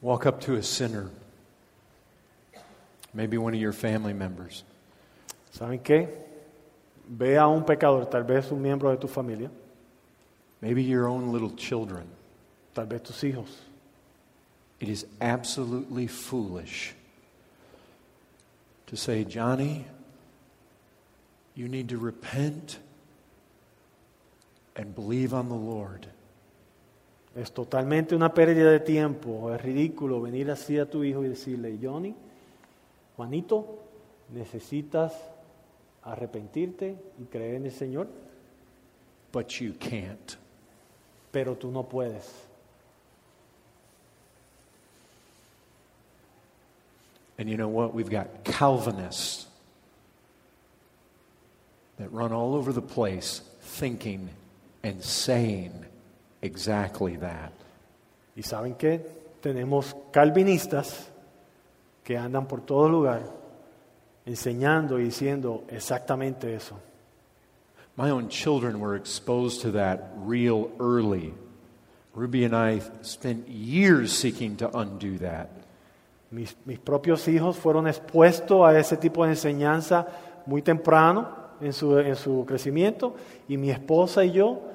Walk 0.00 0.26
up 0.26 0.40
to 0.42 0.54
a 0.56 0.62
sinner, 0.62 1.10
maybe 3.14 3.38
one 3.38 3.54
of 3.54 3.60
your 3.60 3.72
family 3.72 4.12
members, 4.12 4.64
¿Saben 5.56 5.80
qué? 5.80 6.08
Ve 7.08 7.36
a 7.36 7.46
un 7.46 7.62
pecador, 7.64 8.10
tal 8.10 8.22
vez 8.24 8.50
un 8.50 8.60
miembro 8.60 8.90
de 8.90 8.96
tu 9.00 9.06
familia, 9.06 9.50
maybe 10.60 10.82
your 10.82 11.06
own 11.06 11.30
little 11.30 11.50
children. 11.50 12.04
tal 12.74 12.86
vez 12.86 13.02
tus 13.02 13.20
hijos. 13.22 13.54
It 14.80 14.88
is 14.88 15.06
absolutely 15.20 16.06
foolish 16.08 16.94
to 18.86 18.96
say, 18.96 19.24
Johnny, 19.24 19.86
you 21.54 21.68
need 21.68 21.90
to 21.90 21.98
repent 21.98 22.78
and 24.76 24.94
believe 24.94 25.34
on 25.34 25.48
the 25.48 25.54
Lord. 25.54 26.06
Es 27.34 27.52
totalmente 27.52 28.14
una 28.14 28.34
pérdida 28.34 28.70
de 28.70 28.80
tiempo, 28.80 29.52
es 29.54 29.60
ridículo 29.62 30.20
venir 30.20 30.50
así 30.50 30.78
a 30.78 30.88
tu 30.88 31.02
hijo 31.02 31.24
y 31.24 31.28
decirle, 31.28 31.78
Johnny, 31.82 32.14
Juanito, 33.16 33.78
necesitas 34.34 35.12
arrepentirte 36.02 36.96
y 37.18 37.24
creer 37.24 37.54
en 37.56 37.66
el 37.66 37.72
Señor, 37.72 38.08
But 39.32 39.48
you 39.60 39.72
can't. 39.78 40.36
pero 41.30 41.56
tú 41.56 41.70
no 41.70 41.84
puedes. 41.84 42.30
And 47.38 47.48
you 47.48 47.56
know 47.56 47.68
what? 47.68 47.94
We've 47.94 48.10
got 48.10 48.44
Calvinists 48.44 49.46
that 51.98 52.12
run 52.12 52.32
all 52.32 52.54
over 52.54 52.72
the 52.72 52.82
place 52.82 53.40
thinking 53.60 54.28
and 54.82 55.02
saying 55.02 55.72
exactly 56.40 57.16
that. 57.16 57.52
¿Y 58.36 58.42
saben 58.42 58.74
qué? 58.74 59.00
Tenemos 59.40 59.94
calvinistas 60.10 61.10
que 62.04 62.16
andan 62.16 62.46
por 62.46 62.62
todo 62.62 62.88
lugar 62.88 63.22
enseñando 64.24 64.98
y 64.98 65.04
diciendo 65.04 65.64
exactamente 65.68 66.54
eso. 66.54 66.76
My 67.96 68.10
own 68.10 68.28
children 68.28 68.80
were 68.80 68.96
exposed 68.96 69.62
to 69.62 69.72
that 69.72 70.12
real 70.16 70.70
early. 70.80 71.34
Ruby 72.14 72.44
and 72.44 72.54
I 72.54 72.80
spent 73.02 73.48
years 73.48 74.12
seeking 74.12 74.56
to 74.56 74.70
undo 74.76 75.18
that. 75.18 75.50
Mis, 76.30 76.56
mis 76.64 76.78
propios 76.78 77.28
hijos 77.28 77.58
fueron 77.58 77.86
expuestos 77.86 78.66
a 78.66 78.78
ese 78.78 78.96
tipo 78.96 79.24
de 79.24 79.32
enseñanza 79.32 80.06
muy 80.46 80.62
temprano 80.62 81.28
en 81.60 81.74
su, 81.74 81.98
en 81.98 82.16
su 82.16 82.44
crecimiento 82.46 83.14
y 83.48 83.58
mi 83.58 83.70
esposa 83.70 84.24
y 84.24 84.32
yo 84.32 84.71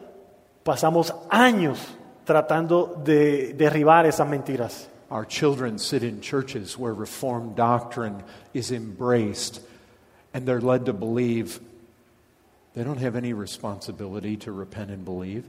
pasamos 0.68 1.14
años 1.30 1.80
tratando 2.26 3.02
de 3.02 3.54
derribar 3.54 4.06
esas 4.06 4.28
mentiras. 4.28 4.90
Our 5.10 5.26
children 5.26 5.80
sit 5.80 6.04
in 6.04 6.20
churches 6.20 6.78
where 6.78 6.94
Reformed 6.94 7.56
doctrine 7.56 8.22
is 8.54 8.72
embraced, 8.72 9.62
and 10.34 10.46
they're 10.46 10.60
led 10.60 10.86
to 10.88 10.94
believe 10.94 11.62
they 12.76 12.84
don't 12.84 13.02
have 13.02 13.16
any 13.16 13.32
responsibility 13.32 14.36
to 14.40 14.52
repent 14.52 14.92
and 14.92 15.06
believe. 15.06 15.46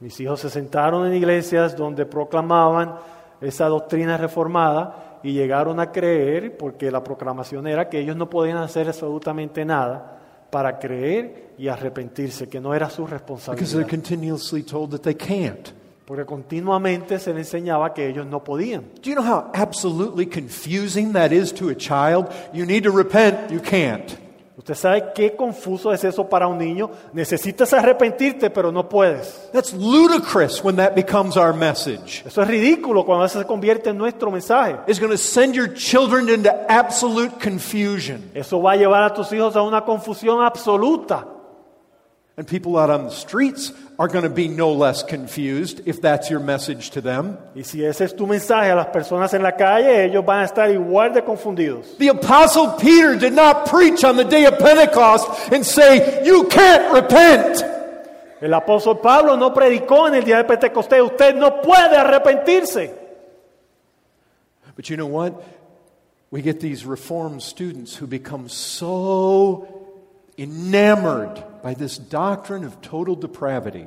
Mis 0.00 0.20
hijos 0.20 0.40
se 0.40 0.50
sentaron 0.50 1.06
en 1.06 1.14
iglesias 1.14 1.74
donde 1.74 2.04
proclamaban 2.04 2.96
esa 3.40 3.68
doctrina 3.68 4.18
reformada 4.18 5.20
y 5.22 5.32
llegaron 5.32 5.80
a 5.80 5.90
creer, 5.90 6.54
porque 6.58 6.90
la 6.90 7.02
proclamación 7.02 7.66
era 7.66 7.88
que 7.88 7.98
ellos 7.98 8.14
no 8.14 8.28
podían 8.28 8.58
hacer 8.58 8.88
absolutamente 8.88 9.64
nada 9.64 10.14
para 10.54 10.78
creer 10.78 11.54
y 11.58 11.66
arrepentirse, 11.66 12.48
que 12.48 12.60
no 12.60 12.72
era 12.74 12.88
su 12.88 13.02
Because 13.02 13.26
they're 13.26 13.82
responsabilidad. 13.82 13.90
continuously 13.90 14.62
told 14.62 14.92
that 14.92 15.00
they 15.02 15.16
can't. 15.16 15.72
Porque 16.06 16.24
continuamente 16.24 17.18
se 17.18 17.34
les 17.34 17.48
enseñaba 17.52 17.92
que 17.92 18.06
ellos 18.06 18.24
no 18.24 18.44
podían. 18.44 18.84
Do 19.02 19.10
you 19.10 19.16
know 19.16 19.24
how 19.24 19.50
absolutely 19.52 20.26
confusing 20.26 21.12
that 21.14 21.32
is 21.32 21.52
to 21.54 21.70
a 21.70 21.74
child? 21.74 22.28
You 22.52 22.66
need 22.66 22.84
to 22.84 22.92
repent, 22.92 23.50
you 23.50 23.58
can't. 23.58 24.16
Usted 24.56 24.74
sabe 24.74 25.12
qué 25.14 25.34
confuso 25.34 25.92
es 25.92 26.04
eso 26.04 26.28
para 26.28 26.46
un 26.46 26.58
niño. 26.58 26.88
Necesitas 27.12 27.72
arrepentirte, 27.72 28.50
pero 28.50 28.70
no 28.70 28.88
puedes. 28.88 29.50
That's 29.52 29.72
ludicrous 29.72 30.62
when 30.62 30.76
that 30.76 30.94
becomes 30.94 31.36
our 31.36 31.52
message. 31.52 32.22
Eso 32.24 32.40
es 32.40 32.48
ridículo 32.48 33.04
cuando 33.04 33.24
eso 33.24 33.40
se 33.40 33.46
convierte 33.46 33.90
en 33.90 33.98
nuestro 33.98 34.30
mensaje. 34.30 34.76
It's 34.86 35.00
going 35.00 35.10
to 35.10 35.18
send 35.18 35.54
your 35.54 35.72
children 35.74 36.28
into 36.28 36.50
absolute 36.68 37.32
confusion. 37.42 38.30
Eso 38.32 38.62
va 38.62 38.72
a 38.72 38.76
llevar 38.76 39.02
a 39.02 39.12
tus 39.12 39.32
hijos 39.32 39.56
a 39.56 39.62
una 39.62 39.84
confusión 39.84 40.40
absoluta. 40.44 41.33
And 42.36 42.48
people 42.48 42.76
out 42.76 42.90
on 42.90 43.04
the 43.04 43.10
streets 43.10 43.72
are 43.96 44.08
going 44.08 44.24
to 44.24 44.30
be 44.30 44.48
no 44.48 44.72
less 44.72 45.04
confused 45.04 45.82
if 45.86 46.00
that's 46.00 46.30
your 46.30 46.40
message 46.40 46.90
to 46.90 47.00
them. 47.00 47.38
Y 47.54 47.62
si 47.62 47.84
ese 47.84 48.00
es 48.00 48.12
tu 48.12 48.26
mensaje 48.26 48.72
a 48.72 48.74
las 48.74 48.88
personas 48.88 49.32
en 49.34 49.42
la 49.42 49.52
calle, 49.52 50.06
ellos 50.06 50.24
van 50.26 50.40
a 50.40 50.44
estar 50.44 50.68
igual 50.68 51.14
de 51.14 51.22
confundidos. 51.22 51.96
The 51.98 52.08
Apostle 52.08 52.72
Peter 52.80 53.14
did 53.16 53.34
not 53.34 53.66
preach 53.66 54.02
on 54.02 54.16
the 54.16 54.24
day 54.24 54.46
of 54.46 54.58
Pentecost 54.58 55.52
and 55.52 55.64
say, 55.64 56.24
You 56.24 56.48
can't 56.48 56.92
repent. 56.92 57.62
El 58.40 58.50
apóstol 58.50 59.00
Pablo 59.00 59.36
no 59.36 59.54
predicó 59.54 60.08
en 60.08 60.14
el 60.14 60.24
día 60.24 60.38
de 60.38 60.44
Pentecostés, 60.44 61.00
usted 61.02 61.36
no 61.36 61.62
puede 61.62 61.96
arrepentirse. 61.96 62.92
But 64.74 64.90
you 64.90 64.96
know 64.96 65.06
what? 65.06 65.40
We 66.32 66.42
get 66.42 66.58
these 66.58 66.84
Reformed 66.84 67.42
students 67.42 67.94
who 67.94 68.08
become 68.08 68.48
so 68.48 69.68
enamored 70.36 71.44
by 71.64 71.74
this 71.74 71.98
doctrine 71.98 72.62
of 72.62 72.78
total 72.82 73.16
depravity. 73.16 73.86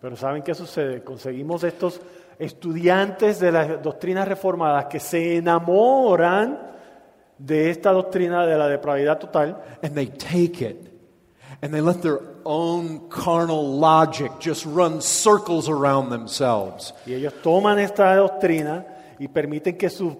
Pero 0.00 0.16
¿saben 0.16 0.42
qué 0.44 0.54
sucede? 0.54 1.02
Conseguimos 1.02 1.64
estos 1.64 2.00
estudiantes 2.38 3.40
de 3.40 3.50
las 3.50 3.82
doctrinas 3.82 4.28
reformadas 4.28 4.84
que 4.86 5.00
se 5.00 5.38
enamoran 5.38 6.56
de 7.36 7.70
esta 7.70 7.90
doctrina 7.90 8.46
de 8.46 8.56
la 8.56 8.68
depravidad 8.68 9.18
total 9.18 9.60
And 9.82 9.94
they 9.94 10.06
take 10.06 10.64
it 10.64 10.92
and 11.62 11.72
they 11.74 11.80
let 11.80 12.00
their 12.02 12.20
own 12.44 13.08
carnal 13.08 13.78
logic 13.80 14.30
just 14.38 14.64
run 14.64 15.00
circles 15.02 15.68
around 15.68 16.10
themselves. 16.10 16.94
y 17.06 17.14
ellos 17.14 17.34
toman 17.42 17.80
esta 17.80 18.14
doctrina 18.14 18.86
y 19.18 19.28
permiten 19.28 19.76
que 19.76 19.88
su 19.90 20.16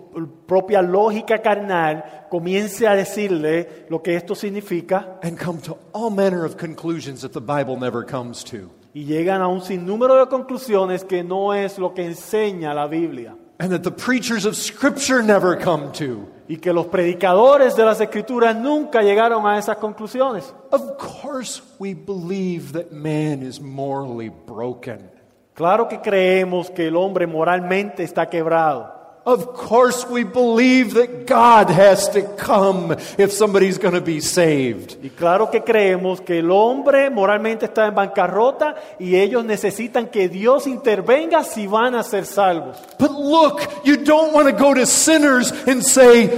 propia 0.46 0.80
lógica 0.82 1.40
carnal 1.42 2.26
comience 2.30 2.86
a 2.86 2.94
decirle 2.94 3.86
lo 3.88 4.02
que 4.02 4.16
esto 4.16 4.34
significa 4.34 5.18
and 5.22 5.38
come 5.38 5.60
to 5.60 5.76
all 5.92 6.10
manner 6.10 6.44
of 6.44 6.56
conclusions 6.56 7.20
that 7.22 7.32
the 7.32 7.40
Bible 7.40 7.76
never 7.78 8.04
comes 8.04 8.42
to. 8.44 8.70
y 8.94 9.04
llegan 9.04 9.42
a 9.42 9.48
un 9.48 9.60
sinnúmero 9.60 10.16
de 10.16 10.26
conclusiones 10.28 11.04
que 11.04 11.22
no 11.22 11.52
es 11.52 11.78
lo 11.78 11.92
que 11.92 12.04
enseña 12.06 12.72
la 12.74 12.86
Biblia 12.86 13.36
And 13.58 13.70
that 13.70 13.82
the 13.84 13.90
preachers 13.90 14.44
of 14.44 14.54
Scripture 14.54 15.22
never 15.22 15.56
come 15.56 15.90
to. 15.94 16.26
y 16.48 16.58
que 16.58 16.72
los 16.72 16.86
predicadores 16.86 17.74
de 17.74 17.84
las 17.84 18.00
escrituras 18.00 18.54
nunca 18.54 19.00
llegaron 19.02 19.46
a 19.46 19.58
esas 19.58 19.78
conclusiones. 19.78 20.54
Of 20.70 20.96
course, 20.98 21.62
we 21.78 21.94
believe 21.94 22.72
that 22.72 22.92
man 22.92 23.42
is 23.42 23.58
morally 23.60 24.28
broken. 24.46 25.10
Claro 25.56 25.88
que 25.88 26.02
creemos 26.02 26.70
que 26.70 26.88
el 26.88 26.96
hombre 26.96 27.26
moralmente 27.26 28.02
está 28.02 28.28
quebrado. 28.28 28.94
Of 29.24 29.54
course, 29.54 30.06
we 30.08 30.22
believe 30.22 30.94
that 30.94 31.26
God 31.26 31.70
has 31.70 32.10
to 32.10 32.22
come 32.36 32.94
if 33.18 33.32
somebody's 33.32 33.78
going 33.78 33.94
to 33.94 34.02
be 34.02 34.20
saved. 34.20 34.98
Y 35.02 35.08
claro 35.08 35.50
que 35.50 35.62
creemos 35.62 36.20
que 36.20 36.40
el 36.40 36.50
hombre 36.50 37.08
moralmente 37.08 37.64
está 37.64 37.86
en 37.86 37.94
bancarrota 37.94 38.76
y 39.00 39.16
ellos 39.16 39.44
necesitan 39.46 40.08
que 40.08 40.28
Dios 40.28 40.66
intervenga 40.66 41.42
si 41.42 41.66
van 41.66 41.94
a 41.94 42.04
ser 42.04 42.26
salvos. 42.26 42.76
But 42.98 43.12
look, 43.12 43.62
you 43.82 43.96
don't 43.96 44.34
want 44.34 44.48
to 44.48 44.54
go 44.54 44.74
to 44.74 44.84
sinners 44.84 45.50
and 45.66 45.82
say, 45.82 46.30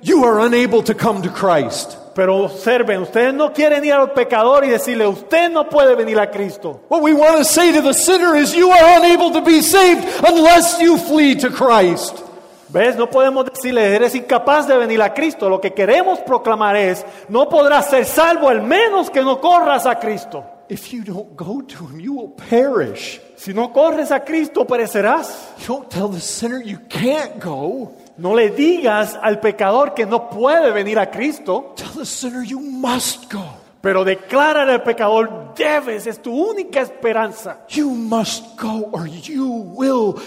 You 0.00 0.24
are 0.24 0.40
unable 0.40 0.82
to 0.84 0.94
come 0.94 1.22
to 1.22 1.28
Christ. 1.28 1.98
Pero 2.14 2.44
observen, 2.44 3.02
ustedes 3.02 3.32
no 3.32 3.52
quieren 3.52 3.84
ir 3.84 3.92
al 3.92 4.12
pecador 4.12 4.64
y 4.64 4.68
decirle, 4.68 5.06
usted 5.06 5.50
no 5.50 5.68
puede 5.68 5.94
venir 5.94 6.18
a 6.18 6.30
Cristo. 6.30 6.80
What 6.88 7.02
we 7.02 7.12
want 7.12 7.38
to 7.38 7.44
say 7.44 7.72
to 7.72 7.82
the 7.82 7.94
sinner 7.94 8.36
is, 8.36 8.54
You 8.54 8.70
are 8.70 8.98
unable 8.98 9.32
to 9.32 9.40
be 9.40 9.62
saved 9.62 10.04
unless 10.26 10.80
you 10.80 10.98
flee 10.98 11.36
to 11.36 11.50
Christ. 11.50 12.22
¿Ves? 12.68 12.96
No 12.96 13.10
podemos 13.10 13.46
decirle, 13.46 13.94
eres 13.94 14.14
incapaz 14.14 14.66
de 14.66 14.76
venir 14.76 15.02
a 15.02 15.12
Cristo. 15.12 15.48
Lo 15.48 15.60
que 15.60 15.72
queremos 15.72 16.20
proclamar 16.20 16.76
es, 16.76 17.04
no 17.28 17.48
podrás 17.48 17.90
ser 17.90 18.04
salvo 18.04 18.48
al 18.48 18.62
menos 18.62 19.10
que 19.10 19.22
no 19.22 19.40
corras 19.40 19.86
a 19.86 19.98
Cristo. 19.98 20.44
If 20.68 20.92
you 20.92 21.02
don't 21.02 21.36
go 21.36 21.62
to 21.62 21.86
him, 21.86 21.98
you 21.98 22.12
will 22.12 22.30
perish. 22.30 23.20
Si 23.36 23.52
no 23.52 23.72
corres 23.72 24.12
a 24.12 24.20
Cristo, 24.20 24.64
perecerás. 24.64 25.48
You 25.58 25.74
don't 25.74 25.90
tell 25.90 26.08
the 26.08 26.20
sinner 26.20 26.62
you 26.62 26.78
can't 26.88 27.40
go. 27.40 27.92
No 28.20 28.34
le 28.34 28.50
digas 28.50 29.18
al 29.22 29.40
pecador 29.40 29.94
que 29.94 30.04
no 30.04 30.28
puede 30.28 30.70
venir 30.72 30.98
a 30.98 31.10
Cristo, 31.10 31.72
Tell 31.74 31.92
the 31.94 32.04
sinner 32.04 32.42
you 32.44 32.60
must 32.60 33.32
go. 33.32 33.42
pero 33.80 34.04
declara 34.04 34.62
al 34.62 34.82
pecador, 34.82 35.54
debes, 35.56 36.06
es 36.06 36.20
tu 36.20 36.30
única 36.30 36.82
esperanza. 36.82 37.64
You 37.70 37.90
must 37.90 38.60
go 38.60 38.90
or 38.92 39.06
you 39.06 39.46
will 39.74 40.20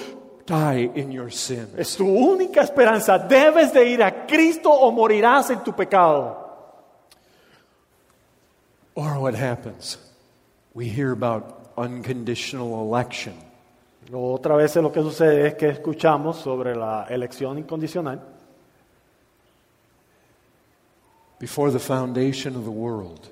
die 0.48 0.89
in 0.96 1.12
your 1.12 1.32
sins. 1.32 1.70
Es 1.78 1.96
tu 1.96 2.06
única 2.08 2.62
esperanza. 2.62 3.20
Debes 3.20 3.72
de 3.72 3.88
ir 3.88 4.02
a 4.02 4.26
Cristo 4.26 4.72
o 4.72 4.91
morirás 4.91 5.52
en 5.52 5.64
tu 5.64 5.72
pecado. 5.74 6.39
Or 8.96 9.20
what 9.20 9.36
happens? 9.36 10.00
We 10.74 10.86
hear 10.86 11.12
about 11.12 11.72
unconditional 11.78 12.82
election. 12.82 13.34
Otra 14.12 14.56
vez 14.56 14.76
lo 14.76 14.91
que 14.91 15.01
sucede 15.01 15.47
es 15.47 15.56
que 15.56 15.70
escuchamos 15.70 16.38
sobre 16.38 16.76
la 16.76 17.06
elección 17.10 17.58
incondicional. 17.58 18.22
Before 21.39 21.72
the 21.72 21.80
foundation 21.80 22.56
of 22.56 22.64
the 22.64 22.72
world, 22.72 23.30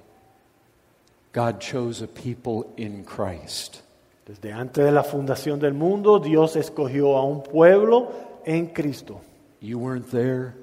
God 1.33 1.59
chose 1.59 2.01
a 2.01 2.07
people 2.07 2.67
in 2.77 3.03
Christ. 3.03 3.81
Desde 4.25 4.51
antes 4.51 4.83
de 4.83 4.91
la 4.91 5.03
fundación 5.03 5.59
del 5.59 5.73
mundo, 5.73 6.19
Dios 6.19 6.55
escogió 6.55 7.17
a 7.17 7.23
un 7.23 7.41
pueblo 7.41 8.11
en 8.45 8.67
Cristo. 8.67 9.21
You 9.61 9.79
weren't 9.79 10.09
there, 10.11 10.55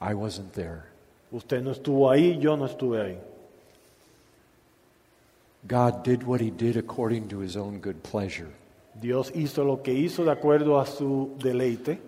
I 0.00 0.14
wasn't 0.14 0.52
there. 0.52 0.84
Usted 1.32 1.62
no 1.62 1.72
estuvo 1.72 2.10
ahí, 2.10 2.38
yo 2.38 2.56
no 2.56 2.66
estuve 2.66 3.00
ahí. 3.00 3.18
God 5.66 6.02
did 6.04 6.24
what 6.24 6.40
he 6.40 6.50
did 6.50 6.76
according 6.76 7.28
to 7.28 7.38
his 7.38 7.56
own 7.56 7.78
good 7.78 8.02
pleasure. 8.02 8.50
Dios 8.94 9.32
hizo 9.34 9.64
lo 9.64 9.82
que 9.82 9.92
hizo 9.92 10.24
de 10.24 10.30
acuerdo 10.30 10.78
a 10.78 10.86
su 10.86 11.36
deleite. 11.38 11.98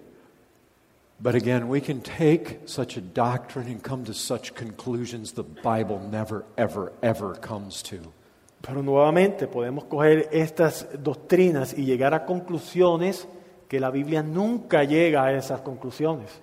But 1.21 1.35
again, 1.35 1.69
we 1.69 1.81
can 1.81 2.01
take 2.01 2.61
such 2.67 2.97
a 2.97 3.01
doctrine 3.01 3.69
and 3.69 3.83
come 3.83 4.05
to 4.05 4.13
such 4.13 4.55
conclusions 4.55 5.33
the 5.33 5.45
Bible 5.45 6.01
never, 6.11 6.45
ever, 6.59 6.93
ever 7.03 7.35
comes 7.35 7.83
to. 7.85 8.13
Pero 8.61 8.83
nuevamente 8.83 9.47
podemos 9.47 9.85
coger 9.85 10.29
estas 10.33 10.89
doctrinas 11.03 11.75
y 11.77 11.85
llegar 11.85 12.15
a 12.15 12.25
conclusiones 12.25 13.29
que 13.69 13.79
la 13.79 13.91
Biblia 13.91 14.23
nunca 14.23 14.85
llega 14.85 15.25
a 15.25 15.33
esas 15.33 15.61
conclusiones. 15.61 16.41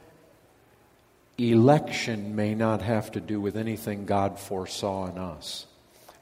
Election 1.37 2.35
may 2.35 2.53
not 2.53 2.81
have 2.81 3.11
to 3.11 3.19
do 3.19 3.41
with 3.41 3.55
anything 3.55 4.05
God 4.05 4.37
foresaw 4.37 5.07
in 5.07 5.17
us. 5.17 5.67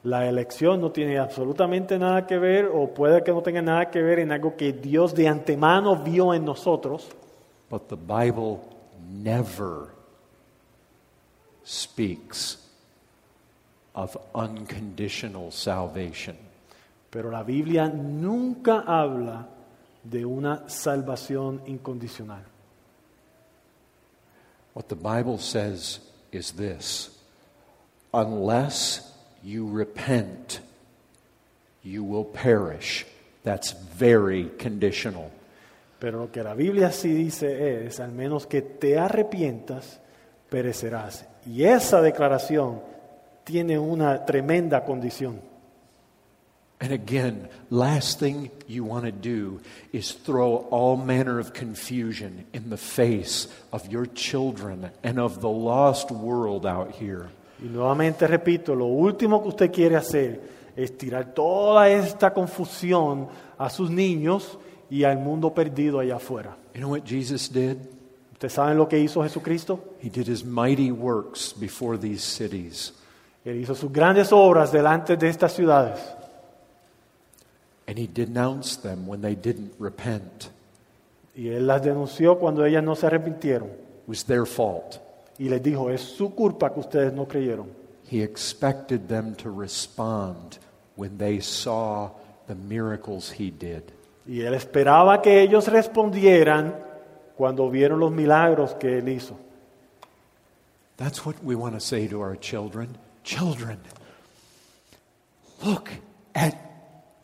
La 0.02 0.26
elección 0.26 0.80
no 0.80 0.90
tiene 0.90 1.18
absolutamente 1.18 1.98
nada 1.98 2.26
que 2.26 2.38
ver 2.38 2.70
o 2.72 2.88
puede 2.88 3.22
que 3.22 3.32
no 3.32 3.42
tenga 3.42 3.60
nada 3.60 3.90
que 3.90 4.00
ver 4.00 4.18
en 4.20 4.32
algo 4.32 4.56
que 4.56 4.72
Dios 4.72 5.14
de 5.14 5.28
antemano 5.28 5.96
vio 5.96 6.32
en 6.32 6.44
nosotros. 6.44 7.06
But 7.68 7.88
the 7.88 7.96
Bible 7.96 8.60
never 9.10 9.88
speaks 11.64 12.58
of 13.94 14.16
unconditional 14.34 15.52
salvation. 15.52 16.36
Pero 17.10 17.30
la 17.30 17.42
Biblia 17.42 17.88
nunca 17.88 18.84
habla 18.86 19.48
de 20.02 20.24
una 20.24 20.68
salvación 20.68 21.60
incondicional. 21.66 22.42
What 24.72 24.84
the 24.88 24.94
Bible 24.94 25.38
says 25.38 26.00
is 26.32 26.52
this 26.52 27.10
unless 28.14 29.09
you 29.42 29.68
repent, 29.68 30.60
you 31.82 32.04
will 32.04 32.24
perish. 32.24 33.06
That's 33.42 33.72
very 33.72 34.50
conditional. 34.58 35.30
Pero 35.98 36.18
lo 36.18 36.30
que 36.30 36.42
la 36.42 36.54
Biblia 36.54 36.92
sí 36.92 37.12
dice 37.12 37.86
es, 37.86 38.00
al 38.00 38.12
menos 38.12 38.46
que 38.46 38.62
te 38.62 38.98
arrepientas, 38.98 40.00
perecerás. 40.48 41.26
Y 41.46 41.64
esa 41.64 42.00
declaración 42.00 42.80
tiene 43.44 43.78
una 43.78 44.24
tremenda 44.24 44.84
condición. 44.84 45.40
And 46.82 46.92
again, 46.92 47.50
last 47.68 48.18
thing 48.18 48.50
you 48.66 48.84
want 48.84 49.04
to 49.04 49.12
do 49.12 49.60
is 49.92 50.12
throw 50.12 50.66
all 50.70 50.96
manner 50.96 51.38
of 51.38 51.52
confusion 51.52 52.46
in 52.54 52.70
the 52.70 52.78
face 52.78 53.48
of 53.70 53.92
your 53.92 54.06
children 54.06 54.90
and 55.02 55.18
of 55.18 55.42
the 55.42 55.50
lost 55.50 56.10
world 56.10 56.64
out 56.64 56.92
here. 56.92 57.28
Y 57.62 57.68
nuevamente 57.68 58.26
repito, 58.26 58.74
lo 58.74 58.86
último 58.86 59.42
que 59.42 59.48
usted 59.48 59.70
quiere 59.70 59.96
hacer 59.96 60.40
es 60.76 60.96
tirar 60.96 61.34
toda 61.34 61.88
esta 61.88 62.32
confusión 62.32 63.28
a 63.58 63.68
sus 63.68 63.90
niños 63.90 64.58
y 64.88 65.04
al 65.04 65.18
mundo 65.18 65.52
perdido 65.52 66.00
allá 66.00 66.16
afuera. 66.16 66.56
You 66.74 66.80
know 66.80 66.90
what 66.90 67.04
Jesus 67.04 67.52
did? 67.52 67.76
¿Ustedes 68.32 68.54
saben 68.54 68.78
lo 68.78 68.88
que 68.88 68.98
hizo 68.98 69.22
Jesucristo? 69.22 69.78
He 70.02 70.08
did 70.08 70.26
his 70.26 70.44
mighty 70.44 70.90
works 70.90 71.54
before 71.58 71.98
these 71.98 72.22
cities. 72.22 72.94
Él 73.44 73.56
hizo 73.60 73.74
sus 73.74 73.92
grandes 73.92 74.32
obras 74.32 74.72
delante 74.72 75.16
de 75.16 75.28
estas 75.28 75.52
ciudades. 75.52 75.98
And 77.86 77.98
he 77.98 78.06
denounced 78.06 78.82
them 78.82 79.06
when 79.06 79.20
they 79.20 79.34
didn't 79.34 79.72
repent. 79.78 80.50
Y 81.34 81.48
él 81.48 81.66
las 81.66 81.82
denunció 81.82 82.38
cuando 82.38 82.64
ellas 82.64 82.82
no 82.82 82.94
se 82.94 83.06
arrepintieron. 83.06 83.68
It 83.68 84.08
was 84.08 84.24
their 84.24 84.46
fault. 84.46 85.00
Y 85.40 85.48
les 85.48 85.62
dijo, 85.62 85.88
es 85.88 86.02
su 86.02 86.34
culpa 86.34 86.70
que 86.70 86.80
ustedes 86.80 87.14
no 87.14 87.26
creyeron. 87.26 87.66
He 88.10 88.22
expected 88.22 89.08
them 89.08 89.34
to 89.36 89.50
respond 89.50 90.58
when 90.96 91.16
they 91.16 91.40
saw 91.40 92.10
the 92.46 92.54
miracles 92.54 93.32
he 93.38 93.50
did. 93.50 93.84
Y 94.26 94.42
él 94.42 94.52
esperaba 94.52 95.22
que 95.22 95.40
ellos 95.40 95.66
respondieran 95.68 96.76
cuando 97.38 97.70
vieron 97.70 98.00
los 98.00 98.12
milagros 98.12 98.74
que 98.74 98.98
él 98.98 99.08
hizo. 99.08 99.34
That's 100.98 101.24
what 101.24 101.36
we 101.42 101.54
want 101.54 101.72
to 101.72 101.80
say 101.80 102.06
to 102.08 102.20
our 102.20 102.36
children. 102.36 102.98
Children, 103.24 103.78
look 105.64 105.88
at 106.34 106.54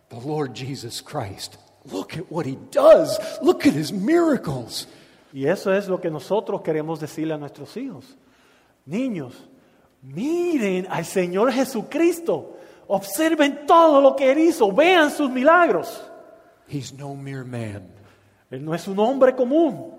the 0.09 0.17
Lord 0.17 0.55
Jesus 0.55 1.03
Christ. 1.03 1.59
Look 1.93 2.17
at 2.17 2.33
what 2.33 2.47
he 2.47 2.57
does. 2.71 3.19
Look 3.43 3.67
at 3.67 3.75
his 3.75 3.93
miracles. 3.93 4.87
Y 5.37 5.47
eso 5.47 5.70
es 5.70 5.87
lo 5.87 6.01
que 6.01 6.11
nosotros 6.11 6.62
queremos 6.62 6.99
decirle 6.99 7.34
a 7.34 7.37
nuestros 7.37 7.76
hijos. 7.76 8.16
Niños, 8.87 9.34
miren 10.01 10.87
al 10.89 11.05
Señor 11.05 11.53
Jesucristo. 11.53 12.57
Observen 12.87 13.66
todo 13.66 14.01
lo 14.01 14.16
que 14.16 14.32
Él 14.32 14.39
hizo. 14.39 14.72
Vean 14.72 15.11
sus 15.11 15.28
milagros. 15.28 16.03
He's 16.66 16.91
no 16.95 17.14
mere 17.14 17.45
man. 17.45 17.87
Él 18.51 18.64
no 18.64 18.74
es 18.74 18.89
un 18.89 18.99
hombre 18.99 19.37
común. 19.37 19.93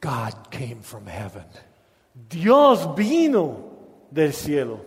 God 0.00 0.32
came 0.50 0.80
from 0.80 1.08
heaven. 1.08 1.44
Dios 2.14 2.88
vino 2.96 3.70
del 4.10 4.32
cielo. 4.32 4.80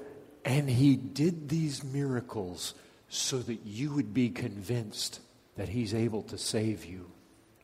And 0.43 0.67
he 0.67 0.95
did 0.97 1.49
these 1.49 1.83
miracles 1.83 2.73
so 3.09 3.37
that 3.43 3.59
you 3.63 3.93
would 3.93 4.11
be 4.11 4.31
convinced 4.31 5.19
that 5.55 5.69
he's 5.69 5.93
able 5.93 6.23
to 6.23 6.37
save 6.39 6.83
you. 6.83 7.11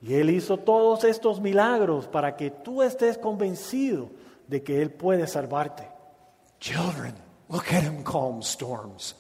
Y 0.04 0.16
Él 0.16 0.32
hizo 0.32 0.58
todos 0.58 1.06
estos 1.06 1.40
milagros 1.40 2.08
para 2.08 2.36
que 2.36 2.52
tú 2.52 2.84
estés 2.84 3.18
convencido 3.18 4.10
de 4.48 4.62
que 4.62 4.82
Él 4.82 4.92
puede 4.92 5.28
salvarte. 5.28 5.88
Children, 6.60 7.16
look 7.48 7.64
at 7.72 7.84
him 7.84 8.04
calm 8.04 8.42
storms. 8.42 9.16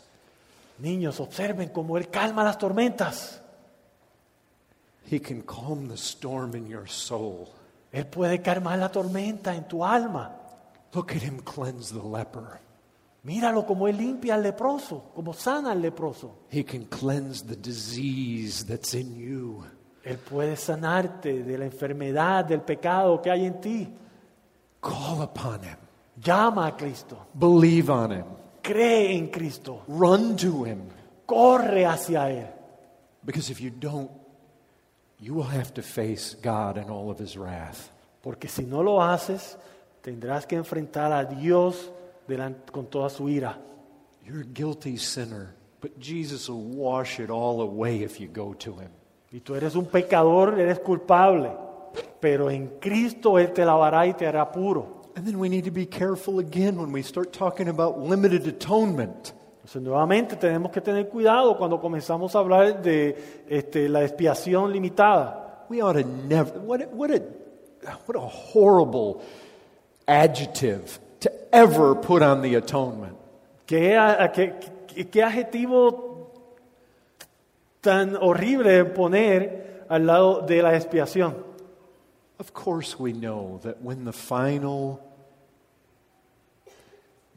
Niños, 0.80 1.22
observen 1.22 1.70
cómo 1.70 1.98
Él 1.98 2.10
calma 2.10 2.44
las 2.44 2.58
tormentas. 2.58 3.42
He 5.10 5.22
can 5.22 5.42
calm 5.44 5.88
the 5.88 5.96
storm 5.96 6.54
in 6.54 6.68
your 6.68 6.90
soul. 6.90 7.48
Él 7.94 8.06
puede 8.06 8.42
calmar 8.42 8.78
la 8.78 8.92
tormenta 8.92 9.56
en 9.56 9.66
tu 9.70 9.86
alma. 9.86 10.36
Look 10.94 11.12
at 11.12 11.24
him 11.24 11.40
cleanse 11.40 11.94
the 11.94 12.06
leper. 12.06 12.60
Míralo 13.24 13.66
como 13.66 13.88
Él 13.88 13.96
limpia 13.96 14.36
al 14.36 14.44
leproso, 14.44 15.12
como 15.16 15.34
sana 15.34 15.72
al 15.72 15.82
leproso. 15.82 16.40
He 16.52 16.66
can 16.66 16.84
cleanse 16.86 17.46
the 17.46 17.56
disease 17.56 18.66
that's 18.66 18.94
in 18.94 19.16
you. 19.16 19.64
Él 20.04 20.18
puede 20.18 20.56
sanarte 20.58 21.43
de 21.43 21.58
la 21.58 21.66
enfermedad, 21.66 22.43
del 22.45 22.62
pecado 22.62 23.22
que 23.22 23.32
hay 23.32 23.45
en 23.45 23.62
ti. 23.62 23.89
Call 24.82 25.22
upon 25.22 25.64
him. 25.64 25.78
Llama 26.22 26.68
a 26.68 26.76
Cristo. 26.78 27.28
Believe 27.34 27.89
on 27.89 28.12
him. 28.12 28.26
Cree 28.62 29.18
en 29.18 29.28
Cristo. 29.28 29.84
Run 29.88 30.36
to 30.36 30.66
him. 30.66 30.82
Corre 31.26 31.86
hacia 31.86 32.30
Él. 32.30 32.47
Because 33.26 33.49
if 33.49 33.62
you 33.62 33.70
don't, 33.70 34.12
you 35.20 35.34
will 35.34 35.47
have 35.47 35.74
to 35.76 35.82
face 35.82 36.36
God 36.41 36.78
and 36.78 36.89
all 36.89 37.10
of 37.10 37.18
his 37.18 37.38
wrath. 37.38 37.89
Porque 38.22 38.49
si 38.49 38.64
no 38.66 38.82
lo 38.82 39.01
haces, 39.01 39.58
tendrás 40.01 40.45
que 40.45 40.58
enfrentar 40.58 41.14
a 41.14 41.24
Dios 41.24 41.89
delan- 42.28 42.56
con 42.72 42.88
toda 42.88 43.10
su 43.10 43.30
ira. 43.30 43.58
You're 44.26 44.41
a 44.41 44.54
guilty 44.54 44.97
sinner, 44.97 45.56
but 45.82 45.97
Jesus 45.99 46.49
will 46.49 46.64
wash 46.64 47.20
it 47.20 47.30
all 47.30 47.62
away 47.62 48.04
if 48.04 48.20
you 48.20 48.28
go 48.28 48.54
to 48.56 48.76
him. 48.76 48.91
Y 49.34 49.42
tú 49.42 49.56
eres 49.56 49.76
un 49.76 49.88
pecador, 49.88 50.58
eres 50.60 50.80
culpable. 50.80 51.52
pero 52.20 52.50
en 52.50 52.80
Cristo 52.80 53.38
Él 53.38 53.52
te 53.52 53.66
lavará 53.66 54.08
y 54.08 54.14
te 54.14 54.26
hará 54.26 54.50
puro. 54.52 55.02
And 55.16 55.26
then 55.28 55.36
we 55.40 55.48
need 55.50 55.66
to 55.66 55.72
be 55.72 55.86
careful 55.86 56.40
again 56.40 56.78
when 56.80 56.92
we 56.92 57.04
start 57.04 57.32
talking 57.34 57.68
about 57.68 58.00
limited 58.00 58.48
atonement. 58.48 59.34
Entonces, 59.58 59.82
nuevamente 59.82 60.36
tenemos 60.38 60.72
que 60.72 60.82
tener 60.82 61.08
cuidado 61.10 61.56
cuando 61.58 61.80
comenzamos 61.80 62.36
a 62.36 62.40
hablar 62.40 62.82
de 62.82 63.16
este, 63.48 63.88
la 63.90 64.04
expiación 64.04 64.72
limitada. 64.72 65.66
We 65.70 65.82
ought 65.82 65.94
to 66.02 66.08
never, 66.08 66.60
what 66.60 66.82
a, 66.82 66.88
what 66.88 67.12
a, 67.12 67.22
what 68.08 68.16
a 68.16 68.20
horrible 68.28 69.22
adjective 70.08 71.00
to 71.22 71.32
ever 71.56 71.96
put 71.96 72.22
on 72.22 72.42
the 72.42 72.56
atonement. 72.56 73.16
¿Qué, 73.68 73.96
a- 73.96 74.24
a- 74.24 74.32
qué- 74.32 74.54
qué- 74.88 75.10
qué 75.10 75.24
adjetivo 75.24 76.12
tan 77.84 78.16
horrible 78.16 78.86
poner 78.86 79.86
al 79.90 80.08
lado 80.08 80.42
de 80.42 80.64
la 80.64 80.76
expiación? 80.76 81.36
Of 82.40 82.54
course, 82.54 82.98
we 82.98 83.12
know 83.14 83.60
that 83.64 83.82
when 83.82 84.06
the 84.06 84.14
final 84.14 85.00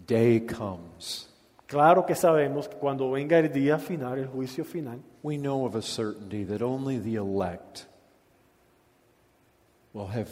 day 0.07 0.41
comes, 0.41 1.29
Claro 1.67 2.07
que 2.07 2.15
sabemos 2.15 2.69
que 2.69 2.77
cuando 2.77 3.11
venga 3.11 3.41
el 3.41 3.53
día 3.53 3.79
final, 3.79 4.19
el 4.19 4.29
juicio 4.29 4.65
final, 4.65 5.01
we 5.25 5.37
know 5.37 5.67
of 5.67 5.75
a 5.75 5.83
certainty 5.83 6.45
that 6.45 6.63
only 6.63 6.99
the 7.01 7.17
elect 7.17 7.87
will 9.93 10.07
have 10.07 10.29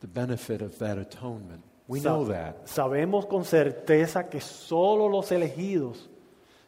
the 0.00 0.08
benefit 0.08 0.60
of 0.60 0.76
that 0.78 0.98
atonement. 0.98 1.62
We 1.86 2.00
know 2.00 2.24
that. 2.24 2.66
Sabemos 2.66 3.26
con 3.26 3.44
certeza 3.44 4.28
que 4.28 4.40
solo 4.40 5.08
los 5.08 5.30
elegidos 5.30 6.08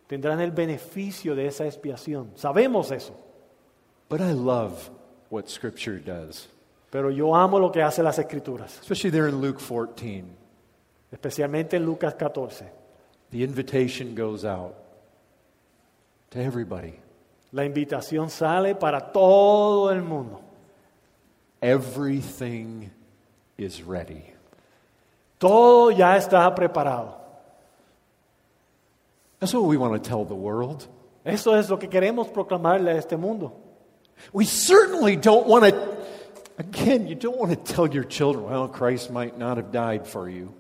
tendrán 0.09 0.41
el 0.41 0.51
beneficio 0.51 1.37
de 1.37 1.47
esa 1.47 1.65
expiación. 1.67 2.33
Sabemos 2.35 2.91
eso. 2.91 3.15
But 4.09 4.21
I 4.21 4.33
love 4.33 4.91
what 5.31 5.49
Scripture 5.49 5.99
does, 6.01 6.49
Pero 6.91 7.11
yo 7.11 7.37
amo 7.37 7.59
lo 7.61 7.71
que 7.71 7.83
hace 7.83 8.03
las 8.03 8.19
escrituras, 8.19 8.79
especially 8.81 9.11
there 9.11 9.29
in 9.29 9.41
Luke 9.41 9.61
14. 9.61 10.25
especialmente 11.13 11.77
en 11.77 11.85
Lucas 11.85 12.15
14. 12.15 12.65
The 13.31 13.43
invitation 13.45 14.15
goes 14.15 14.45
out 14.45 14.75
to 16.31 16.39
everybody. 16.41 16.95
La 17.53 17.65
invitación 17.65 18.31
sale 18.31 18.75
para 18.75 19.01
todo 19.13 19.91
el 19.91 20.03
mundo. 20.03 20.41
Everything 21.61 22.91
is 23.59 23.83
ready. 23.83 24.25
Todo 25.39 25.91
ya 25.91 26.17
está 26.17 26.55
preparado. 26.55 27.18
That's 29.41 29.55
what 29.55 29.65
we 29.65 29.77
want 29.77 30.03
to 30.03 30.09
tell 30.09 30.25
the 30.25 30.35
world. 30.35 30.87
Eso 31.25 31.55
es 31.55 31.69
lo 31.71 31.77
que 31.77 31.89
queremos 31.89 32.33
proclamarle 32.33 32.93
a 32.93 32.97
este 32.97 33.17
mundo. 33.17 33.53
We 34.33 34.45
certainly 34.45 35.17
don't 35.17 35.47
want 35.47 35.65
to, 35.65 35.97
again, 36.59 37.07
you 37.07 37.15
don't 37.15 37.37
want 37.39 37.51
to 37.53 37.73
tell 37.73 37.87
your 37.87 38.05
children, 38.05 38.47
well, 38.47 38.69
Christ 38.69 39.11
might 39.11 39.39
not 39.39 39.59
have 39.59 39.71
died 39.71 40.07
for 40.07 40.29
you. 40.29 40.53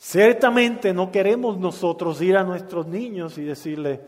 Ciertamente 0.00 0.94
no 0.94 1.08
queremos 1.08 1.58
nosotros 1.58 2.20
ir 2.20 2.36
a 2.36 2.44
nuestros 2.44 2.86
niños 2.86 3.36
y 3.36 3.44
decirle, 3.44 4.00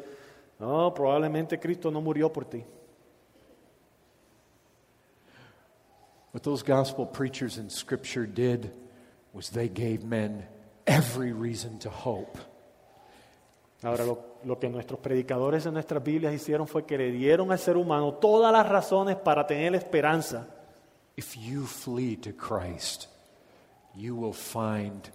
no, 0.59 0.93
probablemente 0.93 1.61
Cristo 1.61 1.91
no 1.91 2.01
murió 2.01 2.33
por 2.33 2.45
ti. 2.45 2.65
What 6.33 6.45
those 6.45 6.63
gospel 6.63 7.07
preachers 7.07 7.59
in 7.59 7.71
Scripture 7.71 8.25
did 8.25 8.73
was 9.33 9.51
they 9.51 9.69
gave 9.69 10.05
men 10.05 10.45
every 10.87 11.33
reason 11.33 11.79
to 11.81 11.91
hope. 11.91 12.39
Ahora, 13.83 14.05
lo, 14.05 14.19
lo 14.45 14.59
que 14.59 14.69
nuestros 14.69 15.01
predicadores 15.01 15.65
en 15.65 15.75
nuestras 15.75 16.03
Biblias 16.03 16.35
hicieron 16.35 16.67
fue 16.67 16.85
que 16.85 16.99
le 16.99 17.11
dieron 17.11 17.51
al 17.51 17.59
ser 17.59 17.77
humano 17.77 18.15
todas 18.15 18.53
las 18.53 18.69
razones 18.69 19.17
para 19.17 19.47
tener 19.47 19.75
esperanza. 19.75 20.47
If 21.17 21.37
you 21.37 21.65
flee 21.67 22.17
to 22.17 22.33
Christ, 22.33 23.09
you 23.95 24.15
will 24.15 24.35
find 24.35 25.11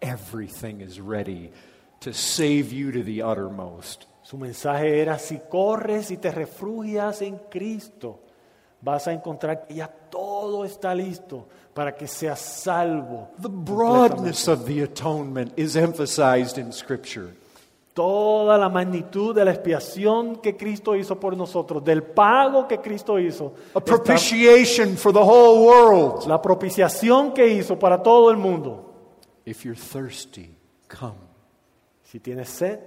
everything 0.00 0.80
is 0.80 1.00
ready 1.00 1.52
to 2.00 2.12
save 2.12 2.72
you 2.72 2.92
to 2.92 3.02
the 3.02 3.22
uttermost. 3.22 4.06
Su 4.22 4.36
mensaje 4.36 5.00
era, 5.00 5.18
si 5.18 5.38
corres 5.48 6.10
y 6.10 6.18
te 6.18 6.30
refugias 6.30 7.22
en 7.22 7.38
Cristo, 7.50 8.20
vas 8.80 9.08
a 9.08 9.12
encontrar 9.12 9.66
que 9.66 9.74
ya 9.74 9.88
todo 9.88 10.64
está 10.64 10.94
listo 10.94 11.48
para 11.74 11.94
que 11.94 12.06
seas 12.06 12.38
salvo. 12.40 13.30
The 13.40 13.48
broadness 13.48 14.48
of 14.48 14.66
the 14.66 14.82
atonement 14.82 15.58
is 15.58 15.76
emphasized 15.76 16.58
in 16.58 16.72
Scripture. 16.72 17.32
Toda 17.98 18.56
la 18.56 18.68
magnitud 18.68 19.34
de 19.34 19.44
la 19.44 19.50
expiación 19.50 20.36
que 20.36 20.56
Cristo 20.56 20.94
hizo 20.94 21.18
por 21.18 21.36
nosotros, 21.36 21.82
del 21.82 22.04
pago 22.04 22.68
que 22.68 22.78
Cristo 22.78 23.18
hizo, 23.18 23.54
A 23.74 23.80
propitiation 23.80 24.96
for 24.96 25.12
the 25.12 25.18
whole 25.18 25.66
world. 25.66 26.24
la 26.28 26.40
propiciación 26.40 27.34
que 27.34 27.48
hizo 27.48 27.76
para 27.76 28.00
todo 28.00 28.30
el 28.30 28.36
mundo. 28.36 28.84
If 29.44 29.64
you're 29.64 29.76
thirsty, 29.76 30.54
come. 30.86 31.18
Si 32.04 32.20
tienes 32.20 32.48
sed, 32.50 32.78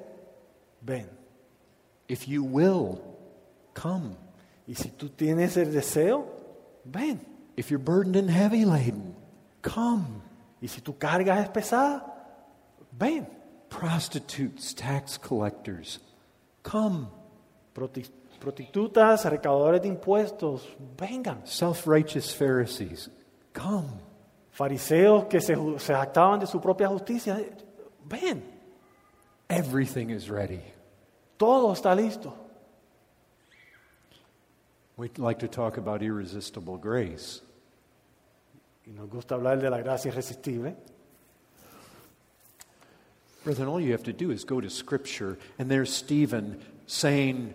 ven. 0.79 1.09
If 2.07 2.25
you 2.25 2.45
will, 2.45 3.01
come. 3.73 4.15
Y 4.65 4.75
si 4.75 4.91
tú 4.91 5.09
tienes 5.09 5.57
el 5.57 5.73
deseo, 5.73 6.25
ven. 6.85 7.19
If 7.57 7.69
you're 7.69 7.83
burdened 7.83 8.15
and 8.15 8.29
heavy 8.29 8.63
laden, 8.63 9.13
come. 9.61 10.21
Y 10.61 10.69
si 10.69 10.79
tu 10.79 10.97
carga 10.97 11.41
es 11.41 11.49
pesada, 11.49 12.05
ven. 12.97 13.40
Prostitutes, 13.71 14.73
tax 14.73 15.17
collectors, 15.17 15.99
come. 16.61 17.07
Prostitutas, 17.73 19.25
recaudadores 19.25 19.81
de 19.81 19.87
impuestos, 19.87 20.67
vengan. 20.97 21.45
Self 21.45 21.87
righteous 21.87 22.33
Pharisees, 22.33 23.09
come. 23.53 23.89
Fariseos 24.51 25.25
que 25.29 25.39
se, 25.39 25.55
se 25.79 25.93
jactaban 25.93 26.41
de 26.41 26.47
su 26.47 26.59
propia 26.59 26.89
justicia, 26.89 27.39
ven. 28.05 28.43
Everything 29.49 30.09
is 30.09 30.29
ready. 30.29 30.61
Todo 31.37 31.71
está 31.71 31.95
listo. 31.95 32.33
We'd 34.97 35.17
like 35.17 35.39
to 35.39 35.47
talk 35.47 35.77
about 35.77 36.03
irresistible 36.03 36.77
grace. 36.77 37.41
Y 38.85 38.91
nos 38.91 39.09
gusta 39.09 39.35
hablar 39.35 39.61
de 39.61 39.69
la 39.69 39.77
gracia 39.79 40.09
irresistible. 40.09 40.75
Brethren, 43.43 43.67
all 43.67 43.79
you 43.79 43.93
have 43.93 44.03
to 44.03 44.13
do 44.13 44.29
is 44.29 44.43
go 44.43 44.61
to 44.61 44.69
Scripture, 44.69 45.37
and 45.57 45.69
there's 45.69 45.91
Stephen 45.91 46.61
saying 46.85 47.53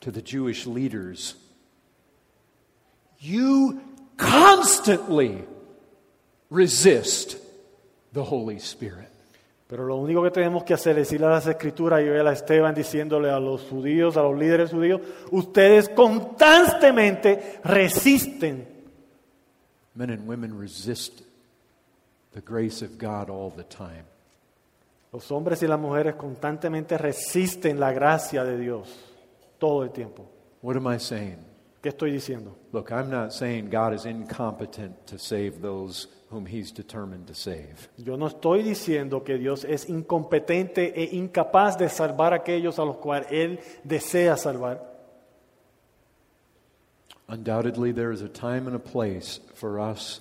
to 0.00 0.10
the 0.10 0.22
Jewish 0.22 0.66
leaders, 0.66 1.34
You 3.18 3.80
constantly 4.16 5.42
resist 6.50 7.36
the 8.12 8.22
Holy 8.22 8.58
Spirit. 8.58 9.08
Pero 9.66 9.86
lo 9.86 9.96
único 9.96 10.22
que 10.22 10.30
tenemos 10.30 10.64
que 10.64 10.74
hacer 10.74 10.98
es 10.98 11.10
ir 11.12 11.24
a 11.24 11.30
las 11.30 11.46
escrituras 11.46 12.02
y 12.02 12.04
ver 12.04 12.26
a 12.26 12.32
Esteban 12.32 12.74
diciéndole 12.74 13.30
a 13.30 13.40
los 13.40 13.62
judíos, 13.62 14.18
a 14.18 14.22
los 14.22 14.38
líderes 14.38 14.70
judíos, 14.70 15.00
ustedes 15.30 15.88
constantemente 15.88 17.58
resisten. 17.64 18.68
Men 19.94 20.10
and 20.10 20.28
women 20.28 20.58
resist 20.58 21.22
the 22.34 22.42
grace 22.42 22.82
of 22.82 22.98
God 22.98 23.30
all 23.30 23.50
the 23.50 23.64
time. 23.64 24.04
Los 25.12 25.30
hombres 25.30 25.62
y 25.62 25.66
las 25.66 25.78
mujeres 25.78 26.14
constantemente 26.14 26.96
resisten 26.96 27.78
la 27.78 27.92
gracia 27.92 28.44
de 28.44 28.58
Dios 28.58 28.88
todo 29.58 29.82
el 29.82 29.90
tiempo. 29.90 30.26
What 30.62 30.76
am 30.76 30.90
I 30.90 30.98
saying? 30.98 31.36
¿Qué 31.82 31.90
estoy 31.90 32.12
diciendo? 32.12 32.56
Look, 32.72 32.90
I'm 32.92 33.10
not 33.10 33.32
saying 33.32 33.68
God 33.68 33.92
is 33.92 34.06
incompetent 34.06 35.04
to 35.06 35.18
save 35.18 35.60
those 35.60 36.08
whom 36.30 36.46
He's 36.46 36.72
determined 36.72 37.26
to 37.26 37.34
save. 37.34 37.90
Yo 37.98 38.16
no 38.16 38.26
estoy 38.26 38.62
diciendo 38.62 39.22
que 39.22 39.36
Dios 39.36 39.64
es 39.64 39.88
incompetente 39.90 40.94
e 40.94 41.14
incapaz 41.14 41.76
de 41.76 41.90
salvar 41.90 42.32
a 42.32 42.36
aquellos 42.36 42.78
a 42.78 42.84
los 42.84 42.96
cuales 42.96 43.26
Él 43.30 43.60
desea 43.84 44.36
salvar. 44.38 44.80
Undoubtedly, 47.28 47.92
there 47.92 48.12
is 48.12 48.22
a 48.22 48.28
time 48.28 48.66
and 48.66 48.76
a 48.76 48.78
place 48.78 49.40
for 49.54 49.78
us 49.78 50.20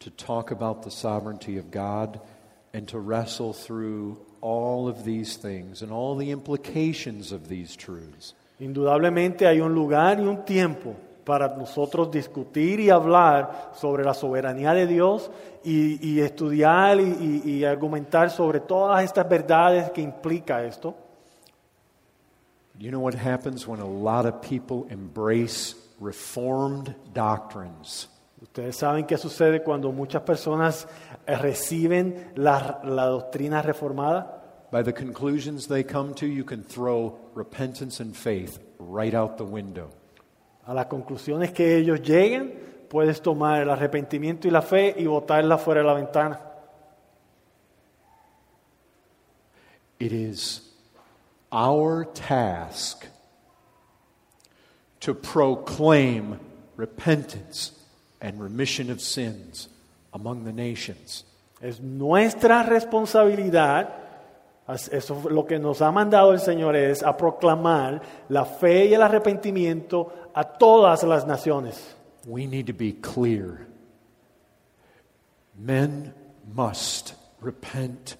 to 0.00 0.10
talk 0.10 0.50
about 0.50 0.82
the 0.82 0.90
sovereignty 0.90 1.56
of 1.56 1.70
God 1.70 2.20
and 2.72 2.86
to 2.88 2.98
wrestle 2.98 3.52
through 3.52 4.18
all 4.40 4.88
of 4.88 5.04
these 5.04 5.36
things 5.36 5.82
and 5.82 5.90
all 5.92 6.16
the 6.16 6.30
implications 6.30 7.32
of 7.32 7.48
these 7.48 7.76
truths. 7.76 8.34
Indudablemente 8.60 9.46
hay 9.46 9.60
un 9.60 9.74
lugar 9.74 10.18
y 10.20 10.24
un 10.26 10.44
tiempo 10.44 10.94
para 11.24 11.48
nosotros 11.56 12.10
discutir 12.10 12.80
y 12.80 12.90
hablar 12.90 13.72
sobre 13.74 14.04
la 14.04 14.14
soberanía 14.14 14.72
de 14.74 14.86
Dios 14.86 15.30
y, 15.64 15.98
y 16.06 16.20
estudiar 16.20 16.98
y, 17.00 17.42
y- 17.44 17.50
y 17.50 17.64
argumentar 17.64 18.30
sobre 18.30 18.60
todas 18.60 19.02
estas 19.04 19.28
verdades 19.28 19.90
que 19.90 20.00
implica 20.02 20.64
esto. 20.64 20.94
You 22.78 22.90
know 22.90 23.00
what 23.00 23.14
happens 23.14 23.66
when 23.68 23.80
a 23.80 23.86
lot 23.86 24.24
of 24.26 24.40
people 24.40 24.86
embrace 24.90 25.74
reformed 26.00 26.94
doctrines? 27.12 28.08
Ustedes 28.42 28.76
saben 28.76 29.04
qué 29.06 29.18
sucede 29.18 29.62
cuando 29.62 29.92
muchas 29.92 30.22
personas 30.22 30.88
reciben 31.26 32.32
la, 32.36 32.80
la 32.84 33.06
doctrina 33.06 33.62
reformada. 33.62 34.40
By 34.70 34.82
the 34.82 34.92
conclusions 34.92 35.66
they 35.66 35.82
come 35.82 36.14
to, 36.14 36.26
you 36.26 36.44
can 36.44 36.62
throw 36.62 37.18
repentance 37.34 38.00
and 38.00 38.16
faith 38.16 38.58
right 38.78 39.14
out 39.14 39.36
the 39.36 39.44
window. 39.44 39.90
A 40.66 40.74
las 40.74 40.86
conclusiones 40.86 41.52
que 41.52 41.76
ellos 41.76 42.00
lleguen, 42.00 42.52
puedes 42.88 43.20
tomar 43.20 43.62
el 43.62 43.70
arrepentimiento 43.70 44.48
y 44.48 44.50
la 44.50 44.62
fe 44.62 44.94
y 44.96 45.06
botarla 45.06 45.58
fuera 45.58 45.80
de 45.80 45.86
la 45.86 45.94
ventana. 45.94 46.40
It 49.98 50.12
is 50.12 50.62
our 51.52 52.04
task 52.04 53.06
to 55.00 55.14
proclaim 55.14 56.38
repentance 56.76 57.72
and 58.20 58.40
remission 58.40 58.90
of 58.90 59.00
sins 59.00 59.68
among 60.12 60.44
the 60.44 60.52
nations. 60.52 61.24
Es 61.60 61.80
nuestra 61.80 62.62
responsabilidad, 62.62 63.88
eso 64.66 65.18
es 65.18 65.24
lo 65.26 65.44
que 65.44 65.58
nos 65.58 65.82
ha 65.82 65.90
mandado 65.90 66.32
el 66.32 66.40
Señor 66.40 66.76
es 66.76 67.02
a 67.02 67.16
proclamar 67.16 68.00
la 68.28 68.44
fe 68.44 68.86
y 68.86 68.94
el 68.94 69.02
arrepentimiento 69.02 70.30
a 70.32 70.44
todas 70.44 71.02
las 71.02 71.26
naciones. 71.26 71.96
We 72.26 72.46
need 72.46 72.66
to 72.66 72.74
be 72.76 72.92
clear. 72.92 73.66
Men 75.58 76.14
must 76.54 77.14
repent 77.40 78.16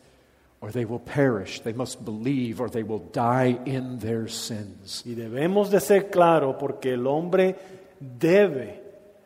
or 0.60 0.70
they 0.70 0.84
will 0.84 1.00
perish. 1.00 1.60
They 1.60 1.72
must 1.72 2.04
believe 2.04 2.60
or 2.60 2.68
they 2.68 2.82
will 2.82 3.02
die 3.12 3.58
in 3.64 3.98
their 3.98 4.28
sins. 4.28 5.02
Y 5.06 5.14
debemos 5.14 5.70
de 5.70 5.80
ser 5.80 6.10
claros 6.10 6.56
porque 6.58 6.92
el 6.92 7.06
hombre 7.06 7.56
debe 7.98 8.82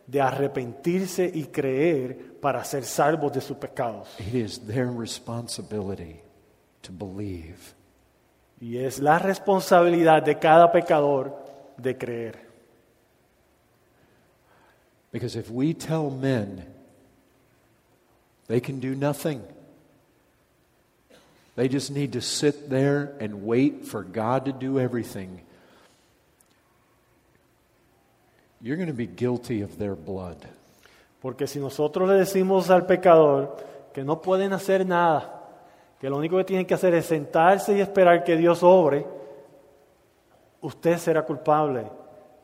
de 0.06 0.20
arrepentirse 0.20 1.30
y 1.32 1.44
creer 1.44 2.33
para 2.44 2.62
ser 2.62 2.84
salvos 2.84 3.32
de 3.32 3.40
sus 3.40 3.56
pecados. 3.56 4.06
It 4.18 4.34
is 4.34 4.58
their 4.58 4.92
responsibility 4.92 6.20
to 6.82 6.92
believe. 6.92 7.72
Y 8.60 8.76
es 8.76 8.98
la 8.98 9.18
responsabilidad 9.18 10.22
de 10.22 10.34
cada 10.34 10.70
pecador 10.70 11.32
de 11.78 11.94
creer. 11.94 12.34
Because 15.10 15.36
if 15.36 15.50
we 15.50 15.72
tell 15.72 16.10
men 16.10 16.66
they 18.46 18.60
can 18.60 18.78
do 18.78 18.94
nothing, 18.94 19.42
they 21.56 21.66
just 21.66 21.90
need 21.90 22.12
to 22.12 22.20
sit 22.20 22.68
there 22.68 23.14
and 23.20 23.46
wait 23.46 23.86
for 23.86 24.02
God 24.02 24.44
to 24.44 24.52
do 24.52 24.78
everything, 24.78 25.40
you're 28.60 28.76
going 28.76 28.88
to 28.88 28.92
be 28.92 29.06
guilty 29.06 29.62
of 29.62 29.78
their 29.78 29.96
blood. 29.96 30.46
Porque 31.24 31.46
si 31.46 31.58
nosotros 31.58 32.06
le 32.06 32.16
decimos 32.16 32.68
al 32.68 32.84
pecador 32.84 33.56
que 33.94 34.04
no 34.04 34.20
pueden 34.20 34.52
hacer 34.52 34.84
nada, 34.84 35.40
que 35.98 36.10
lo 36.10 36.18
único 36.18 36.36
que 36.36 36.44
tienen 36.44 36.66
que 36.66 36.74
hacer 36.74 36.92
es 36.92 37.06
sentarse 37.06 37.74
y 37.74 37.80
esperar 37.80 38.24
que 38.24 38.36
Dios 38.36 38.62
obre, 38.62 39.06
usted 40.60 40.98
será 40.98 41.24
culpable 41.24 41.90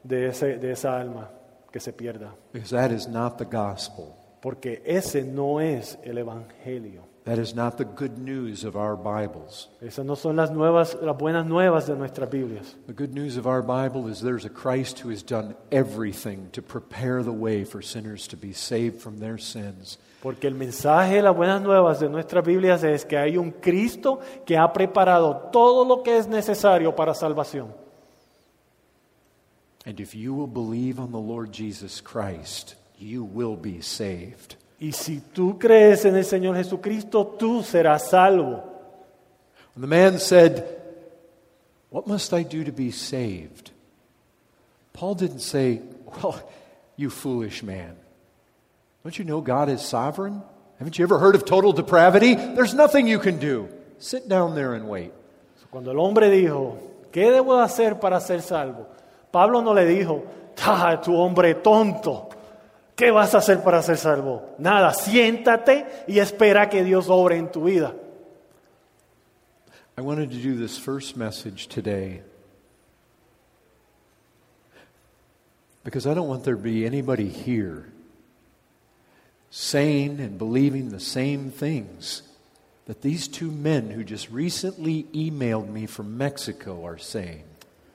de, 0.03 0.28
ese, 0.28 0.57
de 0.57 0.72
esa 0.72 0.99
alma 0.99 1.31
que 1.70 1.78
se 1.78 1.93
pierda. 1.93 2.35
Because 2.55 2.74
that 2.74 2.91
is 2.91 3.07
not 3.07 3.37
the 3.37 3.45
gospel. 3.45 4.14
Porque 4.41 4.83
ese 4.87 5.24
no 5.24 5.61
es 5.61 5.99
el 6.03 6.16
Evangelio. 6.16 7.03
That 7.24 7.38
is 7.38 7.54
not 7.54 7.76
the 7.76 7.84
good 7.84 8.18
news 8.18 8.64
of 8.64 8.76
our 8.76 8.96
Bibles. 8.96 9.68
Esas 9.82 10.06
no 10.06 10.14
son 10.14 10.36
las, 10.36 10.50
nuevas, 10.50 10.96
las 11.02 11.16
buenas 11.18 11.46
nuevas 11.46 11.86
de 11.86 11.94
nuestras 11.94 12.30
Biblias. 12.30 12.74
The 12.86 12.94
good 12.94 13.12
news 13.12 13.36
of 13.36 13.46
our 13.46 13.62
Bible 13.62 14.08
is 14.08 14.22
there's 14.22 14.46
a 14.46 14.50
Christ 14.50 15.00
who 15.00 15.10
has 15.10 15.22
done 15.22 15.54
everything 15.70 16.48
to 16.52 16.62
prepare 16.62 17.22
the 17.22 17.32
way 17.32 17.64
for 17.64 17.82
sinners 17.82 18.26
to 18.28 18.38
be 18.38 18.54
saved 18.54 19.02
from 19.02 19.18
their 19.18 19.36
sins. 19.36 19.98
Porque 20.22 20.44
el 20.44 20.54
mensaje 20.54 21.16
de 21.16 21.22
las 21.22 21.36
buenas 21.36 21.60
nuevas 21.60 22.00
de 22.00 22.08
nuestras 22.08 22.42
Biblias 22.44 22.82
es 22.84 23.04
que 23.04 23.18
hay 23.18 23.36
un 23.36 23.50
Cristo 23.50 24.20
que 24.46 24.56
ha 24.56 24.72
preparado 24.72 25.50
todo 25.52 25.84
lo 25.84 26.02
que 26.02 26.16
es 26.16 26.26
necesario 26.26 26.96
para 26.96 27.14
salvación. 27.14 27.68
And 29.84 30.00
if 30.00 30.14
you 30.14 30.32
will 30.34 30.46
believe 30.46 30.98
on 30.98 31.12
the 31.12 31.18
Lord 31.18 31.52
Jesus 31.52 32.00
Christ, 32.00 32.76
you 32.98 33.24
will 33.24 33.56
be 33.56 33.82
saved. 33.82 34.56
Y 34.81 34.93
si 34.93 35.20
tú 35.20 35.59
crees 35.59 36.07
en 36.07 36.16
el 36.16 36.24
Señor 36.24 36.57
Jesucristo, 36.57 37.26
tú 37.39 37.62
serás 37.62 38.09
salvo. 38.09 38.64
When 39.74 39.83
the 39.83 39.87
man 39.87 40.18
said, 40.18 40.64
What 41.91 42.07
must 42.07 42.33
I 42.33 42.45
do 42.45 42.64
to 42.64 42.72
be 42.72 42.91
saved? 42.91 43.70
Paul 44.93 45.14
didn't 45.16 45.41
say, 45.41 45.83
Well, 46.07 46.43
you 46.97 47.11
foolish 47.11 47.62
man. 47.62 47.97
Don't 49.05 49.18
you 49.18 49.24
know 49.24 49.41
God 49.41 49.68
is 49.68 49.83
sovereign? 49.83 50.43
Haven't 50.78 50.99
you 50.99 51.05
ever 51.05 51.18
heard 51.18 51.35
of 51.35 51.45
total 51.45 51.72
depravity? 51.72 52.35
There's 52.35 52.74
nothing 52.74 53.07
you 53.07 53.18
can 53.18 53.39
do. 53.39 53.68
Sit 53.99 54.28
down 54.28 54.55
there 54.55 54.74
and 54.74 54.89
wait. 54.89 55.12
Cuando 55.70 55.91
el 55.93 55.99
hombre 56.01 56.31
dijo, 56.31 56.78
¿qué 57.12 57.31
debo 57.31 57.61
hacer 57.61 58.01
para 58.01 58.18
ser 58.20 58.41
salvo? 58.41 58.87
Pablo 59.31 59.61
no 59.62 59.72
le 59.72 59.85
dijo, 59.85 60.24
ah, 60.64 61.01
tu 61.03 61.14
hombre 61.14 61.55
tonto, 61.55 62.31
¿qué 62.97 63.11
vas 63.11 63.34
a 63.34 63.38
hacer 63.38 63.62
para 63.62 63.82
ser 63.82 63.97
salvo? 63.97 64.55
Nada, 64.59 64.93
siéntate 64.93 65.86
y 66.07 66.18
espera 66.18 66.68
que 66.68 66.84
Dios 66.84 67.09
obre 67.09 67.36
en 67.36 67.51
tu 67.51 67.64
vida. 67.64 67.95
I 69.97 70.03
wanted 70.03 70.30
to 70.30 70.36
do 70.36 70.57
this 70.57 70.78
first 70.78 71.16
message 71.16 71.66
today 71.68 72.22
because 75.84 76.07
I 76.07 76.14
don't 76.14 76.28
want 76.28 76.45
there 76.45 76.55
to 76.55 76.62
be 76.62 76.86
anybody 76.86 77.28
here 77.28 77.86
saying 79.51 80.20
and 80.20 80.38
believing 80.38 80.91
the 80.91 81.01
same 81.01 81.51
things 81.51 82.22
that 82.86 83.03
these 83.03 83.28
two 83.28 83.51
men 83.51 83.91
who 83.91 84.03
just 84.03 84.30
recently 84.30 85.05
emailed 85.12 85.68
me 85.68 85.86
from 85.86 86.16
Mexico 86.16 86.84
are 86.84 86.99
saying. 86.99 87.45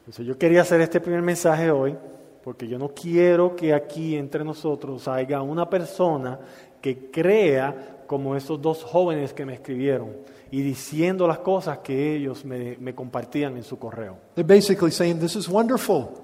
Entonces 0.05 0.27
yo 0.27 0.37
quería 0.37 0.61
hacer 0.61 0.81
este 0.81 0.99
primer 0.99 1.21
mensaje 1.21 1.71
hoy 1.71 1.97
porque 2.45 2.67
yo 2.67 2.77
no 2.77 2.89
quiero 2.89 3.55
que 3.55 3.73
aquí 3.73 4.15
entre 4.15 4.45
nosotros 4.45 5.07
haya 5.07 5.41
una 5.41 5.67
persona 5.67 6.39
que 6.79 7.09
crea 7.09 8.03
como 8.05 8.35
esos 8.35 8.61
dos 8.61 8.83
jóvenes 8.83 9.33
que 9.33 9.47
me 9.47 9.55
escribieron 9.55 10.11
y 10.51 10.61
diciendo 10.61 11.27
las 11.27 11.39
cosas 11.39 11.79
que 11.79 12.15
ellos 12.15 12.45
me, 12.45 12.93
compartían 12.93 13.57
en 13.57 13.63
su 13.63 13.79
correo. 13.79 14.19
They're 14.35 14.47
basically 14.47 14.91
saying, 14.91 15.19
This 15.19 15.35
is 15.35 15.49
wonderful. 15.49 16.23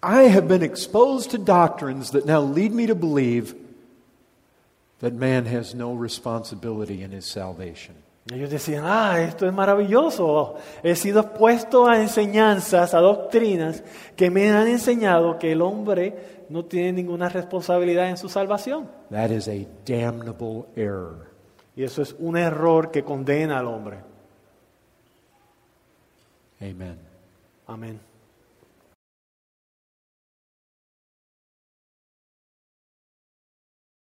I 0.00 0.28
have 0.28 0.46
been 0.46 0.62
exposed 0.62 1.32
to 1.32 1.38
doctrines 1.38 2.12
that 2.12 2.24
now 2.24 2.40
lead 2.40 2.70
me 2.70 2.86
to 2.86 2.94
believe 2.94 3.56
that 5.00 5.14
man 5.14 5.46
has 5.46 5.74
no 5.74 5.94
responsibility 5.94 7.02
in 7.02 7.10
his 7.10 7.24
salvation. 7.24 7.96
Ellos 8.30 8.50
decían, 8.50 8.84
ah, 8.86 9.20
esto 9.20 9.46
es 9.46 9.52
maravilloso. 9.52 10.54
He 10.82 10.94
sido 10.94 11.20
expuesto 11.22 11.88
a 11.88 12.00
enseñanzas, 12.00 12.94
a 12.94 13.00
doctrinas 13.00 13.82
que 14.14 14.30
me 14.30 14.48
han 14.50 14.68
enseñado 14.68 15.38
que 15.38 15.52
el 15.52 15.60
hombre 15.60 16.44
no 16.48 16.64
tiene 16.64 16.92
ninguna 16.92 17.28
responsabilidad 17.28 18.08
en 18.08 18.16
su 18.16 18.28
salvación. 18.28 18.88
That 19.10 19.30
is 19.30 19.48
a 19.48 19.66
damnable 19.84 20.66
error. 20.76 21.32
Y 21.74 21.82
eso 21.82 22.02
es 22.02 22.14
un 22.18 22.36
error 22.36 22.90
que 22.92 23.02
condena 23.02 23.58
al 23.58 23.66
hombre. 23.66 23.98
Amen. 26.60 26.98
Amén. 27.66 28.11